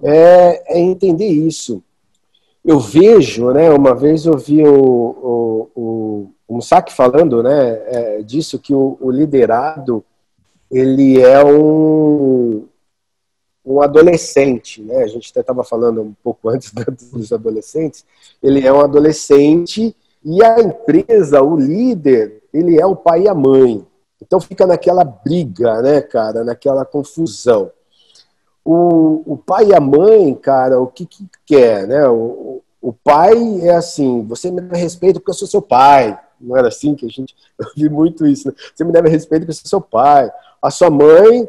É, 0.00 0.78
é, 0.78 0.80
entender 0.80 1.28
isso. 1.28 1.82
Eu 2.64 2.78
vejo, 2.78 3.50
né? 3.50 3.70
Uma 3.70 3.94
vez 3.94 4.24
eu 4.24 4.38
vi 4.38 4.64
o, 4.64 5.68
o, 5.74 6.30
o, 6.48 6.60
falando 6.90 7.42
né, 7.42 7.82
é, 7.86 8.22
disso, 8.22 8.58
que 8.58 8.72
o, 8.72 8.96
o 9.00 9.10
liderado 9.10 10.04
ele 10.70 11.20
é 11.20 11.44
um, 11.44 12.66
um 13.64 13.82
adolescente, 13.82 14.80
né? 14.80 15.02
A 15.02 15.06
gente 15.06 15.30
até 15.30 15.40
estava 15.40 15.62
falando 15.62 16.00
um 16.00 16.14
pouco 16.22 16.48
antes 16.48 16.72
dos 17.12 17.32
adolescentes. 17.32 18.06
Ele 18.42 18.66
é 18.66 18.72
um 18.72 18.80
adolescente 18.80 19.94
e 20.24 20.42
a 20.42 20.60
empresa, 20.60 21.42
o 21.42 21.56
líder, 21.56 22.42
ele 22.54 22.80
é 22.80 22.86
o 22.86 22.96
pai 22.96 23.22
e 23.22 23.28
a 23.28 23.34
mãe. 23.34 23.84
Então 24.20 24.40
fica 24.40 24.66
naquela 24.66 25.04
briga, 25.04 25.82
né, 25.82 26.00
cara, 26.00 26.44
naquela 26.44 26.84
confusão. 26.84 27.70
O, 28.64 29.22
o 29.26 29.36
pai 29.36 29.66
e 29.66 29.74
a 29.74 29.80
mãe, 29.80 30.34
cara, 30.34 30.80
o 30.80 30.86
que, 30.86 31.04
que 31.04 31.28
quer, 31.44 31.86
né? 31.86 32.08
O, 32.08 32.62
o 32.80 32.92
pai 32.92 33.60
é 33.62 33.74
assim, 33.74 34.24
você 34.26 34.50
me 34.50 34.60
dá 34.60 34.76
respeito 34.76 35.20
porque 35.20 35.30
eu 35.30 35.34
sou 35.34 35.48
seu 35.48 35.62
pai. 35.62 36.18
Não 36.40 36.56
era 36.56 36.68
assim 36.68 36.94
que 36.94 37.06
a 37.06 37.08
gente. 37.08 37.36
Eu 37.56 37.66
vi 37.76 37.88
muito 37.88 38.26
isso, 38.26 38.48
né? 38.48 38.54
Você 38.74 38.82
me 38.84 38.90
deve 38.90 39.08
respeito 39.08 39.42
porque 39.42 39.52
eu 39.52 39.54
sou 39.54 39.68
seu 39.68 39.80
pai 39.80 40.28
a 40.62 40.70
sua 40.70 40.88
mãe 40.88 41.48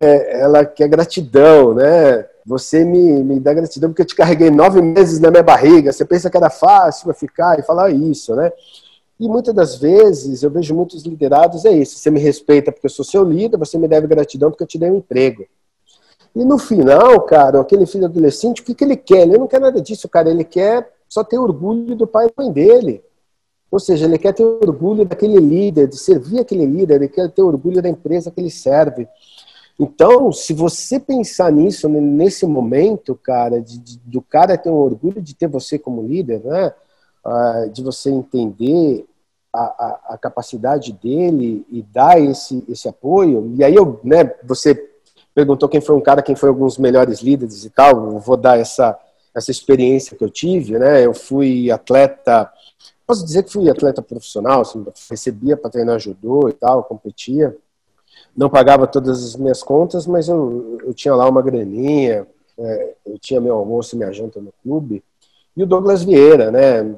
é, 0.00 0.40
ela 0.40 0.64
quer 0.64 0.88
gratidão, 0.88 1.72
né? 1.72 2.26
Você 2.44 2.84
me, 2.84 3.22
me 3.22 3.38
dá 3.38 3.54
gratidão 3.54 3.90
porque 3.90 4.02
eu 4.02 4.06
te 4.06 4.16
carreguei 4.16 4.50
nove 4.50 4.82
meses 4.82 5.20
na 5.20 5.30
minha 5.30 5.42
barriga. 5.42 5.92
Você 5.92 6.04
pensa 6.04 6.28
que 6.28 6.36
era 6.36 6.50
fácil 6.50 7.04
para 7.04 7.14
ficar 7.14 7.58
e 7.58 7.62
falar 7.62 7.90
isso, 7.90 8.34
né? 8.34 8.52
E 9.20 9.28
muitas 9.28 9.54
das 9.54 9.76
vezes 9.76 10.42
eu 10.42 10.50
vejo 10.50 10.74
muitos 10.74 11.04
liderados 11.04 11.64
é 11.64 11.70
isso. 11.70 11.96
Você 11.98 12.10
me 12.10 12.18
respeita 12.18 12.72
porque 12.72 12.86
eu 12.86 12.90
sou 12.90 13.04
seu 13.04 13.22
líder, 13.22 13.56
você 13.56 13.78
me 13.78 13.86
deve 13.86 14.08
gratidão 14.08 14.50
porque 14.50 14.64
eu 14.64 14.68
te 14.68 14.78
dei 14.78 14.90
um 14.90 14.96
emprego. 14.96 15.46
E 16.34 16.44
no 16.44 16.58
final, 16.58 17.20
cara, 17.22 17.60
aquele 17.60 17.86
filho 17.86 18.04
adolescente, 18.04 18.62
o 18.62 18.64
que, 18.64 18.74
que 18.74 18.84
ele 18.84 18.96
quer? 18.96 19.22
Ele 19.22 19.38
não 19.38 19.48
quer 19.48 19.60
nada 19.60 19.80
disso, 19.80 20.08
cara. 20.08 20.30
Ele 20.30 20.44
quer 20.44 20.92
só 21.08 21.24
ter 21.24 21.38
orgulho 21.38 21.96
do 21.96 22.06
pai 22.06 22.26
e 22.26 22.32
mãe 22.40 22.52
dele. 22.52 23.02
Ou 23.70 23.78
seja, 23.78 24.06
ele 24.06 24.18
quer 24.18 24.32
ter 24.32 24.44
orgulho 24.44 25.04
daquele 25.04 25.38
líder, 25.38 25.86
de 25.86 25.96
servir 25.96 26.40
aquele 26.40 26.66
líder, 26.66 26.96
ele 26.96 27.08
quer 27.08 27.30
ter 27.30 27.42
orgulho 27.42 27.80
da 27.80 27.88
empresa 27.88 28.30
que 28.30 28.40
ele 28.40 28.50
serve. 28.50 29.08
Então, 29.78 30.32
se 30.32 30.52
você 30.52 30.98
pensar 31.00 31.50
nisso, 31.52 31.88
nesse 31.88 32.44
momento, 32.46 33.14
cara, 33.14 33.60
de, 33.60 33.78
de, 33.78 33.98
do 34.04 34.20
cara 34.20 34.58
ter 34.58 34.70
um 34.70 34.74
orgulho 34.74 35.22
de 35.22 35.34
ter 35.34 35.48
você 35.48 35.78
como 35.78 36.02
líder, 36.02 36.40
né? 36.44 36.72
Ah, 37.24 37.66
de 37.72 37.82
você 37.82 38.10
entender 38.10 39.06
a, 39.52 39.60
a, 39.60 40.00
a, 40.14 40.18
capacidade 40.18 40.92
dele 40.92 41.66
e 41.70 41.82
dar 41.82 42.20
esse, 42.20 42.64
esse 42.68 42.88
apoio. 42.88 43.52
E 43.56 43.64
aí, 43.64 43.74
eu, 43.74 44.00
né, 44.02 44.34
você 44.44 44.89
perguntou 45.40 45.68
quem 45.68 45.80
foi 45.80 45.96
um 45.96 46.00
cara, 46.00 46.22
quem 46.22 46.36
foi 46.36 46.48
alguns 46.48 46.78
melhores 46.78 47.20
líderes 47.20 47.64
e 47.64 47.70
tal. 47.70 47.90
Eu 47.90 48.18
vou 48.18 48.36
dar 48.36 48.58
essa, 48.58 48.98
essa 49.34 49.50
experiência 49.50 50.16
que 50.16 50.24
eu 50.24 50.30
tive, 50.30 50.78
né? 50.78 51.04
Eu 51.04 51.14
fui 51.14 51.70
atleta 51.70 52.50
Posso 53.10 53.24
dizer 53.24 53.42
que 53.42 53.52
fui 53.52 53.68
atleta 53.68 54.00
profissional, 54.00 54.60
assim, 54.60 54.86
recebia 55.10 55.56
para 55.56 55.68
treinar 55.68 55.98
judô 55.98 56.48
e 56.48 56.52
tal, 56.52 56.84
competia. 56.84 57.56
Não 58.36 58.48
pagava 58.48 58.86
todas 58.86 59.24
as 59.24 59.34
minhas 59.34 59.64
contas, 59.64 60.06
mas 60.06 60.28
eu, 60.28 60.78
eu 60.86 60.94
tinha 60.94 61.12
lá 61.16 61.28
uma 61.28 61.42
graninha, 61.42 62.24
é, 62.56 62.94
eu 63.04 63.18
tinha 63.18 63.40
meu 63.40 63.56
almoço 63.56 63.96
e 63.96 63.98
minha 63.98 64.12
janta 64.12 64.40
no 64.40 64.52
clube. 64.62 65.02
E 65.56 65.62
o 65.64 65.66
Douglas 65.66 66.04
Vieira, 66.04 66.52
né? 66.52 66.94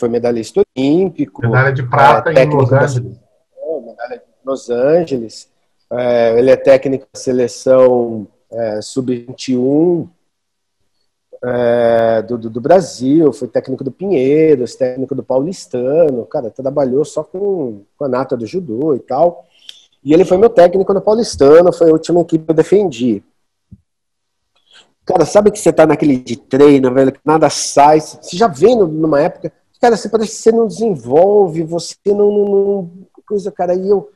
Foi 0.00 0.08
medalhista 0.08 0.64
olímpico. 0.76 1.42
Medalha 1.42 1.72
de 1.72 1.84
prata 1.84 2.32
é, 2.32 2.42
em 2.42 2.50
Los 2.52 2.72
Angeles. 2.72 3.16
Da, 3.16 3.80
medalha 3.86 4.16
de 4.16 4.24
Los 4.44 4.68
Angeles. 4.68 5.48
É, 5.90 6.38
ele 6.38 6.50
é 6.50 6.56
técnico 6.56 7.06
da 7.12 7.18
seleção 7.18 8.26
é, 8.50 8.80
sub-21 8.80 10.08
é, 11.44 12.22
do, 12.22 12.38
do, 12.38 12.60
Brasil, 12.60 13.32
foi 13.32 13.46
técnico 13.46 13.84
do 13.84 13.92
Pinheiros, 13.92 14.74
técnico 14.74 15.14
do 15.14 15.22
Paulistano, 15.22 16.24
cara, 16.26 16.50
trabalhou 16.50 17.04
só 17.04 17.22
com, 17.22 17.82
com 17.96 18.04
a 18.04 18.08
nata 18.08 18.36
do 18.36 18.46
judô 18.46 18.94
e 18.94 19.00
tal. 19.00 19.44
E 20.02 20.12
ele 20.12 20.24
foi 20.24 20.36
meu 20.38 20.50
técnico 20.50 20.92
no 20.92 21.00
Paulistano, 21.00 21.72
foi 21.72 21.90
a 21.90 21.92
última 21.92 22.20
equipe 22.20 22.44
que 22.44 22.50
eu 22.50 22.54
defendi. 22.54 23.22
Cara, 25.04 25.24
sabe 25.24 25.52
que 25.52 25.58
você 25.58 25.72
tá 25.72 25.86
naquele 25.86 26.16
de 26.16 26.36
treino, 26.36 26.92
velho, 26.92 27.12
que 27.12 27.20
nada 27.24 27.48
sai, 27.48 28.00
você 28.00 28.36
já 28.36 28.48
vem 28.48 28.76
numa 28.76 29.20
época, 29.20 29.52
cara, 29.80 29.96
você 29.96 30.08
parece 30.08 30.32
que 30.32 30.42
você 30.42 30.52
não 30.52 30.66
desenvolve, 30.66 31.62
você 31.62 31.96
não, 32.06 32.32
não, 32.32 32.44
não 32.44 32.90
coisa, 33.24 33.52
cara, 33.52 33.74
e 33.74 33.88
eu, 33.88 34.10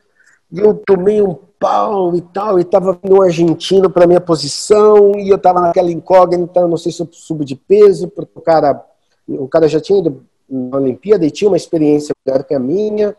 eu 0.53 0.75
tomei 0.75 1.23
um 1.23 1.39
pau 1.61 2.17
e 2.17 2.23
tal, 2.23 2.59
e 2.59 2.65
tava 2.65 2.99
no 3.05 3.21
argentino 3.21 3.91
para 3.91 4.07
minha 4.07 4.21
posição, 4.21 5.13
e 5.17 5.29
eu 5.29 5.37
tava 5.37 5.61
naquela 5.61 5.93
incógnita, 5.93 6.67
não 6.67 6.79
sei 6.79 6.91
se 6.91 7.03
eu 7.03 7.09
subo 7.13 7.45
de 7.45 7.55
peso, 7.55 8.09
porque 8.09 8.33
o 8.35 8.41
cara, 8.41 8.83
o 9.29 9.47
cara 9.47 9.69
já 9.69 9.79
tinha 9.79 9.99
ido 9.99 10.25
na 10.49 10.79
Olimpíada 10.79 11.25
e 11.27 11.31
tinha 11.31 11.51
uma 11.51 11.59
experiência 11.59 12.15
melhor 12.27 12.43
que 12.45 12.55
a 12.55 12.59
minha, 12.59 13.15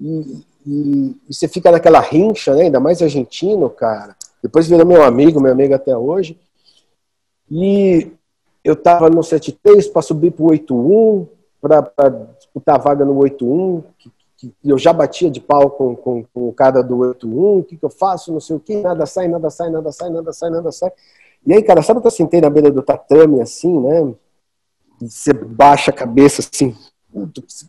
e, 0.00 0.42
e, 0.66 1.16
e, 1.28 1.32
você 1.32 1.46
fica 1.46 1.70
naquela 1.70 2.00
rincha, 2.00 2.54
né, 2.54 2.62
ainda 2.62 2.80
mais 2.80 3.02
argentino, 3.02 3.68
cara. 3.68 4.16
Depois 4.42 4.66
virou 4.66 4.86
meu 4.86 5.02
amigo, 5.02 5.40
meu 5.40 5.52
amigo 5.52 5.74
até 5.74 5.96
hoje. 5.96 6.38
E 7.50 8.10
eu 8.64 8.74
tava 8.74 9.10
no 9.10 9.22
73 9.22 9.88
para 9.88 10.02
subir 10.02 10.32
pro 10.32 10.46
81, 10.46 11.26
para 11.60 12.08
disputar 12.38 12.76
a 12.76 12.82
vaga 12.82 13.04
no 13.04 13.16
81, 13.18 13.84
que 13.98 14.10
que 14.50 14.70
eu 14.70 14.78
já 14.78 14.92
batia 14.92 15.30
de 15.30 15.40
pau 15.40 15.70
com, 15.70 15.94
com, 15.94 16.24
com 16.24 16.48
o 16.48 16.52
cara 16.52 16.82
do 16.82 16.98
81, 16.98 17.58
o 17.58 17.62
que, 17.62 17.76
que 17.76 17.84
eu 17.84 17.90
faço, 17.90 18.32
não 18.32 18.40
sei 18.40 18.56
o 18.56 18.60
que, 18.60 18.76
nada 18.76 19.06
sai, 19.06 19.28
nada 19.28 19.50
sai, 19.50 19.70
nada 19.70 19.92
sai, 19.92 20.10
nada 20.10 20.32
sai, 20.32 20.50
nada 20.50 20.72
sai. 20.72 20.92
E 21.46 21.52
aí, 21.52 21.62
cara, 21.62 21.82
sabe 21.82 22.00
que 22.00 22.06
eu 22.06 22.10
sentei 22.10 22.40
na 22.40 22.48
beira 22.48 22.70
do 22.70 22.82
tatame, 22.82 23.40
assim, 23.40 23.78
né? 23.80 24.14
E 25.00 25.08
você 25.08 25.32
baixa 25.32 25.90
a 25.90 25.94
cabeça, 25.94 26.40
assim, 26.40 26.74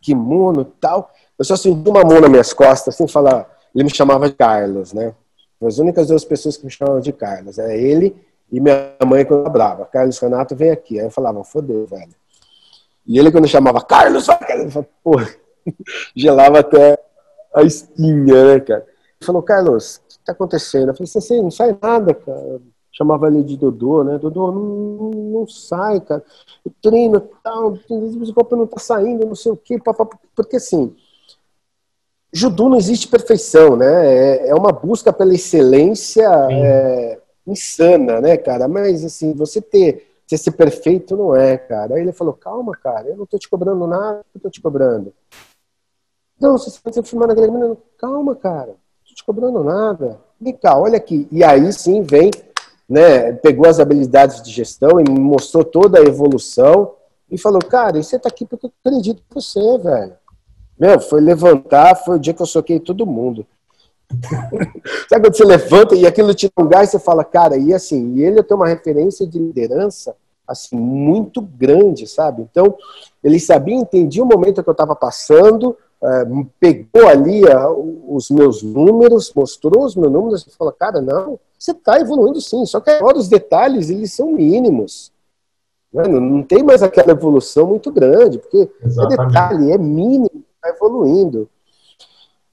kimono 0.01 0.61
e 0.61 0.79
tal. 0.79 1.11
Eu 1.37 1.43
só 1.43 1.55
senti 1.55 1.89
uma 1.89 2.03
mão 2.03 2.21
nas 2.21 2.29
minhas 2.29 2.53
costas, 2.53 2.95
assim, 2.95 3.07
falar. 3.07 3.49
Ele 3.73 3.83
me 3.83 3.93
chamava 3.93 4.29
de 4.29 4.35
Carlos, 4.35 4.93
né? 4.93 5.13
As 5.61 5.77
únicas 5.77 6.07
duas 6.07 6.23
pessoas 6.23 6.55
que 6.55 6.65
me 6.65 6.71
chamavam 6.71 7.01
de 7.01 7.11
Carlos. 7.11 7.59
É 7.59 7.77
ele 7.77 8.15
e 8.51 8.59
minha 8.59 8.95
mãe 9.05 9.25
quando 9.25 9.45
eu 9.45 9.51
brava. 9.51 9.85
Carlos 9.85 10.17
Renato, 10.19 10.55
vem 10.55 10.71
aqui. 10.71 10.99
Aí 10.99 11.05
eu 11.05 11.11
falava, 11.11 11.43
fodeu, 11.43 11.85
velho. 11.85 12.15
E 13.05 13.19
ele 13.19 13.31
quando 13.31 13.47
chamava 13.47 13.81
Carlos, 13.81 14.27
eu 14.27 14.33
falava, 14.33 14.87
porra 15.03 15.44
gelava 16.15 16.59
até 16.59 16.97
a 17.53 17.63
espinha, 17.63 18.53
né, 18.53 18.59
cara? 18.59 18.81
Ele 18.81 19.25
falou, 19.25 19.41
Carlos, 19.41 19.97
o 19.97 20.07
que 20.07 20.25
tá 20.25 20.31
acontecendo? 20.31 20.89
Eu 20.89 20.95
falei 20.95 21.11
assim, 21.15 21.41
não 21.41 21.51
sai 21.51 21.77
nada, 21.81 22.13
cara. 22.13 22.61
Chamava 22.91 23.27
ele 23.27 23.43
de 23.43 23.57
Dodô, 23.57 24.03
né? 24.03 24.17
Dodô, 24.17 24.51
não, 24.51 25.11
não 25.39 25.47
sai, 25.47 25.99
cara. 25.99 26.23
Eu 26.65 26.71
treino 26.81 27.19
tal, 27.43 27.73
o 27.89 28.33
golpe 28.33 28.55
não 28.55 28.67
tá 28.67 28.79
saindo, 28.79 29.25
não 29.25 29.35
sei 29.35 29.51
o 29.51 29.57
quê, 29.57 29.77
porque 30.33 30.55
assim, 30.55 30.95
judô 32.31 32.69
não 32.69 32.77
existe 32.77 33.07
perfeição, 33.07 33.75
né? 33.75 33.87
É, 33.87 34.49
é 34.49 34.55
uma 34.55 34.71
busca 34.71 35.11
pela 35.11 35.33
excelência 35.33 36.29
é, 36.51 37.19
insana, 37.45 38.21
né, 38.21 38.37
cara? 38.37 38.67
Mas 38.67 39.03
assim, 39.03 39.33
você 39.33 39.61
ter 39.61 40.15
ser, 40.27 40.37
ser 40.37 40.51
perfeito 40.51 41.15
não 41.15 41.35
é, 41.35 41.57
cara. 41.57 41.95
Aí 41.95 42.01
ele 42.01 42.11
falou, 42.11 42.33
calma, 42.33 42.75
cara, 42.75 43.07
eu 43.07 43.17
não 43.17 43.25
tô 43.25 43.37
te 43.37 43.49
cobrando 43.49 43.87
nada, 43.87 44.23
eu 44.33 44.41
tô 44.41 44.49
te 44.49 44.61
cobrando. 44.61 45.13
Não, 46.39 46.57
você 46.57 46.69
está 46.69 47.03
filmando 47.03 47.31
aquele 47.31 47.51
menino. 47.51 47.77
Calma, 47.97 48.35
cara. 48.35 48.67
Não 48.67 48.75
estou 49.03 49.15
te 49.15 49.23
cobrando 49.23 49.63
nada. 49.63 50.19
Vem 50.39 50.53
cá, 50.53 50.77
olha 50.77 50.97
aqui. 50.97 51.27
E 51.31 51.43
aí 51.43 51.71
sim 51.71 52.01
vem, 52.03 52.29
né? 52.87 53.31
Pegou 53.33 53.67
as 53.67 53.79
habilidades 53.79 54.41
de 54.41 54.51
gestão 54.51 54.99
e 54.99 55.09
mostrou 55.09 55.63
toda 55.63 55.99
a 55.99 56.03
evolução 56.03 56.93
e 57.29 57.37
falou, 57.37 57.61
cara, 57.61 58.01
você 58.01 58.17
está 58.17 58.29
aqui 58.29 58.45
porque 58.45 58.67
eu 58.67 58.71
acredito 58.83 59.19
em 59.19 59.33
você, 59.33 59.77
velho. 59.77 60.13
Meu, 60.77 60.99
foi 60.99 61.21
levantar, 61.21 61.95
foi 61.95 62.17
o 62.17 62.19
dia 62.19 62.33
que 62.33 62.41
eu 62.41 62.45
soquei 62.45 62.79
todo 62.79 63.05
mundo. 63.05 63.47
Sabe 65.09 65.25
quando 65.25 65.35
você 65.35 65.45
levanta 65.45 65.95
e 65.95 66.05
aquilo 66.05 66.33
te 66.33 66.51
dá 66.55 66.63
um 66.63 66.67
gás, 66.67 66.89
você 66.89 66.99
fala, 66.99 67.23
cara, 67.23 67.57
e 67.57 67.73
assim, 67.73 68.15
e 68.15 68.23
ele 68.23 68.43
tem 68.43 68.55
uma 68.55 68.67
referência 68.67 69.25
de 69.25 69.39
liderança 69.39 70.15
assim 70.47 70.75
muito 70.75 71.41
grande, 71.41 72.05
sabe? 72.05 72.43
Então, 72.43 72.77
ele 73.23 73.39
sabia, 73.39 73.75
entendia 73.75 74.23
o 74.23 74.27
momento 74.27 74.61
que 74.61 74.69
eu 74.69 74.73
estava 74.73 74.95
passando, 74.95 75.75
é, 76.03 76.25
pegou 76.59 77.07
ali 77.07 77.41
os 78.07 78.29
meus 78.29 78.61
números, 78.61 79.31
mostrou 79.35 79.85
os 79.85 79.95
meus 79.95 80.11
números 80.11 80.45
e 80.47 80.55
falou, 80.55 80.73
cara, 80.73 81.01
não, 81.01 81.39
você 81.57 81.71
está 81.71 81.99
evoluindo 81.99 82.39
sim, 82.41 82.65
só 82.65 82.79
que 82.79 82.89
agora 82.89 83.17
os 83.17 83.27
detalhes, 83.27 83.89
eles 83.89 84.13
são 84.13 84.33
mínimos. 84.33 85.11
Né? 85.91 86.03
Não, 86.07 86.19
não 86.19 86.43
tem 86.43 86.63
mais 86.63 86.83
aquela 86.83 87.11
evolução 87.11 87.67
muito 87.67 87.91
grande, 87.91 88.37
porque 88.37 88.69
é 88.81 89.07
detalhe, 89.07 89.71
é 89.71 89.77
mínimo, 89.77 90.29
está 90.55 90.69
evoluindo. 90.69 91.49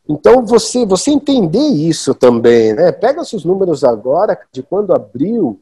Então, 0.08 0.44
você, 0.44 0.84
você 0.84 1.10
entender 1.10 1.58
isso 1.58 2.14
também, 2.14 2.74
né? 2.74 2.90
Pega 2.90 3.22
esses 3.22 3.44
números 3.44 3.84
agora, 3.84 4.38
de 4.50 4.62
quando 4.62 4.92
abriu 4.92 5.60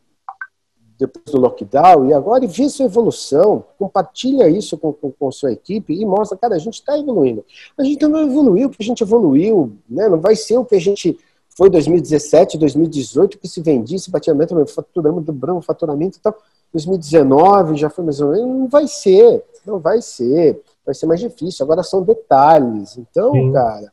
depois 1.00 1.24
do 1.24 1.40
lockdown, 1.40 2.08
e 2.08 2.12
agora 2.12 2.46
vê 2.46 2.68
sua 2.68 2.84
evolução, 2.84 3.64
compartilha 3.78 4.48
isso 4.48 4.76
com, 4.76 4.92
com, 4.92 5.10
com 5.10 5.32
sua 5.32 5.50
equipe 5.50 5.94
e 5.94 6.04
mostra, 6.04 6.36
cara, 6.36 6.54
a 6.54 6.58
gente 6.58 6.74
está 6.74 6.98
evoluindo. 6.98 7.42
A 7.78 7.82
gente 7.82 8.06
não 8.06 8.20
evoluiu 8.20 8.68
porque 8.68 8.82
a 8.82 8.86
gente 8.86 9.02
evoluiu, 9.02 9.72
né? 9.88 10.08
não 10.08 10.20
vai 10.20 10.36
ser 10.36 10.58
o 10.58 10.64
que 10.64 10.74
a 10.74 10.80
gente 10.80 11.18
foi 11.56 11.68
em 11.68 11.72
2017, 11.72 12.58
2018, 12.58 13.38
que 13.38 13.48
se 13.48 13.60
vendia, 13.62 13.98
se 13.98 14.10
batia 14.10 14.34
meta, 14.34 14.54
faturamos, 14.66 15.24
dobramos 15.24 15.64
o 15.64 15.66
faturamento 15.66 16.18
e 16.18 16.20
tal. 16.20 16.36
2019 16.72 17.76
já 17.76 17.90
foi 17.90 18.04
mais 18.04 18.20
ou 18.20 18.30
menos, 18.30 18.46
não 18.46 18.68
vai 18.68 18.86
ser, 18.86 19.44
não 19.66 19.78
vai 19.78 20.00
ser, 20.00 20.62
vai 20.84 20.94
ser 20.94 21.06
mais 21.06 21.18
difícil. 21.18 21.64
Agora 21.64 21.82
são 21.82 22.02
detalhes. 22.02 22.96
Então, 22.96 23.32
Sim. 23.32 23.52
cara, 23.52 23.92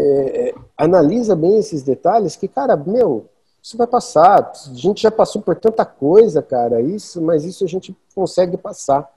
é 0.00 0.54
analisa 0.76 1.36
bem 1.36 1.58
esses 1.58 1.82
detalhes 1.82 2.36
que, 2.36 2.48
cara, 2.48 2.74
meu, 2.74 3.26
isso 3.62 3.76
vai 3.76 3.86
passar. 3.86 4.52
A 4.52 4.74
gente 4.74 5.02
já 5.02 5.10
passou 5.10 5.42
por 5.42 5.56
tanta 5.56 5.84
coisa, 5.84 6.42
cara, 6.42 6.80
isso, 6.80 7.20
mas 7.20 7.44
isso 7.44 7.64
a 7.64 7.68
gente 7.68 7.94
consegue 8.14 8.56
passar, 8.56 9.10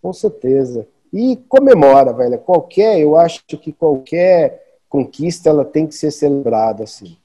com 0.00 0.12
certeza. 0.12 0.86
E 1.12 1.36
comemora, 1.48 2.12
velho. 2.12 2.38
Qualquer, 2.38 3.00
eu 3.00 3.16
acho 3.16 3.42
que 3.46 3.72
qualquer 3.72 4.80
conquista 4.88 5.48
ela 5.48 5.64
tem 5.64 5.86
que 5.86 5.94
ser 5.94 6.10
celebrada, 6.10 6.84
assim. 6.84 7.16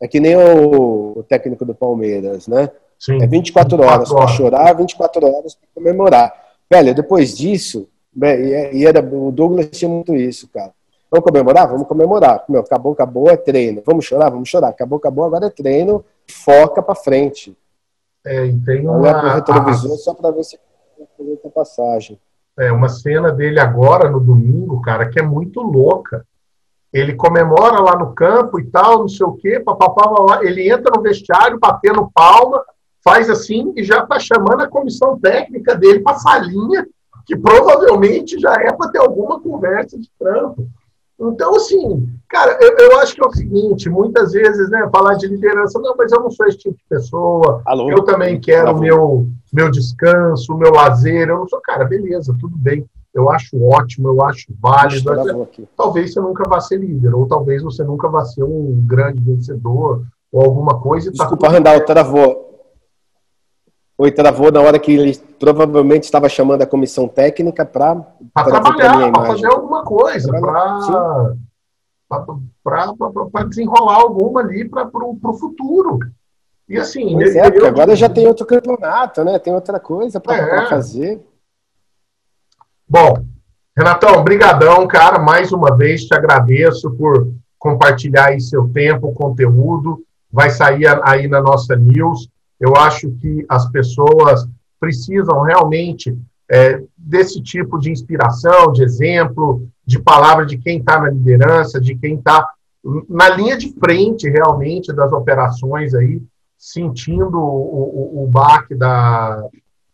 É 0.00 0.08
que 0.08 0.20
nem 0.20 0.36
o, 0.36 1.18
o 1.18 1.22
técnico 1.22 1.64
do 1.64 1.74
Palmeiras, 1.74 2.46
né? 2.46 2.70
Sim, 2.98 3.22
é 3.22 3.26
24 3.26 3.82
horas 3.82 4.12
para 4.12 4.26
chorar, 4.28 4.72
24 4.74 5.26
horas 5.26 5.54
para 5.54 5.68
comemorar. 5.74 6.32
Velho, 6.70 6.94
depois 6.94 7.36
disso, 7.36 7.88
e 8.72 8.86
era, 8.86 9.00
o 9.00 9.30
Douglas 9.32 9.68
tinha 9.70 9.88
muito 9.88 10.14
isso, 10.14 10.48
cara. 10.48 10.72
Vamos 11.14 11.30
comemorar? 11.30 11.68
Vamos 11.68 11.86
comemorar. 11.86 12.44
Meu, 12.48 12.60
acabou, 12.60 12.92
acabou, 12.92 13.30
é 13.30 13.36
treino. 13.36 13.80
Vamos 13.86 14.04
chorar? 14.04 14.30
Vamos 14.30 14.48
chorar. 14.48 14.70
Acabou, 14.70 14.98
acabou, 14.98 15.24
agora 15.24 15.46
é 15.46 15.50
treino. 15.50 16.04
Foca 16.28 16.82
para 16.82 16.96
frente. 16.96 17.56
É, 18.26 18.46
e 18.46 18.60
tem 18.62 18.88
uma... 18.88 18.98
Olha 18.98 19.20
pro 19.20 19.28
retrovisor 19.28 19.92
a... 19.92 19.96
só 19.96 20.12
para 20.12 20.32
ver 20.32 20.42
se 20.42 20.58
a 20.58 21.48
passagem. 21.50 22.18
É, 22.58 22.72
uma 22.72 22.88
cena 22.88 23.30
dele 23.30 23.60
agora, 23.60 24.10
no 24.10 24.18
domingo, 24.18 24.82
cara, 24.82 25.08
que 25.08 25.20
é 25.20 25.22
muito 25.22 25.60
louca. 25.60 26.26
Ele 26.92 27.14
comemora 27.14 27.80
lá 27.80 27.96
no 27.96 28.12
campo 28.12 28.58
e 28.58 28.64
tal, 28.64 28.98
não 28.98 29.08
sei 29.08 29.24
o 29.24 29.34
quê, 29.34 29.60
papapá, 29.60 30.40
ele 30.42 30.68
entra 30.68 30.92
no 30.96 31.02
vestiário, 31.02 31.60
batendo 31.60 32.10
palma, 32.12 32.64
faz 33.04 33.30
assim 33.30 33.72
e 33.76 33.84
já 33.84 34.02
está 34.02 34.18
chamando 34.18 34.62
a 34.62 34.68
comissão 34.68 35.16
técnica 35.18 35.76
dele 35.76 36.00
para 36.00 36.16
a 36.16 36.18
salinha, 36.18 36.84
que 37.24 37.36
provavelmente 37.36 38.36
já 38.40 38.54
é 38.54 38.72
para 38.72 38.90
ter 38.90 38.98
alguma 38.98 39.40
conversa 39.40 39.96
de 39.96 40.10
trampo. 40.18 40.68
Então, 41.20 41.54
assim, 41.54 42.08
cara, 42.28 42.58
eu, 42.60 42.76
eu, 42.76 42.98
acho 42.98 43.14
que 43.14 43.24
é 43.24 43.26
o 43.26 43.32
seguinte: 43.32 43.88
muitas 43.88 44.32
vezes, 44.32 44.68
né, 44.70 44.88
falar 44.90 45.14
de 45.14 45.26
liderança, 45.26 45.78
não, 45.78 45.94
mas 45.96 46.10
eu 46.12 46.20
não 46.20 46.30
sou 46.30 46.46
esse 46.46 46.58
tipo 46.58 46.76
de 46.76 46.84
pessoa, 46.88 47.62
Alô? 47.64 47.90
eu 47.90 48.02
também 48.02 48.40
quero 48.40 48.72
o 48.72 48.80
meu, 48.80 49.26
meu 49.52 49.70
descanso, 49.70 50.52
o 50.52 50.58
meu 50.58 50.72
lazer. 50.72 51.28
Eu 51.28 51.38
não 51.38 51.48
sou, 51.48 51.60
cara, 51.60 51.84
beleza, 51.84 52.34
tudo 52.40 52.56
bem. 52.56 52.84
Eu 53.14 53.30
acho 53.30 53.62
ótimo, 53.62 54.08
eu 54.08 54.24
acho 54.24 54.52
válido. 54.60 55.48
Talvez 55.76 56.12
você 56.12 56.20
nunca 56.20 56.48
vá 56.48 56.60
ser 56.60 56.78
líder, 56.78 57.14
ou 57.14 57.28
talvez 57.28 57.62
você 57.62 57.84
nunca 57.84 58.08
vá 58.08 58.24
ser 58.24 58.42
um 58.42 58.84
grande 58.84 59.20
vencedor, 59.20 60.02
ou 60.32 60.42
alguma 60.42 60.80
coisa. 60.80 61.12
Tá 61.12 61.24
Desculpa, 61.24 61.46
tá 61.46 61.52
Randall, 61.52 61.84
travou. 61.84 62.43
Oi, 64.04 64.12
travou 64.12 64.52
na 64.52 64.60
hora 64.60 64.78
que 64.78 64.92
ele 64.92 65.16
provavelmente 65.40 66.04
estava 66.04 66.28
chamando 66.28 66.60
a 66.60 66.66
comissão 66.66 67.08
técnica 67.08 67.64
para 67.64 67.94
trabalhar, 68.34 69.10
para 69.10 69.24
fazer 69.24 69.46
alguma 69.46 69.82
coisa, 69.82 70.30
para 72.62 73.44
desenrolar 73.48 73.94
alguma 73.94 74.42
ali 74.42 74.68
para 74.68 74.90
o 74.92 75.32
futuro. 75.32 76.00
E 76.68 76.76
assim. 76.76 77.14
Pois 77.14 77.34
é, 77.34 77.50
porque 77.50 77.66
agora 77.66 77.96
já 77.96 78.10
tem 78.10 78.26
outro 78.26 78.44
campeonato, 78.44 79.24
né? 79.24 79.38
Tem 79.38 79.54
outra 79.54 79.80
coisa 79.80 80.20
para 80.20 80.36
é. 80.36 80.68
fazer. 80.68 81.26
Bom, 82.86 83.24
Renatão, 83.74 84.22
brigadão, 84.22 84.86
cara. 84.86 85.18
Mais 85.18 85.50
uma 85.50 85.74
vez 85.74 86.04
te 86.04 86.14
agradeço 86.14 86.90
por 86.90 87.32
compartilhar 87.58 88.26
aí 88.26 88.40
seu 88.40 88.68
tempo, 88.68 89.14
conteúdo. 89.14 90.04
Vai 90.30 90.50
sair 90.50 90.84
aí 91.02 91.26
na 91.26 91.40
nossa 91.40 91.74
news. 91.74 92.28
Eu 92.64 92.74
acho 92.76 93.10
que 93.20 93.44
as 93.46 93.70
pessoas 93.70 94.48
precisam 94.80 95.42
realmente 95.42 96.18
é, 96.50 96.82
desse 96.96 97.42
tipo 97.42 97.78
de 97.78 97.90
inspiração, 97.90 98.72
de 98.72 98.82
exemplo, 98.82 99.68
de 99.84 99.98
palavra 99.98 100.46
de 100.46 100.56
quem 100.56 100.78
está 100.78 100.98
na 100.98 101.10
liderança, 101.10 101.78
de 101.78 101.94
quem 101.94 102.14
está 102.14 102.48
na 103.06 103.28
linha 103.28 103.58
de 103.58 103.70
frente 103.78 104.30
realmente 104.30 104.94
das 104.94 105.12
operações 105.12 105.92
aí, 105.94 106.22
sentindo 106.56 107.38
o, 107.38 108.22
o, 108.22 108.24
o 108.24 108.26
baque 108.28 108.74
da. 108.74 109.46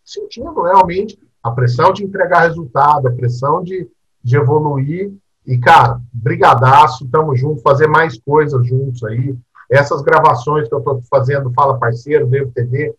sentindo 0.05 0.63
realmente 0.63 1.19
a 1.43 1.51
pressão 1.51 1.93
de 1.93 2.05
entregar 2.05 2.47
resultado, 2.47 3.09
a 3.09 3.13
pressão 3.13 3.65
de, 3.65 3.89
de 4.23 4.37
evoluir. 4.37 5.13
E, 5.45 5.59
cara, 5.59 6.01
brigadaço, 6.13 7.09
tamo 7.09 7.35
junto, 7.35 7.63
fazer 7.63 7.89
mais 7.89 8.17
coisas 8.17 8.65
juntos 8.65 9.03
aí. 9.03 9.35
Essas 9.71 10.03
gravações 10.03 10.69
que 10.69 10.75
eu 10.75 10.81
estou 10.81 11.01
fazendo, 11.09 11.53
Fala 11.53 11.79
Parceiro, 11.79 12.27
Devo 12.27 12.51
TV, 12.51 12.93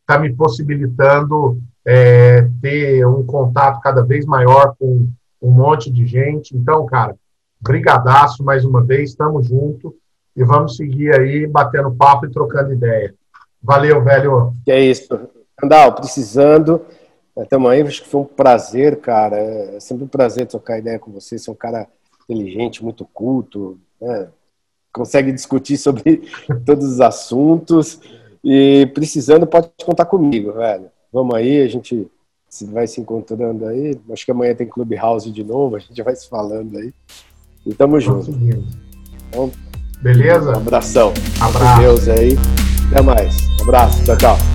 está 0.00 0.18
me 0.18 0.32
possibilitando 0.34 1.58
é, 1.86 2.46
ter 2.60 3.06
um 3.06 3.24
contato 3.24 3.80
cada 3.80 4.02
vez 4.02 4.26
maior 4.26 4.74
com 4.78 5.08
um 5.40 5.50
monte 5.50 5.90
de 5.90 6.06
gente. 6.06 6.54
Então, 6.54 6.84
cara, 6.84 7.16
brigadaço 7.60 8.44
mais 8.44 8.64
uma 8.64 8.84
vez, 8.84 9.10
estamos 9.10 9.46
junto 9.46 9.94
e 10.36 10.44
vamos 10.44 10.76
seguir 10.76 11.14
aí 11.14 11.46
batendo 11.46 11.90
papo 11.90 12.26
e 12.26 12.30
trocando 12.30 12.72
ideia. 12.72 13.14
Valeu, 13.62 14.02
velho. 14.02 14.52
Que 14.64 14.72
é 14.72 14.80
isso. 14.80 15.08
Andal, 15.62 15.94
precisando. 15.94 16.82
Estamos 17.38 17.70
aí, 17.70 17.80
acho 17.82 18.02
que 18.02 18.08
foi 18.08 18.20
um 18.20 18.26
prazer, 18.26 19.00
cara. 19.00 19.36
É 19.36 19.80
sempre 19.80 20.04
um 20.04 20.08
prazer 20.08 20.46
trocar 20.46 20.78
ideia 20.78 20.98
com 20.98 21.10
você. 21.10 21.38
Você 21.38 21.48
é 21.48 21.52
um 21.52 21.56
cara 21.56 21.86
inteligente, 22.24 22.84
muito 22.84 23.04
culto, 23.06 23.78
né? 24.00 24.28
Consegue 24.92 25.32
discutir 25.32 25.76
sobre 25.76 26.22
todos 26.64 26.84
os 26.84 27.00
assuntos. 27.00 28.00
E 28.42 28.90
precisando, 28.94 29.46
pode 29.46 29.70
contar 29.84 30.06
comigo, 30.06 30.52
velho. 30.52 30.86
Vamos 31.12 31.34
aí, 31.34 31.60
a 31.60 31.68
gente 31.68 32.06
vai 32.62 32.86
se 32.86 33.00
encontrando 33.00 33.66
aí. 33.66 33.98
Acho 34.10 34.24
que 34.24 34.30
amanhã 34.30 34.54
tem 34.54 34.66
Clubhouse 34.66 35.30
de 35.30 35.44
novo, 35.44 35.76
a 35.76 35.78
gente 35.78 36.02
vai 36.02 36.16
se 36.16 36.28
falando 36.28 36.78
aí. 36.78 36.92
E 37.66 37.74
tamo 37.74 38.00
junto. 38.00 38.30
Então, 39.28 39.50
Beleza? 40.00 40.50
Um 40.50 40.56
abração. 40.56 41.12
Abraço. 41.40 41.80
Deus 41.80 42.08
aí. 42.08 42.36
Até 42.90 43.02
mais. 43.02 43.36
Um 43.58 43.62
abraço. 43.64 44.04
Tchau, 44.04 44.16
tchau. 44.16 44.49